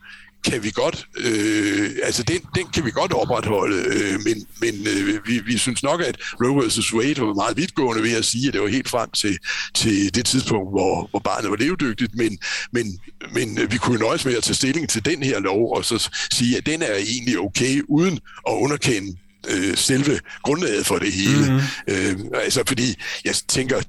kan 0.45 0.62
vi 0.62 0.70
godt, 0.70 1.07
øh, 1.16 1.90
altså 2.03 2.22
den, 2.22 2.40
den 2.55 2.66
kan 2.74 2.84
vi 2.84 2.90
godt 2.90 3.12
opretholde, 3.12 3.76
øh, 3.76 4.20
men, 4.24 4.47
men 4.61 4.86
øh, 4.86 5.26
vi, 5.26 5.38
vi 5.38 5.59
synes 5.59 5.82
nok, 5.82 6.01
at 6.01 6.16
Roe 6.42 6.66
vs. 6.66 6.95
Wade 6.95 7.20
var 7.20 7.34
meget 7.34 7.57
vidtgående 7.57 8.03
ved 8.03 8.12
at 8.12 8.24
sige, 8.24 8.49
at 8.49 8.55
det 8.55 8.62
var 8.62 8.68
helt 8.68 8.88
frem 8.88 9.11
til, 9.11 9.38
til 9.74 10.14
det 10.14 10.24
tidspunkt, 10.26 10.70
hvor, 10.70 11.09
hvor 11.11 11.18
barnet 11.18 11.51
var 11.51 11.57
levedygtigt, 11.57 12.14
men, 12.14 12.38
men, 12.72 13.01
men 13.32 13.59
vi 13.70 13.76
kunne 13.76 13.99
nøjes 13.99 14.24
med 14.24 14.36
at 14.36 14.42
tage 14.42 14.55
stilling 14.55 14.88
til 14.88 15.05
den 15.05 15.22
her 15.22 15.40
lov, 15.40 15.76
og 15.76 15.84
så 15.84 16.09
sige, 16.32 16.57
at 16.57 16.66
den 16.66 16.82
er 16.82 16.95
egentlig 16.95 17.38
okay, 17.38 17.82
uden 17.88 18.18
at 18.49 18.53
underkende 18.53 19.16
øh, 19.49 19.76
selve 19.76 20.20
grundlaget 20.42 20.86
for 20.86 20.99
det 20.99 21.12
hele. 21.12 21.53
Mm-hmm. 21.53 22.30
Øh, 22.34 22.42
altså 22.45 22.62
fordi, 22.66 22.95
jeg 23.24 23.34
tænker, 23.49 23.80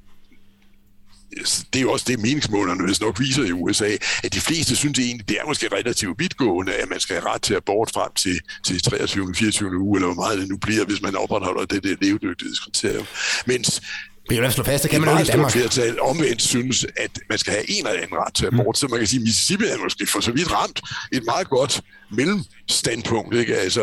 det 1.43 1.79
er 1.79 1.81
jo 1.81 1.91
også 1.91 2.05
det, 2.07 2.19
meningsmålerne 2.19 2.85
hvis 2.85 3.01
nok 3.01 3.19
viser 3.19 3.43
i 3.43 3.51
USA, 3.51 3.97
at 4.23 4.33
de 4.33 4.39
fleste 4.39 4.75
synes 4.75 4.99
egentlig, 4.99 5.29
det 5.29 5.37
er 5.41 5.45
måske 5.47 5.67
relativt 5.73 6.19
vidtgående, 6.19 6.73
at 6.73 6.89
man 6.89 6.99
skal 6.99 7.15
have 7.15 7.33
ret 7.33 7.41
til 7.41 7.53
at 7.53 7.63
bort 7.63 7.91
frem 7.93 8.11
til, 8.15 8.39
til 8.65 8.81
23. 8.81 9.33
24. 9.35 9.77
uge, 9.77 9.97
eller 9.97 10.13
hvor 10.13 10.23
meget 10.23 10.39
det 10.39 10.49
nu 10.49 10.57
bliver, 10.57 10.85
hvis 10.85 11.01
man 11.01 11.15
opretholder 11.15 11.65
det, 11.65 11.83
det 11.83 11.97
levedygtighedskriterium. 12.01 13.05
Mens 13.45 13.81
men 14.29 14.43
jeg 14.43 14.53
slå 14.53 14.63
fast, 14.63 14.83
det 14.83 14.91
kan 14.91 15.01
man 15.01 15.09
jo 15.15 15.21
i 15.21 15.23
Danmark. 15.23 15.51
flertal 15.51 16.01
omvendt 16.01 16.41
synes, 16.41 16.85
at 16.97 17.19
man 17.29 17.37
skal 17.37 17.53
have 17.53 17.69
en 17.69 17.87
eller 17.87 18.01
anden 18.01 18.17
ret 18.17 18.33
til 18.33 18.45
abort. 18.45 18.67
Mm. 18.67 18.73
Så 18.75 18.87
man 18.87 18.99
kan 18.99 19.07
sige, 19.07 19.19
at 19.19 19.23
Mississippi 19.23 19.65
er 19.65 19.77
måske 19.83 20.07
for 20.07 20.19
så 20.19 20.31
vidt 20.31 20.51
ramt 20.51 20.81
et 21.11 21.23
meget 21.25 21.49
godt 21.49 21.81
mellemstandpunkt. 22.11 23.35
Ikke? 23.35 23.55
Altså, 23.55 23.81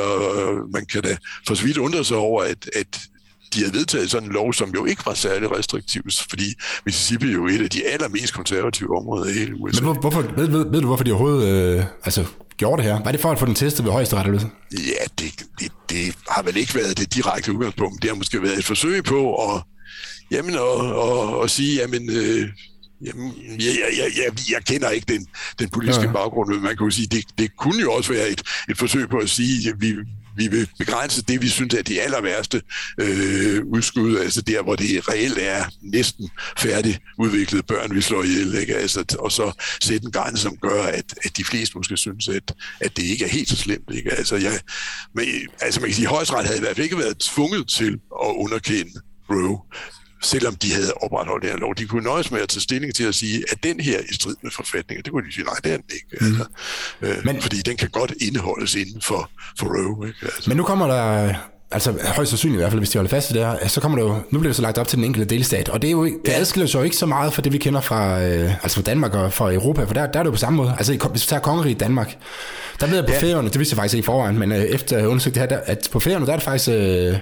man 0.73 0.87
kan 0.87 1.03
da 1.03 1.17
for 1.47 1.55
så 1.55 1.65
vidt 1.65 1.77
undre 1.77 2.05
sig 2.05 2.17
over, 2.17 2.43
at, 2.43 2.71
at 2.75 3.01
de 3.55 3.61
havde 3.61 3.75
vedtaget 3.75 4.11
sådan 4.11 4.29
en 4.29 4.33
lov, 4.33 4.53
som 4.53 4.71
jo 4.71 4.85
ikke 4.85 5.07
var 5.07 5.15
særlig 5.15 5.57
restriktiv, 5.57 6.03
fordi 6.31 6.55
Mississippi 6.87 7.29
er 7.29 7.33
jo 7.33 7.47
et 7.47 7.63
af 7.63 7.71
de 7.71 7.87
allermest 7.87 8.35
konservative 8.35 8.97
områder 8.97 9.31
i 9.31 9.33
hele 9.33 9.55
USA. 9.55 9.85
Men 9.85 9.97
hvorfor, 10.01 10.23
ved, 10.37 10.49
ved, 10.49 10.71
ved 10.71 10.81
du, 10.81 10.87
hvorfor 10.87 11.05
de 11.05 11.13
overhovedet 11.13 11.49
øh, 11.79 11.85
altså, 12.05 12.25
gjorde 12.57 12.83
det 12.83 12.91
her? 12.91 13.05
Var 13.05 13.13
det 13.13 13.21
for 13.21 13.31
at 13.31 13.39
få 13.39 13.47
den 13.47 13.55
testet 13.55 13.85
ved 13.85 13.93
højesteret? 13.93 14.27
Eller? 14.27 14.41
Ja, 14.73 15.05
det, 15.19 15.45
det, 15.61 15.73
det 15.91 16.15
har 16.29 16.43
vel 16.43 16.57
ikke 16.57 16.75
været 16.75 16.99
det 16.99 17.15
direkte 17.15 17.53
udgangspunkt. 17.53 18.03
Det 18.03 18.11
har 18.11 18.17
måske 18.17 18.43
været 18.43 18.59
et 18.59 18.65
forsøg 18.65 19.05
på 19.05 19.35
at, 19.35 19.63
jamen, 20.31 20.55
at, 20.55 20.61
at, 21.07 21.45
at 21.45 21.51
sige, 21.51 21.81
jamen, 21.81 22.11
øh, 22.11 22.49
Jamen, 23.07 23.33
jeg, 23.59 23.75
jeg, 23.99 24.11
jeg, 24.17 24.33
jeg 24.51 24.65
kender 24.65 24.91
ikke 24.91 25.13
den, 25.13 25.27
den 25.59 25.69
politiske 25.69 26.05
ja. 26.05 26.13
baggrund, 26.13 26.49
men 26.51 26.63
man 26.63 26.77
kan 26.77 26.85
jo 26.85 26.91
sige, 26.91 27.07
det, 27.07 27.25
det 27.39 27.57
kunne 27.57 27.81
jo 27.81 27.93
også 27.93 28.13
være 28.13 28.29
et, 28.29 28.43
et 28.69 28.79
forsøg 28.79 29.09
på 29.09 29.17
at 29.17 29.31
sige, 29.31 29.69
at 29.69 29.75
vi, 29.79 29.95
vi 30.37 30.49
vil 30.49 30.69
begrænse 30.79 31.23
det, 31.23 31.43
vi 31.43 31.49
synes 31.49 31.75
er 31.75 31.83
de 31.83 32.01
aller 32.01 32.21
værste 32.21 32.63
øh, 32.99 33.65
udskud, 33.65 34.19
altså 34.19 34.43
der, 34.43 34.63
hvor 34.63 34.77
det 34.77 35.09
reelt 35.09 35.39
er 35.41 35.65
næsten 35.81 36.31
færdigt 36.59 37.01
udviklede 37.19 37.63
børn, 37.63 37.95
vi 37.95 38.01
slår 38.01 38.23
ihjel, 38.23 38.55
ikke? 38.55 38.77
Altså, 38.77 39.17
og 39.19 39.33
så 39.33 39.53
sætte 39.83 40.07
en 40.07 40.13
grænse, 40.13 40.43
som 40.43 40.57
gør, 40.57 40.83
at, 40.83 41.15
at 41.25 41.37
de 41.37 41.45
fleste 41.45 41.79
måske 41.79 41.97
synes, 41.97 42.29
at, 42.29 42.55
at 42.81 42.97
det 42.97 43.03
ikke 43.03 43.25
er 43.25 43.29
helt 43.29 43.49
så 43.49 43.57
slemt. 43.57 43.91
Ikke? 43.95 44.13
Altså, 44.13 44.37
jeg, 44.37 44.61
men, 45.15 45.27
altså 45.61 45.81
man 45.81 45.89
kan 45.89 45.95
sige, 45.95 46.07
at 46.07 46.11
højesteret 46.11 46.47
havde 46.47 46.59
i 46.59 46.61
hvert 46.61 46.77
fald 46.77 46.85
ikke 46.85 46.99
været 46.99 47.19
tvunget 47.19 47.69
til 47.69 47.93
at 48.25 48.33
underkende 48.37 49.01
Roe 49.31 49.59
selvom 50.23 50.55
de 50.55 50.73
havde 50.73 50.93
opretholdt 51.03 51.43
det 51.43 51.51
her 51.51 51.59
lov. 51.59 51.75
De 51.75 51.87
kunne 51.87 52.05
nøjes 52.05 52.31
med 52.31 52.41
at 52.41 52.49
tage 52.49 52.61
stilling 52.61 52.95
til 52.95 53.05
at 53.05 53.15
sige, 53.15 53.45
at 53.53 53.63
den 53.63 53.81
her 53.81 53.99
er 53.99 54.03
i 54.11 54.15
strid 54.15 54.37
med 54.43 54.51
forfatningen. 54.51 55.05
Det 55.05 55.13
kunne 55.13 55.27
de 55.27 55.33
sige, 55.33 55.45
nej, 55.45 55.55
det 55.65 55.73
er 55.73 55.77
den 55.77 55.85
ikke. 55.95 56.07
Mm. 56.21 56.27
Altså, 56.27 56.45
øh, 57.03 57.17
men, 57.25 57.43
fordi 57.43 57.57
den 57.57 57.77
kan 57.77 57.89
godt 57.89 58.13
indeholdes 58.21 58.75
inden 58.75 59.03
for, 59.03 59.31
for 59.59 59.67
Roe. 59.67 60.09
Ikke? 60.09 60.19
Altså. 60.23 60.51
Men 60.51 60.57
nu 60.57 60.63
kommer 60.63 60.87
der 60.87 61.35
altså 61.71 61.95
højst 62.17 62.31
sandsynligt 62.31 62.59
i 62.59 62.61
hvert 62.61 62.71
fald, 62.71 62.81
hvis 62.81 62.91
de 62.91 62.99
holder 62.99 63.11
fast 63.11 63.31
i 63.31 63.35
det 63.35 63.47
her, 63.47 63.69
så 63.69 63.81
kommer 63.81 63.99
det 63.99 64.05
jo, 64.05 64.15
nu 64.31 64.39
bliver 64.39 64.49
det 64.49 64.57
så 64.57 64.63
lagt 64.63 64.79
op 64.79 64.89
til 64.89 64.97
den 64.97 65.05
enkelte 65.05 65.35
delstat, 65.35 65.69
og 65.69 65.83
det, 65.83 65.89
er 65.89 65.93
jo, 65.93 66.05
det 66.05 66.19
ja. 66.27 66.33
adskiller 66.33 66.67
sig 66.67 66.79
jo 66.79 66.85
ikke 66.85 66.97
så 66.97 67.07
meget 67.07 67.33
fra 67.33 67.43
det, 67.43 67.53
vi 67.53 67.59
kender 67.59 67.81
fra, 67.81 68.23
øh, 68.23 68.53
altså 68.63 68.75
fra 68.75 68.83
Danmark 68.83 69.15
og 69.15 69.33
fra 69.33 69.53
Europa, 69.53 69.85
for 69.85 69.95
der, 69.95 70.07
der 70.07 70.19
er 70.19 70.23
det 70.23 70.29
jo 70.29 70.31
på 70.31 70.37
samme 70.37 70.57
måde. 70.57 70.75
Altså 70.79 70.93
hvis 71.11 71.25
vi 71.25 71.29
tager 71.29 71.41
kongeriget 71.41 71.81
Danmark, 71.81 72.17
der 72.81 72.87
ved 72.87 72.95
jeg 72.97 73.05
på 73.05 73.13
ja. 73.13 73.21
færøerne, 73.21 73.49
det 73.49 73.59
vidste 73.59 73.75
jeg 73.75 73.77
faktisk 73.77 73.95
ikke 73.95 74.05
i 74.05 74.07
forvejen, 74.07 74.39
men 74.39 74.53
øh, 74.53 74.59
efter 74.59 74.99
at 74.99 75.07
undersøgt 75.07 75.35
det 75.35 75.41
her, 75.41 75.49
der, 75.49 75.59
at 75.67 75.89
på 75.93 76.01
færøerne, 76.01 76.27
der 76.27 76.33
er 76.33 76.37
det 76.37 76.45
faktisk... 76.45 76.69
Øh, 76.69 77.17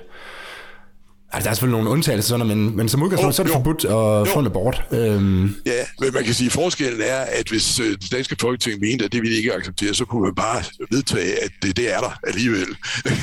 Altså, 1.32 1.44
der 1.44 1.50
er 1.50 1.54
selvfølgelig 1.54 1.78
nogle 1.78 1.90
undtagelser, 1.90 2.28
sådan, 2.28 2.46
men, 2.46 2.76
men 2.76 2.88
som 2.88 3.02
udgangspunkt, 3.02 3.32
oh, 3.32 3.34
så 3.34 3.42
er 3.42 3.44
det 3.44 3.50
jo. 3.50 3.56
forbudt 3.56 3.84
at 3.84 4.28
få 4.28 4.38
en 4.38 4.46
abort. 4.46 4.82
Øhm. 4.90 5.56
Ja, 5.66 5.72
men 6.00 6.14
man 6.14 6.24
kan 6.24 6.34
sige, 6.34 6.46
at 6.46 6.52
forskellen 6.52 7.00
er, 7.00 7.16
at 7.16 7.48
hvis 7.48 7.80
øh, 7.80 7.86
det 7.86 8.12
danske 8.12 8.36
folketing 8.40 8.80
mente, 8.80 9.04
at 9.04 9.12
det 9.12 9.22
ville 9.22 9.36
ikke 9.36 9.54
acceptere, 9.54 9.94
så 9.94 10.04
kunne 10.04 10.22
man 10.22 10.34
bare 10.34 10.62
vedtage, 10.90 11.44
at 11.44 11.50
det, 11.62 11.76
det 11.76 11.94
er 11.94 12.00
der 12.00 12.18
alligevel. 12.26 12.66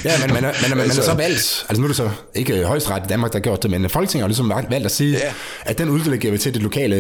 Ja, 0.06 0.12
men 0.22 0.34
man, 0.34 0.44
man, 0.44 0.44
man, 0.44 0.54
altså, 0.54 0.76
man 0.76 0.90
er 0.90 0.94
så 0.94 1.14
valgt, 1.14 1.66
altså 1.70 1.82
nu 1.82 1.84
er 1.84 1.88
det 1.88 1.96
så 1.96 2.10
ikke 2.36 2.66
højesteret 2.66 3.04
i 3.04 3.08
Danmark, 3.10 3.32
der 3.32 3.38
har 3.38 3.44
gjort 3.44 3.64
det, 3.64 3.72
men 3.72 3.90
Folketinget 3.90 4.24
har 4.24 4.28
ligesom 4.28 4.50
valgt 4.70 4.86
at 4.86 4.92
sige, 4.92 5.12
ja. 5.12 5.34
at 5.66 5.78
den 5.78 5.90
uddelegerer 5.90 6.32
vi 6.32 6.38
til 6.38 6.54
de 6.54 6.60
lokale 6.60 6.96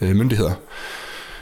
øh, 0.00 0.16
myndigheder. 0.16 0.52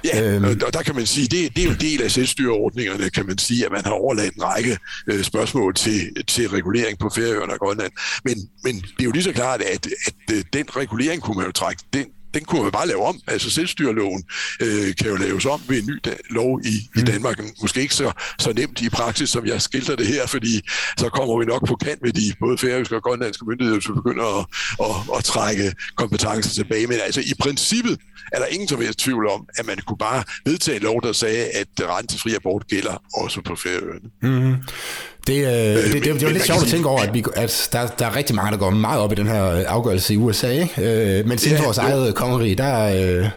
Ja, 0.05 0.35
øhm. 0.35 0.45
og 0.45 0.73
der 0.73 0.83
kan 0.83 0.95
man 0.95 1.07
sige, 1.07 1.27
det, 1.29 1.57
det 1.57 1.63
er 1.63 1.67
jo 1.67 1.73
en 1.73 1.81
del 1.81 2.03
af 2.03 2.11
selvstyreordningerne, 2.11 3.11
kan 3.11 3.27
man 3.27 3.39
sige, 3.39 3.67
at 3.67 3.73
man 3.73 3.85
har 3.85 3.93
overladt 3.93 4.35
en 4.35 4.43
række 4.43 4.79
øh, 5.07 5.25
spørgsmål 5.25 5.75
til, 5.75 6.25
til 6.27 6.49
regulering 6.49 6.99
på 6.99 7.11
Færøerne 7.15 7.53
og 7.53 7.59
Grønland. 7.59 7.93
Men, 8.25 8.51
men 8.65 8.75
det 8.75 9.01
er 9.01 9.05
jo 9.05 9.11
lige 9.11 9.23
så 9.23 9.33
klart, 9.33 9.63
at, 9.63 9.87
at, 10.07 10.37
at 10.37 10.45
den 10.53 10.67
regulering 10.77 11.23
kunne 11.23 11.37
man 11.37 11.47
jo 11.47 11.53
trække, 11.53 11.83
den, 11.93 12.07
den 12.37 12.45
kunne 12.45 12.63
man 12.63 12.73
bare 12.73 12.89
lave 12.89 13.03
om. 13.03 13.21
Altså 13.27 13.51
selvstyreloven 13.51 14.25
øh, 14.63 14.97
kan 14.99 15.07
jo 15.07 15.17
laves 15.17 15.45
om 15.47 15.61
ved 15.69 15.83
en 15.83 15.87
ny 15.87 15.99
lov 16.31 16.61
i, 16.65 16.77
mm. 16.95 17.01
i 17.01 17.05
Danmark. 17.05 17.41
Måske 17.63 17.81
ikke 17.81 17.95
så, 17.95 18.13
så 18.39 18.53
nemt 18.53 18.81
i 18.81 18.89
praksis, 18.89 19.31
som 19.31 19.47
jeg 19.47 19.63
skildrer 19.63 19.97
det 19.97 20.07
her, 20.07 20.27
fordi 20.27 20.61
så 20.99 21.09
kommer 21.09 21.39
vi 21.39 21.45
nok 21.45 21.67
på 21.67 21.77
kant 21.77 22.03
med 22.03 22.13
de 22.13 22.35
både 22.41 22.59
færøske 22.59 22.97
og 22.97 23.03
grønlandske 23.03 23.45
myndigheder, 23.47 23.81
som 23.81 23.95
begynder 23.95 24.39
at, 24.39 24.47
at, 24.87 25.19
at 25.19 25.25
trække 25.25 25.75
kompetencer 25.97 26.55
tilbage. 26.55 26.87
Men 26.87 26.99
altså 27.05 27.21
i 27.21 27.35
princippet 27.41 27.99
er 28.33 28.39
der 28.39 28.47
ingen 28.47 28.69
som 28.69 28.81
helst 28.81 28.99
tvivl 28.99 29.27
om, 29.29 29.47
at 29.59 29.67
man 29.67 29.79
kunne 29.87 29.99
bare 29.99 30.25
vedtage 30.45 30.77
en 30.77 30.83
lov, 30.83 31.03
der 31.03 31.13
sagde, 31.13 31.45
at 31.45 31.69
retten 31.81 32.09
til 32.09 32.21
fri 32.21 32.35
abort 32.35 32.67
gælder 32.67 33.03
også 33.15 33.41
på 33.41 33.57
Færøerne. 33.57 34.09
Mm. 34.23 34.57
Det, 35.27 35.39
øh, 35.39 35.93
det, 35.93 35.93
det, 35.93 36.15
det, 36.15 36.23
jo 36.23 36.29
lidt 36.29 36.47
sjovt 36.47 36.63
at 36.63 36.69
tænke 36.69 36.89
over, 36.89 37.01
at, 37.01 37.15
vi, 37.15 37.25
at 37.37 37.69
der, 37.73 37.87
der 37.87 38.07
er 38.07 38.17
rigtig 38.17 38.37
mange, 38.37 38.51
der 38.51 38.57
går 38.57 38.71
meget 38.71 39.01
op 39.01 39.13
i 39.13 39.15
den 39.15 39.27
her 39.27 39.43
afgørelse 39.67 40.15
i 40.15 40.17
USA, 40.17 40.51
ikke? 40.51 41.19
Øh, 41.19 41.29
men 41.29 41.39
siden 41.39 41.57
ja, 41.57 41.65
vores 41.65 41.79
eget 41.79 42.15
kongerige, 42.15 42.55
der, 42.55 42.87
øh, 42.87 43.29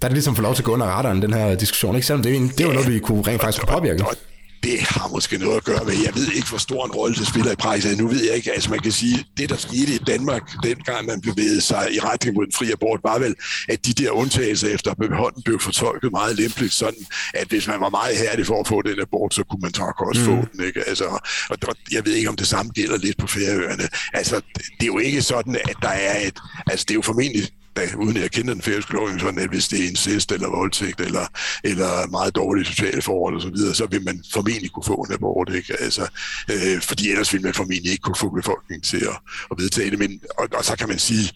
der 0.00 0.06
er 0.06 0.08
det 0.08 0.12
ligesom 0.12 0.36
for 0.36 0.42
lov 0.42 0.54
til 0.54 0.62
at 0.62 0.64
gå 0.64 0.72
under 0.72 0.86
radaren, 0.86 1.22
den 1.22 1.34
her 1.34 1.54
diskussion, 1.54 1.94
ikke? 1.94 2.06
Selvom 2.06 2.22
det, 2.22 2.58
det 2.58 2.64
jo 2.64 2.72
noget, 2.72 2.92
vi 2.92 2.98
kunne 2.98 3.22
rent 3.22 3.40
faktisk 3.40 3.66
kunne 3.66 3.74
påvirke. 3.78 4.04
Og, 4.04 4.14
det 4.62 4.80
har 4.80 5.08
måske 5.08 5.38
noget 5.38 5.56
at 5.56 5.64
gøre 5.64 5.84
med, 5.84 5.94
jeg 6.04 6.14
ved 6.14 6.32
ikke, 6.32 6.48
hvor 6.48 6.58
stor 6.58 6.84
en 6.84 6.90
rolle 6.90 7.16
det 7.16 7.26
spiller 7.26 7.52
i 7.52 7.56
praksis. 7.56 7.98
Nu 7.98 8.08
ved 8.08 8.24
jeg 8.24 8.34
ikke, 8.36 8.52
altså 8.52 8.70
man 8.70 8.78
kan 8.78 8.92
sige, 8.92 9.24
det 9.36 9.48
der 9.48 9.56
skete 9.56 9.94
i 9.94 9.98
Danmark, 9.98 10.42
dengang 10.62 11.06
man 11.06 11.20
bevægede 11.20 11.60
sig 11.60 11.88
i 11.94 11.98
retning 12.00 12.36
mod 12.36 12.46
en 12.46 12.52
fri 12.52 12.72
abort, 12.72 13.00
var 13.02 13.18
vel, 13.18 13.34
at 13.68 13.86
de 13.86 13.92
der 13.92 14.10
undtagelser 14.10 14.68
efter 14.68 14.94
beholden 14.94 15.42
blev 15.42 15.60
fortolket 15.60 16.10
meget 16.12 16.36
lempeligt, 16.36 16.72
sådan 16.72 17.06
at 17.34 17.48
hvis 17.48 17.66
man 17.66 17.80
var 17.80 17.88
meget 17.88 18.16
hærdig 18.16 18.46
for 18.46 18.60
at 18.60 18.68
få 18.68 18.82
den 18.82 19.00
abort, 19.00 19.34
så 19.34 19.44
kunne 19.44 19.60
man 19.60 19.72
tak 19.72 20.00
også 20.08 20.20
mm. 20.20 20.26
få 20.26 20.48
den. 20.52 20.66
Ikke? 20.66 20.88
Altså, 20.88 21.04
og, 21.04 21.20
og 21.68 21.74
jeg 21.92 22.06
ved 22.06 22.12
ikke, 22.12 22.28
om 22.28 22.36
det 22.36 22.46
samme 22.46 22.72
gælder 22.72 22.96
lidt 22.96 23.18
på 23.18 23.26
Færøerne. 23.26 23.88
Altså, 24.12 24.40
det 24.56 24.82
er 24.82 24.86
jo 24.86 24.98
ikke 24.98 25.22
sådan, 25.22 25.54
at 25.54 25.76
der 25.82 25.88
er 25.88 26.26
et, 26.26 26.38
altså 26.66 26.84
det 26.88 26.90
er 26.90 26.94
jo 26.94 27.02
formentlig 27.02 27.48
da, 27.80 27.96
uden 27.96 28.16
at 28.16 28.22
jeg 28.22 28.30
kender 28.30 28.54
den 28.54 28.62
færøske 28.62 28.92
lovgivning, 28.92 29.20
sådan 29.20 29.38
at 29.38 29.48
hvis 29.48 29.68
det 29.68 29.84
er 29.84 29.88
incest 29.88 30.32
eller 30.32 30.48
voldtægt 30.50 31.00
eller, 31.00 31.26
eller 31.64 32.06
meget 32.10 32.36
dårlige 32.36 32.64
sociale 32.64 33.02
forhold 33.02 33.36
osv., 33.36 33.42
så, 33.42 33.50
videre, 33.54 33.74
så 33.74 33.86
vil 33.86 34.04
man 34.04 34.24
formentlig 34.32 34.70
kunne 34.70 34.84
få 34.84 34.94
en 34.94 35.14
abort. 35.14 35.54
Ikke? 35.54 35.76
Altså, 35.80 36.06
øh, 36.50 36.80
fordi 36.80 37.10
ellers 37.10 37.32
vil 37.32 37.42
man 37.42 37.54
formentlig 37.54 37.90
ikke 37.92 38.02
kunne 38.02 38.16
få 38.16 38.28
befolkningen 38.28 38.82
til 38.82 38.96
at, 39.12 39.16
at 39.50 39.56
vedtage 39.58 39.90
det. 39.90 39.98
Men, 39.98 40.20
og, 40.38 40.48
og 40.54 40.64
så 40.64 40.76
kan 40.76 40.88
man 40.88 40.98
sige, 40.98 41.32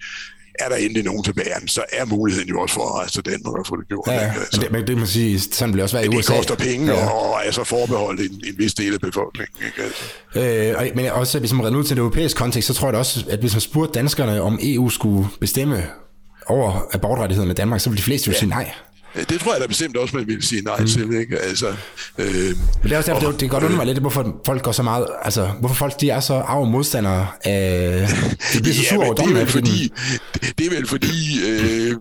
er 0.58 0.68
der 0.68 0.76
endelig 0.76 1.04
nogen 1.04 1.24
tilbage, 1.24 1.68
så 1.68 1.84
er 1.92 2.04
muligheden 2.04 2.48
jo 2.48 2.60
også 2.60 2.74
for 2.74 2.88
at 2.88 2.94
rejse 2.94 3.12
til 3.12 3.32
Danmark 3.32 3.58
og 3.58 3.66
få 3.66 3.76
det 3.76 3.88
gjort. 3.88 4.06
Ja, 4.06 4.12
ja. 4.12 4.20
Altså. 4.20 4.60
Men, 4.60 4.64
det, 4.64 4.72
men 4.72 4.86
det 4.86 4.96
man 4.98 5.06
sige, 5.06 5.40
sådan 5.40 5.72
bliver 5.72 5.84
også 5.84 5.96
være 5.96 6.04
i 6.04 6.08
USA. 6.08 6.32
Det 6.32 6.38
koster 6.38 6.54
penge 6.56 6.92
ja. 6.92 7.06
og 7.06 7.44
altså 7.44 7.64
forbeholdt 7.64 8.20
en, 8.20 8.42
en 8.46 8.54
vis 8.58 8.74
del 8.74 8.94
af 8.94 9.00
befolkningen. 9.00 9.66
Ikke? 9.66 9.82
Altså. 9.82 10.84
Øh, 10.86 10.96
men 10.96 11.06
også, 11.06 11.38
hvis 11.38 11.52
man 11.52 11.64
redder 11.64 11.78
ud 11.78 11.84
til 11.84 11.96
det 11.96 12.00
europæiske 12.00 12.38
kontekst, 12.38 12.66
så 12.66 12.74
tror 12.74 12.88
jeg 12.88 12.92
da 12.92 12.98
også, 12.98 13.24
at 13.30 13.38
hvis 13.38 13.54
man 13.54 13.60
spurgte 13.60 13.98
danskerne, 13.98 14.42
om 14.42 14.58
EU 14.62 14.88
skulle 14.88 15.28
bestemme 15.40 15.86
over 16.46 16.86
abortrettighederne 16.92 17.50
i 17.50 17.54
Danmark, 17.54 17.80
så 17.80 17.90
vil 17.90 17.98
de 17.98 18.02
fleste 18.02 18.28
jo 18.28 18.32
ja. 18.32 18.38
sige 18.38 18.48
nej. 18.48 18.70
Det 19.28 19.40
tror 19.40 19.52
jeg 19.52 19.60
da 19.60 19.66
bestemt 19.66 19.96
også, 19.96 20.16
man 20.16 20.26
vil 20.26 20.42
sige 20.42 20.62
nej 20.62 20.78
mm. 20.78 20.86
til. 20.86 21.14
Ikke? 21.20 21.38
Altså, 21.38 21.66
øh, 22.18 22.26
Men 22.26 22.56
det 22.82 22.92
er 22.92 22.96
også 22.96 23.12
derfor, 23.12 23.26
og, 23.26 23.32
det, 23.32 23.40
det 23.40 23.50
godt 23.50 23.64
undre 23.64 23.76
mig 23.76 23.86
lidt, 23.86 23.98
hvorfor 23.98 24.40
folk 24.46 24.62
går 24.62 24.72
så 24.72 24.82
meget, 24.82 25.06
altså, 25.22 25.46
hvorfor 25.60 25.74
folk 25.74 26.00
de 26.00 26.10
er 26.10 26.20
så 26.20 26.34
arve 26.34 26.70
modstandere 26.70 27.26
af, 27.44 28.08
de 28.52 28.62
bliver 28.62 28.74
så 28.74 28.82
ja, 28.82 28.88
sure 28.88 29.04
over 29.04 29.14
dommen. 29.14 29.34
Det 29.34 29.40
er 29.40 29.44
vel 29.44 29.52
fordi, 29.52 29.92
det, 30.34 30.58
det 30.58 30.66
er 30.66 30.70
vel 30.70 30.86
fordi 30.86 31.40
øh, 31.46 31.96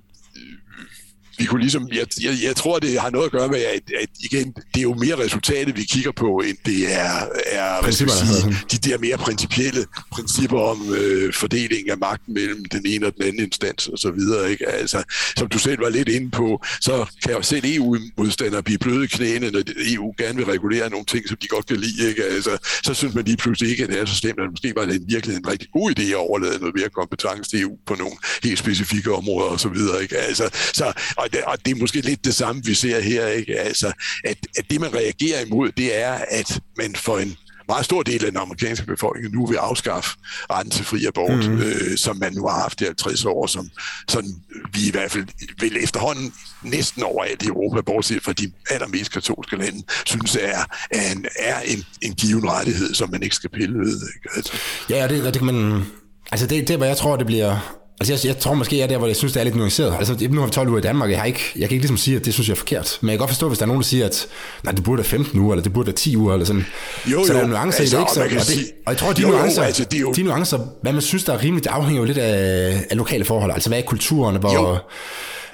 vi 1.43 1.47
kunne 1.47 1.61
ligesom, 1.61 1.87
jeg, 1.91 2.05
jeg, 2.21 2.33
jeg 2.43 2.55
tror, 2.55 2.79
det 2.79 2.99
har 2.99 3.09
noget 3.09 3.25
at 3.25 3.31
gøre 3.31 3.47
med, 3.47 3.59
at, 3.59 3.83
at 4.01 4.09
igen, 4.19 4.47
det 4.73 4.77
er 4.77 4.81
jo 4.81 4.93
mere 4.93 5.15
resultatet, 5.15 5.77
vi 5.77 5.83
kigger 5.83 6.11
på, 6.11 6.43
end 6.47 6.57
det 6.65 6.93
er, 6.93 7.13
er 7.45 7.91
skal 7.91 8.09
sige, 8.09 8.57
de 8.71 8.89
der 8.89 8.97
mere 8.97 9.17
principielle 9.17 9.85
principper 10.11 10.59
om 10.59 10.93
øh, 10.93 11.33
fordeling 11.33 11.89
af 11.89 11.97
magten 11.97 12.33
mellem 12.33 12.65
den 12.65 12.81
ene 12.85 13.05
og 13.07 13.13
den 13.15 13.23
anden 13.23 13.43
instans 13.43 13.87
og 13.87 13.97
så 13.97 14.11
videre. 14.11 14.51
Ikke? 14.51 14.69
Altså, 14.69 15.03
som 15.37 15.47
du 15.47 15.59
selv 15.59 15.81
var 15.81 15.89
lidt 15.89 16.09
inde 16.09 16.31
på, 16.31 16.63
så 16.81 17.05
kan 17.23 17.31
jeg 17.31 17.45
selv 17.45 17.65
EU-modstandere 17.65 18.63
blive 18.63 18.77
bløde 18.77 19.03
i 19.03 19.07
knæene, 19.07 19.51
når 19.51 19.61
EU 19.93 20.13
gerne 20.17 20.35
vil 20.35 20.45
regulere 20.45 20.89
nogle 20.89 21.05
ting, 21.05 21.27
som 21.27 21.37
de 21.41 21.47
godt 21.47 21.65
kan 21.65 21.77
lide. 21.77 22.09
Ikke? 22.09 22.23
Altså, 22.23 22.57
så 22.83 22.93
synes 22.93 23.13
man 23.15 23.25
lige 23.25 23.37
pludselig 23.37 23.71
ikke, 23.71 23.83
at 23.83 23.89
det 23.89 23.99
er 23.99 24.05
så 24.05 24.15
slemt, 24.15 24.39
at 24.39 24.51
måske 24.51 24.73
var 24.75 24.85
det 24.85 24.95
en 24.95 25.05
virkelig 25.07 25.35
en 25.35 25.47
rigtig 25.47 25.69
god 25.73 25.91
idé 25.99 26.03
at 26.03 26.15
overlade 26.15 26.59
noget 26.59 26.75
mere 26.75 26.89
kompetence 26.89 27.49
til 27.49 27.61
EU 27.61 27.77
på 27.85 27.95
nogle 27.95 28.15
helt 28.43 28.59
specifikke 28.59 29.13
områder 29.13 29.49
og 29.49 29.59
så 29.59 29.69
videre. 29.69 30.01
Ikke? 30.01 30.17
Altså, 30.17 30.49
så, 30.73 30.93
og 31.17 31.32
og 31.45 31.65
det 31.65 31.71
er 31.71 31.79
måske 31.79 32.01
lidt 32.01 32.25
det 32.25 32.35
samme, 32.35 32.63
vi 32.65 32.73
ser 32.73 32.99
her, 32.99 33.27
ikke? 33.27 33.59
Altså, 33.59 33.91
at, 34.23 34.37
at 34.57 34.65
det, 34.69 34.81
man 34.81 34.93
reagerer 34.93 35.45
imod, 35.45 35.71
det 35.71 36.01
er, 36.01 36.11
at 36.29 36.59
man 36.77 36.95
for 36.95 37.17
en 37.17 37.37
meget 37.67 37.85
stor 37.85 38.03
del 38.03 38.25
af 38.25 38.31
den 38.31 38.41
amerikanske 38.41 38.85
befolkning 38.85 39.35
nu 39.35 39.45
vil 39.45 39.55
afskaffe 39.55 40.17
retten 40.51 40.71
til 40.71 40.85
fri 40.85 41.05
abort, 41.05 41.49
mm. 41.49 41.61
øh, 41.61 41.97
som 41.97 42.17
man 42.17 42.33
nu 42.33 42.47
har 42.47 42.61
haft 42.61 42.81
i 42.81 42.83
50 42.83 43.25
år, 43.25 43.47
som 43.47 43.69
sådan, 44.07 44.35
vi 44.73 44.87
i 44.87 44.91
hvert 44.91 45.11
fald 45.11 45.25
vil 45.59 45.83
efterhånden 45.83 46.33
næsten 46.63 47.03
overalt 47.03 47.43
i 47.43 47.47
Europa, 47.47 47.81
bortset 47.81 48.23
fra 48.23 48.33
de 48.33 48.51
allermest 48.69 49.11
katolske 49.11 49.55
lande, 49.55 49.83
synes 50.05 50.35
er, 50.35 50.63
er, 50.91 51.11
en, 51.11 51.25
er 51.39 51.59
en, 51.59 51.83
en 52.01 52.13
given 52.13 52.49
rettighed, 52.49 52.93
som 52.93 53.11
man 53.11 53.23
ikke 53.23 53.35
skal 53.35 53.49
pille 53.49 53.79
ved. 53.79 54.01
Ikke? 54.15 54.35
Altså. 54.35 54.53
Ja, 54.89 55.07
det, 55.07 55.23
det 55.23 55.33
kan 55.33 55.45
man... 55.45 55.85
Altså 56.31 56.47
det, 56.47 56.67
det, 56.67 56.77
hvad 56.77 56.87
jeg 56.87 56.97
tror, 56.97 57.15
det 57.15 57.25
bliver 57.25 57.82
Altså 57.99 58.13
jeg, 58.13 58.25
jeg 58.25 58.41
tror 58.41 58.53
måske, 58.53 58.77
jeg 58.77 58.83
er 58.83 58.87
der, 58.87 58.97
hvor 58.97 59.07
jeg 59.07 59.15
synes, 59.15 59.33
det 59.33 59.39
er 59.39 59.43
lidt 59.43 59.55
nuanceret. 59.55 59.95
Altså 59.99 60.27
nu 60.29 60.39
har 60.39 60.47
vi 60.47 60.51
12 60.51 60.69
uger 60.69 60.79
i 60.79 60.81
Danmark, 60.81 61.09
jeg, 61.09 61.19
har 61.19 61.25
ikke, 61.25 61.41
jeg 61.55 61.69
kan 61.69 61.75
ikke 61.75 61.81
ligesom 61.81 61.97
sige, 61.97 62.17
at 62.17 62.25
det 62.25 62.33
synes 62.33 62.47
jeg 62.47 62.53
er 62.53 62.57
forkert. 62.57 62.97
Men 63.01 63.09
jeg 63.09 63.13
kan 63.13 63.19
godt 63.19 63.29
forstå, 63.29 63.47
hvis 63.47 63.57
der 63.57 63.65
er 63.65 63.67
nogen, 63.67 63.81
der 63.81 63.87
siger, 63.87 64.05
at 64.05 64.27
nej, 64.63 64.73
det 64.73 64.83
burde 64.83 64.97
være 64.97 65.05
15 65.05 65.39
uger, 65.39 65.53
eller 65.53 65.63
det 65.63 65.73
burde 65.73 65.87
være 65.87 65.95
10 65.95 66.17
uger, 66.17 66.33
eller 66.33 66.45
sådan. 66.45 66.65
Jo, 67.05 67.25
så 67.25 67.33
jo. 67.33 67.39
der 67.39 67.45
er 67.45 67.47
nuancer 67.47 67.79
altså, 67.79 67.97
i 67.97 67.99
det, 67.99 68.31
ikke? 68.31 68.43
Så, 68.43 68.51
og, 68.51 68.57
det, 68.57 68.71
og 68.85 68.91
jeg 68.91 68.97
tror, 68.97 69.09
at 69.09 69.17
de, 69.17 69.21
jo, 69.21 69.27
nuancer, 69.27 69.61
jo, 69.61 69.65
altså, 69.65 69.83
det 69.83 70.01
jo... 70.01 70.11
de 70.11 70.23
nuancer, 70.23 70.59
hvad 70.81 70.93
man 70.93 71.01
synes, 71.01 71.23
der 71.23 71.33
er 71.33 71.43
rimeligt, 71.43 71.63
det 71.63 71.69
afhænger 71.69 72.01
jo 72.01 72.05
lidt 72.05 72.17
af, 72.17 72.85
af 72.89 72.97
lokale 72.97 73.25
forhold. 73.25 73.51
Altså 73.51 73.69
hvad 73.69 73.79
er 73.79 73.83
kulturen, 73.83 74.35
hvor... 74.35 74.53
Jo 74.53 74.77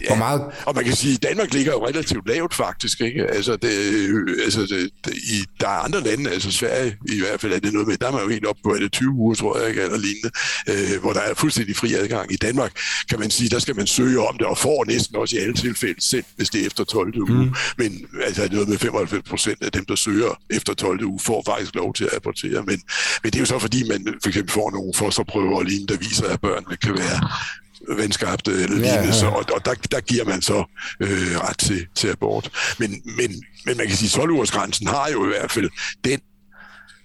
Ja, 0.01 0.07
Hvor 0.07 0.15
meget... 0.15 0.41
og 0.65 0.75
man 0.75 0.83
kan 0.83 0.95
sige, 0.95 1.13
at 1.13 1.23
Danmark 1.23 1.53
ligger 1.53 1.71
jo 1.71 1.87
relativt 1.87 2.27
lavt 2.27 2.53
faktisk. 2.53 3.01
Ikke? 3.01 3.25
Altså, 3.27 3.55
det, 3.55 3.71
altså 4.43 4.61
det, 4.61 4.89
det, 5.05 5.13
i, 5.15 5.45
der 5.59 5.67
er 5.67 5.79
andre 5.79 6.01
lande, 6.01 6.31
altså 6.31 6.51
Sverige 6.51 6.97
i 7.09 7.19
hvert 7.19 7.41
fald 7.41 7.53
er 7.53 7.59
det 7.59 7.73
noget 7.73 7.87
med, 7.87 7.97
der 7.97 8.07
er 8.07 8.11
man 8.11 8.21
jo 8.21 8.29
helt 8.29 8.45
op 8.45 8.55
på, 8.63 8.69
er 8.69 8.79
det 8.79 8.91
20 8.91 9.09
uger, 9.09 9.35
tror 9.35 9.59
jeg, 9.59 9.69
ikke, 9.69 9.81
eller 9.81 9.97
lignende, 9.97 10.31
øh, 10.69 11.01
hvor 11.01 11.13
der 11.13 11.19
er 11.19 11.33
fuldstændig 11.33 11.75
fri 11.75 11.93
adgang. 11.93 12.33
I 12.33 12.35
Danmark 12.35 12.71
kan 13.09 13.19
man 13.19 13.31
sige, 13.31 13.49
der 13.49 13.59
skal 13.59 13.75
man 13.75 13.87
søge 13.87 14.19
om 14.27 14.37
det, 14.37 14.47
og 14.47 14.57
får 14.57 14.85
næsten 14.85 15.15
også 15.15 15.35
i 15.35 15.39
alle 15.39 15.53
tilfælde 15.53 16.01
selv, 16.01 16.23
hvis 16.35 16.49
det 16.49 16.61
er 16.61 16.65
efter 16.65 16.83
12. 16.83 17.21
uge. 17.21 17.45
Mm. 17.45 17.53
Men 17.77 18.05
altså, 18.23 18.47
noget 18.51 18.69
med 18.69 18.77
95 18.77 19.29
procent 19.29 19.63
af 19.63 19.71
dem, 19.71 19.85
der 19.85 19.95
søger 19.95 20.39
efter 20.49 20.73
12. 20.73 21.03
uge, 21.03 21.19
får 21.19 21.43
faktisk 21.45 21.75
lov 21.75 21.93
til 21.93 22.03
at 22.03 22.13
apportere. 22.13 22.63
Men, 22.63 22.81
men 23.23 23.31
det 23.31 23.35
er 23.35 23.39
jo 23.39 23.45
så, 23.45 23.59
fordi 23.59 23.89
man 23.89 24.07
for 24.21 24.29
eksempel 24.29 24.51
får 24.51 24.71
nogle 24.71 24.93
fosterprøver 24.93 25.57
og 25.57 25.65
lignende, 25.65 25.93
der 25.93 25.99
viser, 25.99 26.27
at 26.27 26.41
børnene 26.41 26.77
kan 26.77 26.93
være 26.93 27.29
venskabte 27.87 28.51
eller 28.51 28.67
lignende, 28.67 29.15
ja, 29.15 29.25
ja. 29.25 29.27
Og, 29.27 29.45
og 29.53 29.65
der, 29.65 29.73
der 29.91 29.99
giver 29.99 30.25
man 30.25 30.41
så 30.41 30.63
øh, 30.99 31.39
ret 31.39 31.57
til, 31.57 31.87
til 31.95 32.07
abort. 32.07 32.75
Men, 32.79 33.01
men, 33.05 33.43
men 33.65 33.77
man 33.77 33.87
kan 33.87 33.95
sige, 33.95 34.21
at 34.21 34.29
12-ugersgrænsen 34.29 34.87
har 34.89 35.09
jo 35.09 35.25
i 35.25 35.27
hvert 35.27 35.51
fald 35.51 35.69
den 36.03 36.19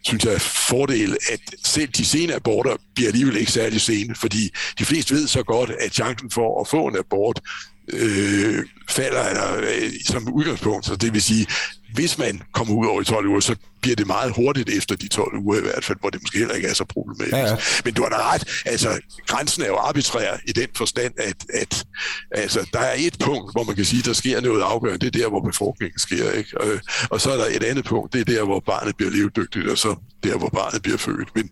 synes 0.04 0.24
jeg, 0.24 0.40
fordel, 0.40 1.16
at 1.32 1.40
selv 1.64 1.88
de 1.88 2.04
sene 2.04 2.34
aborter 2.34 2.76
bliver 2.94 3.08
alligevel 3.08 3.36
ikke 3.36 3.52
særlig 3.52 3.80
sene, 3.80 4.14
fordi 4.14 4.50
de 4.78 4.84
fleste 4.84 5.14
ved 5.14 5.26
så 5.26 5.42
godt, 5.42 5.70
at 5.70 5.94
chancen 5.94 6.30
for 6.30 6.60
at 6.60 6.68
få 6.68 6.86
en 6.86 6.96
abort 6.96 7.40
øh, 7.88 8.64
falder 8.88 9.28
eller, 9.28 9.56
øh, 9.56 9.90
som 10.06 10.32
udgangspunkt. 10.32 10.86
Så 10.86 10.96
det 10.96 11.12
vil 11.12 11.22
sige, 11.22 11.46
hvis 11.94 12.18
man 12.18 12.42
kommer 12.52 12.74
ud 12.74 12.86
over 12.86 13.00
i 13.00 13.04
12 13.04 13.26
uger, 13.26 13.40
så 13.40 13.56
bliver 13.82 13.96
det 13.96 14.06
meget 14.06 14.32
hurtigt 14.36 14.70
efter 14.70 14.96
de 14.96 15.08
12 15.08 15.38
uger 15.38 15.58
i 15.58 15.62
hvert 15.62 15.84
fald, 15.84 15.98
hvor 16.00 16.10
det 16.10 16.22
måske 16.22 16.38
heller 16.38 16.54
ikke 16.54 16.68
er 16.68 16.74
så 16.74 16.84
problematisk. 16.84 17.36
Ja, 17.36 17.48
ja. 17.48 17.56
Men 17.84 17.94
du 17.94 18.02
har 18.02 18.08
da 18.08 18.32
ret, 18.32 18.62
altså 18.66 19.00
grænsen 19.26 19.62
er 19.62 19.66
jo 19.66 19.76
arbitrær 19.76 20.36
i 20.46 20.52
den 20.52 20.68
forstand, 20.76 21.12
at, 21.16 21.36
at 21.54 21.84
altså, 22.30 22.68
der 22.72 22.78
er 22.78 22.94
et 22.98 23.16
punkt, 23.20 23.52
hvor 23.52 23.64
man 23.64 23.76
kan 23.76 23.84
sige, 23.84 24.02
der 24.02 24.12
sker 24.12 24.40
noget 24.40 24.62
afgørende, 24.62 25.06
det 25.06 25.16
er 25.16 25.20
der, 25.22 25.28
hvor 25.28 25.40
befrugtningen 25.40 25.98
sker. 25.98 26.30
Ikke? 26.30 26.60
Og, 26.60 26.66
og 27.10 27.20
så 27.20 27.30
er 27.30 27.36
der 27.36 27.46
et 27.46 27.62
andet 27.62 27.84
punkt, 27.84 28.12
det 28.12 28.20
er 28.20 28.24
der, 28.24 28.44
hvor 28.44 28.60
barnet 28.60 28.96
bliver 28.96 29.10
levedygtigt, 29.10 29.68
og 29.68 29.78
så 29.78 29.96
der, 30.24 30.38
hvor 30.38 30.48
barnet 30.48 30.82
bliver 30.82 30.98
født. 30.98 31.28
Men 31.34 31.50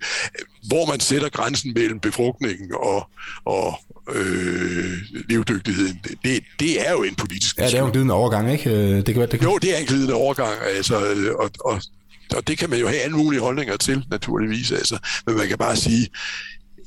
hvor 0.67 0.87
man 0.87 1.01
sætter 1.01 1.29
grænsen 1.29 1.73
mellem 1.75 2.01
befrugtningen 2.01 2.73
og, 2.75 3.09
og 3.45 3.79
øh, 4.15 4.93
levedygtigheden, 5.29 6.01
det, 6.25 6.43
det 6.61 6.89
er 6.89 6.93
jo 6.93 7.03
en 7.03 7.15
politisk 7.15 7.59
Ja, 7.59 7.67
det 7.67 7.75
er 7.75 7.79
jo 7.79 7.87
en 7.87 7.93
glidende 7.93 8.15
overgang, 8.15 8.53
ikke? 8.53 8.71
Øh, 8.71 8.97
det 8.97 9.05
kan 9.05 9.17
være, 9.17 9.27
det 9.27 9.41
kan... 9.41 9.49
Jo, 9.49 9.59
det 9.59 9.75
er 9.75 9.79
en 9.79 9.87
glidende 9.87 10.15
overgang, 10.15 10.32
altså, 10.39 10.97
og, 11.39 11.51
og, 11.65 11.83
og 12.37 12.47
det 12.47 12.59
kan 12.59 12.71
man 12.71 12.79
jo 12.79 12.89
have 12.89 13.01
alle 13.01 13.17
mulige 13.17 13.41
holdninger 13.41 13.77
til, 13.77 14.05
naturligvis, 14.11 14.73
altså. 14.73 14.99
Men 15.27 15.37
man 15.37 15.49
kan 15.49 15.59
bare 15.59 15.77
sige, 15.77 16.09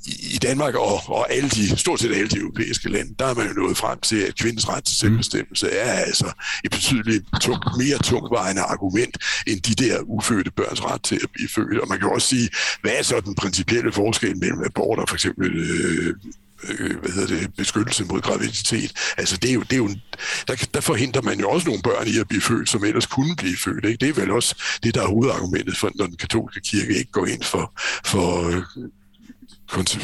i 0.07 0.37
Danmark 0.41 0.75
og, 0.75 1.01
og 1.07 1.33
alle 1.33 1.49
de, 1.49 1.77
stort 1.77 1.99
set 1.99 2.15
alle 2.15 2.27
de 2.27 2.37
europæiske 2.37 2.89
lande, 2.89 3.15
der 3.19 3.25
er 3.25 3.33
man 3.33 3.47
jo 3.47 3.53
nået 3.53 3.77
frem 3.77 3.99
til, 3.99 4.15
at 4.15 4.35
kvindens 4.35 4.69
ret 4.69 4.83
til 4.83 4.97
selvbestemmelse 4.97 5.69
er 5.69 5.91
altså 5.91 6.31
et 6.63 6.71
betydeligt 6.71 7.25
tung, 7.41 7.59
mere 7.77 7.97
tungvejende 7.97 8.61
argument 8.61 9.17
end 9.47 9.61
de 9.61 9.75
der 9.83 9.99
ufødte 10.01 10.51
børns 10.51 10.83
ret 10.83 11.03
til 11.03 11.19
at 11.23 11.29
blive 11.33 11.49
født. 11.49 11.79
Og 11.79 11.87
man 11.89 11.99
kan 11.99 12.09
også 12.09 12.27
sige, 12.27 12.49
hvad 12.81 12.91
er 12.91 13.03
så 13.03 13.21
den 13.25 13.35
principielle 13.35 13.91
forskel 13.91 14.37
mellem 14.37 14.63
aborter, 14.65 15.05
for 15.07 15.15
eksempel 15.15 15.55
øh, 15.55 16.15
øh, 16.63 16.99
hvad 16.99 17.11
hedder 17.11 17.39
det, 17.39 17.53
beskyttelse 17.57 18.05
mod 18.05 18.21
graviditet. 18.21 18.93
Altså 19.17 19.37
det 19.37 19.49
er 19.49 19.53
jo, 19.53 19.61
det 19.61 19.73
er 19.73 19.77
jo 19.77 19.89
der, 20.47 20.67
der 20.73 20.81
forhindrer 20.81 21.21
man 21.21 21.39
jo 21.39 21.49
også 21.49 21.67
nogle 21.67 21.81
børn 21.81 22.07
i 22.07 22.17
at 22.17 22.27
blive 22.27 22.41
født, 22.41 22.69
som 22.69 22.83
ellers 22.83 23.05
kunne 23.05 23.35
blive 23.35 23.57
født. 23.57 23.85
Ikke? 23.85 24.05
Det 24.05 24.09
er 24.09 24.13
vel 24.13 24.31
også 24.31 24.55
det, 24.83 24.95
der 24.95 25.01
er 25.01 25.07
hovedargumentet 25.07 25.77
for, 25.77 25.91
når 25.95 26.05
den 26.05 26.17
katolske 26.17 26.61
kirke 26.61 26.97
ikke 26.97 27.11
går 27.11 27.25
ind 27.25 27.43
for, 27.43 27.81
for 28.05 28.47
øh, 28.47 28.63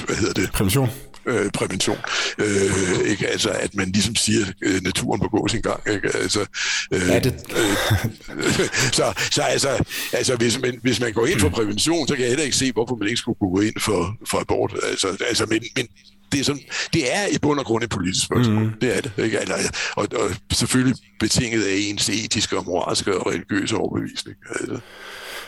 hvad 0.05 0.15
hedder 0.15 0.33
det? 0.33 0.51
Prævention 0.51 0.89
øh, 1.25 1.51
prævention. 1.51 1.97
Øh, 2.37 3.09
ikke? 3.11 3.27
Altså, 3.27 3.49
at 3.49 3.75
man 3.75 3.91
ligesom 3.91 4.15
siger, 4.15 4.45
at 4.45 4.53
øh, 4.61 4.81
naturen 4.83 5.19
må 5.23 5.27
gå 5.27 5.47
sin 5.47 5.61
gang. 5.61 5.81
Ikke? 5.87 6.17
Altså, 6.17 6.45
øh, 6.93 7.01
ja, 7.07 7.19
det... 7.19 7.33
øh, 7.55 8.49
så 8.97 9.13
så 9.31 9.41
altså, 9.41 9.83
altså 10.13 10.35
hvis, 10.35 10.59
man, 10.59 10.79
hvis 10.81 10.99
man 10.99 11.13
går 11.13 11.25
ind 11.25 11.39
for 11.39 11.49
prævention, 11.49 12.07
så 12.07 12.15
kan 12.15 12.21
jeg 12.21 12.29
heller 12.29 12.45
ikke 12.45 12.57
se, 12.57 12.71
hvorfor 12.71 12.95
man 12.95 13.07
ikke 13.07 13.17
skulle 13.17 13.39
gå 13.39 13.61
ind 13.61 13.79
for, 13.79 14.15
for 14.29 14.39
abort. 14.39 14.73
Altså, 14.83 15.17
altså, 15.27 15.45
men, 15.45 15.63
men 15.75 15.87
det 16.31 16.39
er, 16.39 16.43
sådan, 16.43 16.61
det 16.93 17.15
er 17.15 17.27
i 17.31 17.37
bund 17.41 17.59
og 17.59 17.65
grund 17.65 17.83
et 17.83 17.89
politisk 17.89 18.25
spørgsmål. 18.25 18.63
Mm. 18.63 18.71
Det 18.81 18.97
er 18.97 19.01
det. 19.01 19.11
Ikke? 19.17 19.39
Altså, 19.39 19.71
og, 19.95 20.07
og 20.15 20.29
selvfølgelig 20.53 20.95
betinget 21.19 21.63
af 21.63 21.73
ens 21.77 22.09
etiske 22.09 22.57
og 22.57 22.65
moralske 22.65 23.17
og 23.17 23.27
religiøse 23.27 23.75
overbevisning. 23.75 24.37
Altså. 24.59 24.79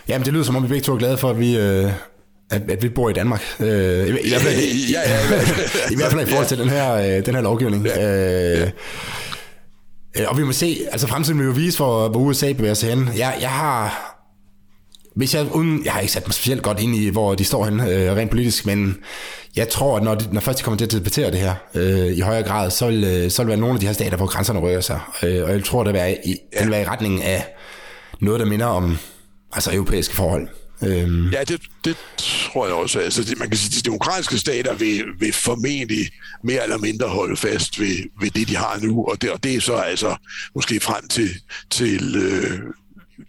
Jamen, 0.08 0.26
det 0.26 0.34
lyder 0.34 0.44
som 0.44 0.56
om, 0.56 0.64
vi 0.64 0.68
begge 0.68 0.84
to 0.84 0.94
er 0.94 0.98
glade 0.98 1.18
for, 1.18 1.30
at 1.30 1.40
vi, 1.40 1.58
øh, 1.58 1.92
at, 2.52 2.72
at 2.72 2.84
vi 2.84 2.90
bor 2.90 3.10
i 3.10 3.14
Danmark. 3.14 3.44
Øh, 3.60 3.68
i, 3.68 3.70
i, 3.70 4.30
hvert 4.30 4.42
fald, 4.42 4.60
i, 4.60 4.92
ja, 4.92 5.02
ja, 5.12 5.42
i, 5.90 5.94
i 5.94 5.96
hvert 5.96 6.12
fald 6.12 6.28
i 6.28 6.30
forhold 6.30 6.48
til 6.48 6.58
den 6.58 6.70
her, 6.70 6.94
øh, 6.94 7.26
den 7.26 7.36
her 7.36 7.42
lovgivning. 7.42 7.86
Ja, 7.86 8.62
øh, 8.62 8.72
ja. 10.18 10.30
Og 10.30 10.38
vi 10.38 10.44
må 10.44 10.52
se, 10.52 10.78
altså 10.92 11.08
fremtiden 11.08 11.40
vil 11.40 11.46
jo 11.46 11.52
vise, 11.52 11.78
hvor, 11.78 12.10
hvor 12.10 12.20
USA 12.20 12.54
bevæger 12.54 12.74
sig 12.74 12.90
hen. 12.90 13.10
Jeg, 13.18 13.38
jeg 13.42 13.50
har... 13.50 14.13
Hvis 15.16 15.36
jeg, 15.36 15.56
uden, 15.56 15.86
jeg 15.86 15.94
har 15.94 16.00
ikke 16.00 16.14
sat 16.14 16.28
mig 16.28 16.34
specielt 16.34 16.62
godt 16.62 16.80
ind 16.80 16.96
i, 16.96 17.10
hvor 17.10 17.36
de 17.36 17.44
står 17.44 17.66
hen 17.66 17.80
øh, 17.80 18.16
rent 18.16 18.32
politisk, 18.32 18.66
men 18.66 18.98
jeg 19.56 19.70
tror, 19.70 19.98
at 19.98 20.04
når, 20.04 20.16
de, 20.16 20.34
når 20.34 20.42
først 20.42 20.60
de 20.60 20.64
kommer 20.64 20.78
til 20.78 20.86
at 20.86 20.92
debattere 20.92 21.32
det 21.32 21.40
her 21.40 21.56
øh, 21.76 22.18
i 22.18 22.20
højere 22.20 22.44
grad, 22.44 22.72
så 22.72 22.88
vil, 22.88 23.04
øh, 23.04 23.32
så 23.32 23.44
vil 23.44 23.48
være 23.48 23.58
nogle 23.58 23.74
af 23.74 23.80
de 23.80 23.86
her 23.86 23.94
stater, 23.94 24.18
hvor 24.18 24.26
grænserne 24.26 24.60
rører 24.60 24.82
sig. 24.82 25.00
Øh, 25.24 25.44
og 25.44 25.52
jeg 25.52 25.64
tror, 25.64 25.84
det 25.84 25.94
vil 25.94 26.00
være 26.00 26.28
i, 26.28 26.36
ja. 26.54 26.64
vil 26.64 26.72
være 26.72 26.82
i 26.82 26.86
retningen 26.86 27.22
af 27.22 27.46
noget, 28.22 28.40
der 28.40 28.46
minder 28.46 28.66
om 28.66 28.98
altså 29.54 29.74
europæiske 29.74 30.16
forhold. 30.16 30.48
Øhm. 30.84 31.30
Ja, 31.30 31.44
det, 31.44 31.62
det 31.86 31.98
tror 32.18 32.66
jeg 32.66 32.76
også. 32.76 33.00
Altså, 33.00 33.24
det, 33.24 33.40
man 33.40 33.50
kan 33.50 33.58
sige, 33.58 33.78
at 33.78 33.84
de 33.84 33.90
demokratiske 33.90 34.38
stater 34.38 34.74
vil, 34.74 35.04
vil 35.20 35.34
formentlig 35.34 36.10
mere 36.44 36.64
eller 36.64 36.78
mindre 36.78 37.08
holde 37.08 37.38
fast 37.38 37.80
ved, 37.80 37.96
ved 38.22 38.30
det, 38.30 38.48
de 38.48 38.56
har 38.56 38.80
nu, 38.82 39.06
og 39.06 39.22
det, 39.22 39.32
og 39.32 39.44
det 39.44 39.56
er 39.56 39.62
så 39.62 39.74
altså 39.74 40.16
måske 40.56 40.80
frem 40.80 41.08
til, 41.08 41.30
til 41.72 42.16
øh, 42.16 42.60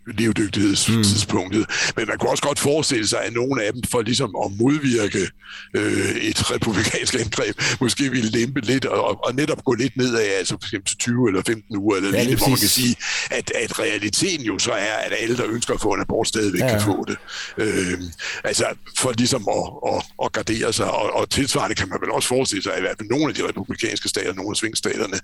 levedygtighedstidspunktet. 0.06 1.60
Mm. 1.68 1.92
Men 1.96 2.06
man 2.08 2.18
kunne 2.18 2.30
også 2.30 2.42
godt 2.42 2.58
forestille 2.58 3.08
sig, 3.08 3.24
at 3.24 3.32
nogle 3.32 3.62
af 3.62 3.72
dem, 3.72 3.82
for 3.90 4.02
ligesom 4.02 4.36
at 4.44 4.52
modvirke 4.58 5.28
øh, 5.74 6.16
et 6.16 6.50
republikansk 6.50 7.14
angreb, 7.14 7.62
måske 7.80 8.10
ville 8.10 8.30
lempe 8.30 8.60
lidt 8.60 8.84
og, 8.84 9.24
og 9.24 9.34
netop 9.34 9.64
gå 9.64 9.74
lidt 9.74 9.96
nedad, 9.96 10.20
altså 10.20 10.56
for 10.60 10.66
eksempel 10.66 10.88
til 10.88 10.98
20 10.98 11.28
eller 11.28 11.42
15 11.46 11.76
uger, 11.76 11.96
eller 11.96 12.10
ja, 12.10 12.24
lidt, 12.24 12.38
hvor 12.38 12.48
man 12.48 12.58
kan 12.58 12.68
sige, 12.68 12.96
at, 13.30 13.52
at 13.54 13.78
realiteten 13.78 14.46
jo 14.46 14.58
så 14.58 14.72
er, 14.72 14.94
at 14.94 15.12
alle, 15.18 15.36
der 15.36 15.46
ønsker 15.46 15.74
at 15.74 15.80
få 15.80 15.92
en 15.92 16.00
abort, 16.00 16.28
stadigvæk 16.28 16.60
ja. 16.60 16.68
kan 16.68 16.80
få 16.80 17.04
det. 17.08 17.16
Øh, 17.58 17.98
altså 18.44 18.64
for 18.98 19.12
ligesom 19.12 19.48
at, 19.48 19.94
at, 19.94 20.04
at 20.24 20.32
gardere 20.32 20.72
sig, 20.72 20.90
og, 20.90 21.12
og 21.12 21.30
tilsvarende 21.30 21.74
kan 21.74 21.88
man 21.88 21.98
vel 22.00 22.10
også 22.10 22.28
forestille 22.28 22.62
sig, 22.62 22.72
at 22.72 22.78
i 22.78 22.80
hvert 22.80 22.96
fald 22.98 23.08
nogle 23.08 23.28
af 23.28 23.34
de 23.34 23.48
republikanske 23.48 24.08
stater, 24.08 24.32
nogle 24.32 24.50
af 24.50 24.56
svingstaterne, 24.56 25.18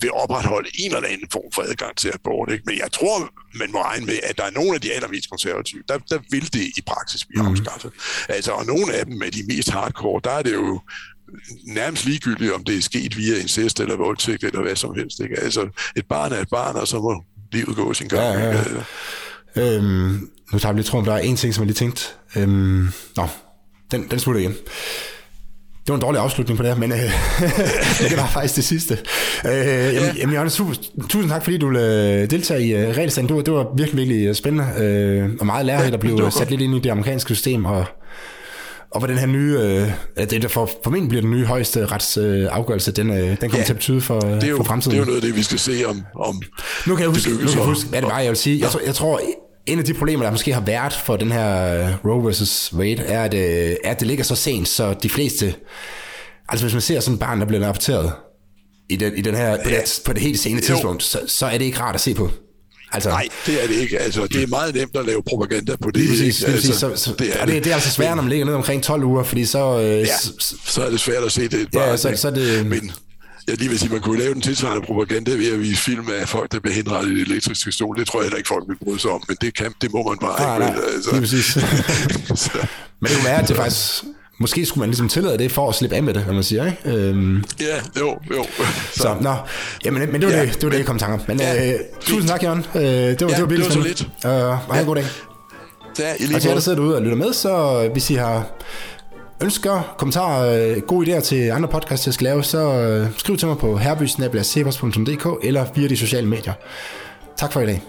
vil 0.00 0.12
opretholde 0.12 0.68
en 0.74 0.94
eller 0.94 1.08
anden 1.08 1.28
form 1.32 1.52
for 1.54 1.62
adgang 1.62 1.96
til 1.96 2.10
abort. 2.14 2.52
Ikke? 2.52 2.62
Men 2.66 2.78
jeg 2.78 2.92
tror, 2.92 3.32
man 3.58 3.72
må 3.72 3.82
regne 3.82 4.06
med, 4.06 4.18
at 4.22 4.38
der 4.38 4.44
er 4.44 4.50
nogle 4.50 4.74
af 4.74 4.80
de 4.80 4.92
allermest 4.92 5.30
konservative, 5.30 5.82
der, 5.88 5.98
der 5.98 6.18
vil 6.30 6.52
det 6.52 6.66
i 6.76 6.82
praksis 6.86 7.24
blive 7.24 7.42
mm. 7.42 7.48
afskaffet. 7.48 7.92
Altså, 8.28 8.52
og 8.52 8.66
nogle 8.66 8.94
af 8.94 9.06
dem 9.06 9.22
er 9.22 9.30
de 9.30 9.42
mest 9.48 9.70
hardcore, 9.70 10.20
der 10.24 10.30
er 10.30 10.42
det 10.42 10.54
jo 10.54 10.80
nærmest 11.64 12.04
ligegyldigt, 12.04 12.52
om 12.52 12.64
det 12.64 12.76
er 12.76 12.82
sket 12.82 13.16
via 13.16 13.38
incest 13.38 13.80
eller 13.80 13.96
voldtægt 13.96 14.44
eller 14.44 14.62
hvad 14.62 14.76
som 14.76 14.94
helst. 14.94 15.20
Ikke? 15.20 15.40
Altså, 15.40 15.68
et 15.96 16.06
barn 16.08 16.32
er 16.32 16.40
et 16.40 16.48
barn, 16.48 16.76
og 16.76 16.88
så 16.88 17.00
må 17.00 17.24
livet 17.52 17.76
gå 17.76 17.94
sin 17.94 18.08
gang. 18.08 18.22
Ja, 18.22 18.44
ja, 18.44 18.50
ja. 18.50 18.58
Altså. 18.58 18.82
Øhm, 19.56 20.30
nu 20.52 20.58
tager 20.58 20.72
vi 20.72 20.78
lidt 20.78 20.86
tro, 20.86 21.04
der 21.04 21.12
er 21.12 21.18
en 21.18 21.36
ting, 21.36 21.54
som 21.54 21.62
jeg 21.62 21.66
lige 21.66 21.74
tænkte. 21.74 22.04
Øhm, 22.36 22.88
nå, 23.16 23.28
den, 23.90 24.10
den 24.10 24.18
slutter 24.18 24.40
igen. 24.40 24.56
Det 25.86 25.92
var 25.92 25.94
en 25.94 26.00
dårlig 26.00 26.20
afslutning 26.20 26.56
på 26.56 26.62
det 26.62 26.72
her, 26.72 26.78
men 26.78 26.92
øh, 26.92 26.98
det 28.10 28.16
var 28.16 28.26
faktisk 28.26 28.56
det 28.56 28.64
sidste. 28.64 28.98
Øh, 29.46 29.94
jamen, 29.94 30.16
jamen 30.16 30.32
Jørgen, 30.34 30.50
super, 30.50 30.74
tusind 31.08 31.30
tak, 31.30 31.44
fordi 31.44 31.58
du 31.58 31.70
øh, 31.70 32.30
deltager 32.30 32.60
i 32.60 32.70
øh, 32.70 32.96
regelstand. 32.96 33.28
Det 33.28 33.36
var, 33.36 33.42
det 33.42 33.54
var 33.54 33.66
virkelig, 33.76 33.98
virkelig 33.98 34.26
øh, 34.26 34.34
spændende 34.34 34.66
øh, 34.78 35.30
og 35.40 35.46
meget 35.46 35.66
lærerigt 35.66 35.94
at 35.94 36.00
blive 36.00 36.30
sat 36.30 36.50
lidt 36.50 36.60
ind 36.60 36.76
i 36.76 36.80
det 36.80 36.90
amerikanske 36.90 37.34
system 37.34 37.64
og 37.64 37.84
og 38.90 39.00
hvad 39.00 39.08
den 39.08 39.18
her 39.18 39.26
nye, 39.26 39.58
øh, 39.60 39.90
det 40.30 40.42
der 40.42 40.48
for, 40.48 40.70
formentlig 40.84 41.08
bliver 41.08 41.22
den 41.22 41.30
nye 41.30 41.44
højeste 41.44 41.86
retsafgørelse, 41.86 42.90
øh, 42.90 42.96
den, 42.96 43.10
øh, 43.10 43.18
den 43.18 43.36
kommer 43.36 43.58
ja, 43.58 43.64
til 43.64 43.72
at 43.72 43.76
betyde 43.76 44.00
for, 44.00 44.20
det 44.20 44.44
er 44.44 44.48
jo, 44.48 44.56
for 44.56 44.64
fremtiden. 44.64 44.90
Det 44.90 44.96
er 44.96 45.00
jo 45.00 45.06
noget 45.06 45.16
af 45.16 45.22
det, 45.22 45.36
vi 45.36 45.42
skal 45.42 45.58
se 45.58 45.84
om, 45.86 46.02
om 46.14 46.42
nu 46.86 46.94
kan 46.94 47.02
jeg 47.02 47.10
huske, 47.10 47.30
nu 47.30 47.36
kan 47.36 47.48
jeg 47.48 47.64
huske 47.64 47.88
hvad 47.88 48.02
det 48.02 48.10
var, 48.10 48.20
jeg 48.20 48.28
vil 48.28 48.36
sige. 48.36 48.60
Jeg, 48.60 48.70
tror, 48.70 48.80
jeg 48.86 48.94
tror, 48.94 49.20
en 49.66 49.78
af 49.78 49.84
de 49.84 49.94
problemer, 49.94 50.24
der 50.24 50.30
måske 50.30 50.52
har 50.52 50.60
været 50.60 50.92
for 50.92 51.16
den 51.16 51.32
her 51.32 51.88
Roe 52.04 52.30
vs. 52.30 52.74
Wade, 52.74 53.02
er, 53.02 53.22
at, 53.24 53.34
er, 53.34 53.76
at 53.84 54.00
det 54.00 54.06
ligger 54.06 54.24
så 54.24 54.34
sent, 54.34 54.68
så 54.68 54.94
de 55.02 55.08
fleste 55.08 55.54
Altså 56.48 56.64
hvis 56.64 56.74
man 56.74 56.82
ser 56.82 57.00
sådan 57.00 57.14
et 57.14 57.20
barn, 57.20 57.40
der 57.40 57.46
bliver 57.46 57.66
rapporteret 57.66 58.12
i 58.88 58.96
den, 58.96 59.16
i 59.16 59.20
den 59.20 59.34
her, 59.34 59.56
på, 59.64 59.70
det, 59.70 60.00
på 60.06 60.12
det 60.12 60.22
helt 60.22 60.38
sene 60.38 60.60
tidspunkt, 60.60 61.02
så, 61.02 61.20
så 61.26 61.46
er 61.46 61.58
det 61.58 61.64
ikke 61.64 61.80
rart 61.80 61.94
at 61.94 62.00
se 62.00 62.14
på. 62.14 62.30
Altså, 62.92 63.08
Nej, 63.08 63.28
det 63.46 63.62
er 63.62 63.66
det 63.66 63.74
ikke. 63.74 63.98
Altså, 63.98 64.26
det 64.26 64.42
er 64.42 64.46
meget 64.46 64.74
nemt 64.74 64.96
at 64.96 65.06
lave 65.06 65.22
propaganda 65.22 65.76
på 65.82 65.90
det. 65.90 65.96
Lige 65.96 66.08
præcis, 66.08 66.44
præcis. 66.44 66.68
Altså, 66.70 66.96
så, 66.96 67.04
så, 67.04 67.14
det, 67.18 67.36
er 67.36 67.42
og 67.42 67.46
det, 67.46 67.64
det 67.64 67.70
er 67.70 67.74
altså 67.74 67.90
svært, 67.90 68.16
når 68.16 68.22
man 68.22 68.30
ligger 68.30 68.46
ned 68.46 68.54
omkring 68.54 68.82
12 68.82 69.04
uger, 69.04 69.22
fordi 69.22 69.44
så... 69.44 69.80
Øh, 69.80 69.98
ja, 69.98 70.16
så 70.64 70.82
er 70.86 70.90
det 70.90 71.00
svært 71.00 71.24
at 71.24 71.32
se 71.32 71.48
det. 71.48 71.68
Bare, 71.72 71.88
ja, 71.88 71.96
så, 71.96 72.12
så 72.16 72.28
er 72.28 72.32
det... 72.32 72.66
Men, 72.66 72.92
jeg 73.48 73.58
lige 73.58 73.68
vil 73.68 73.78
sige, 73.78 73.92
man 73.92 74.00
kunne 74.00 74.18
lave 74.18 74.34
den 74.34 74.42
tilsvarende 74.42 74.86
propaganda 74.86 75.30
ved 75.30 75.52
at 75.52 75.60
vise 75.60 75.82
film 75.82 76.08
af 76.20 76.28
folk, 76.28 76.52
der 76.52 76.60
bliver 76.60 76.74
henrettet 76.74 77.18
i 77.18 77.20
elektrisk 77.20 77.72
stol. 77.72 77.98
Det 77.98 78.06
tror 78.06 78.20
jeg 78.20 78.24
heller 78.24 78.38
ikke, 78.38 78.48
folk 78.48 78.64
vil 78.68 78.76
bryde 78.84 79.00
sig 79.00 79.10
om, 79.10 79.22
men 79.28 79.36
det, 79.40 79.56
kan, 79.56 79.72
det 79.80 79.92
må 79.92 80.02
man 80.08 80.18
bare 80.18 80.40
ah, 80.40 80.68
ikke. 80.68 80.80
Nej, 80.80 80.94
altså. 80.94 81.10
lige 81.10 81.20
præcis. 81.20 81.56
men 83.00 83.08
det 83.08 83.16
kunne 83.16 83.24
være, 83.24 83.42
at 83.42 83.48
det 83.48 83.56
faktisk 83.56 84.04
Måske 84.38 84.66
skulle 84.66 84.82
man 84.82 84.88
ligesom 84.88 85.08
tillade 85.08 85.38
det 85.38 85.52
for 85.52 85.68
at 85.68 85.74
slippe 85.74 85.96
af 85.96 86.02
med 86.02 86.14
det, 86.14 86.22
hvad 86.22 86.34
man 86.34 86.44
siger, 86.44 86.66
ikke? 86.66 86.98
Øhm, 86.98 87.44
ja, 87.60 88.00
jo, 88.00 88.18
jo. 88.30 88.44
Så, 88.92 89.02
så 89.02 89.16
nå. 89.20 89.34
Jamen, 89.84 90.12
men 90.12 90.20
det 90.20 90.28
var 90.28 90.36
ja, 90.36 90.42
det, 90.42 90.54
det, 90.54 90.62
var 90.62 90.70
det, 90.70 90.78
jeg 90.78 90.86
kom 90.86 90.98
tanker 90.98 91.18
Men 91.28 91.40
ja, 91.40 91.72
øh, 91.72 91.80
tusind 92.00 92.28
tak, 92.28 92.42
Jørgen. 92.42 92.66
Øh, 92.74 92.82
det 92.82 93.20
var, 93.20 93.28
ja, 93.28 93.36
det 93.36 93.42
var, 93.42 93.48
det 93.48 93.64
var 93.64 93.70
så 93.70 93.80
lidt. 93.80 94.02
Uh, 94.24 94.30
og 94.30 94.58
have 94.58 94.80
en 94.80 94.86
god 94.86 94.96
dag. 94.96 95.04
Ja, 95.98 96.14
i 96.14 96.22
lige 96.22 96.36
og 96.36 96.40
til 96.40 96.48
jer, 96.48 96.54
der 96.54 96.60
sidder 96.60 96.78
derude 96.78 96.96
og 96.96 97.02
lytter 97.02 97.16
med, 97.16 97.32
så 97.32 97.88
hvis 97.92 98.10
I 98.10 98.14
har 98.14 98.46
ønsker, 99.40 99.94
kommentarer, 99.98 100.70
øh, 100.76 100.82
gode 100.82 101.16
idéer 101.16 101.20
til 101.20 101.50
andre 101.50 101.68
podcasts, 101.68 102.06
jeg 102.06 102.14
skal 102.14 102.24
lave, 102.24 102.42
så 102.42 102.58
øh, 102.58 103.08
skriv 103.18 103.36
til 103.36 103.48
mig 103.48 103.58
på 103.58 103.76
herbysnabelagsebers.dk 103.76 105.44
eller 105.46 105.66
via 105.74 105.88
de 105.88 105.96
sociale 105.96 106.28
medier. 106.28 106.52
Tak 107.36 107.52
for 107.52 107.60
i 107.60 107.66
dag. 107.66 107.82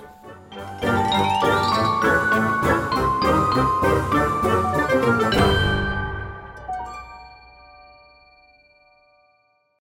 thank 0.81 1.43
you 1.43 1.56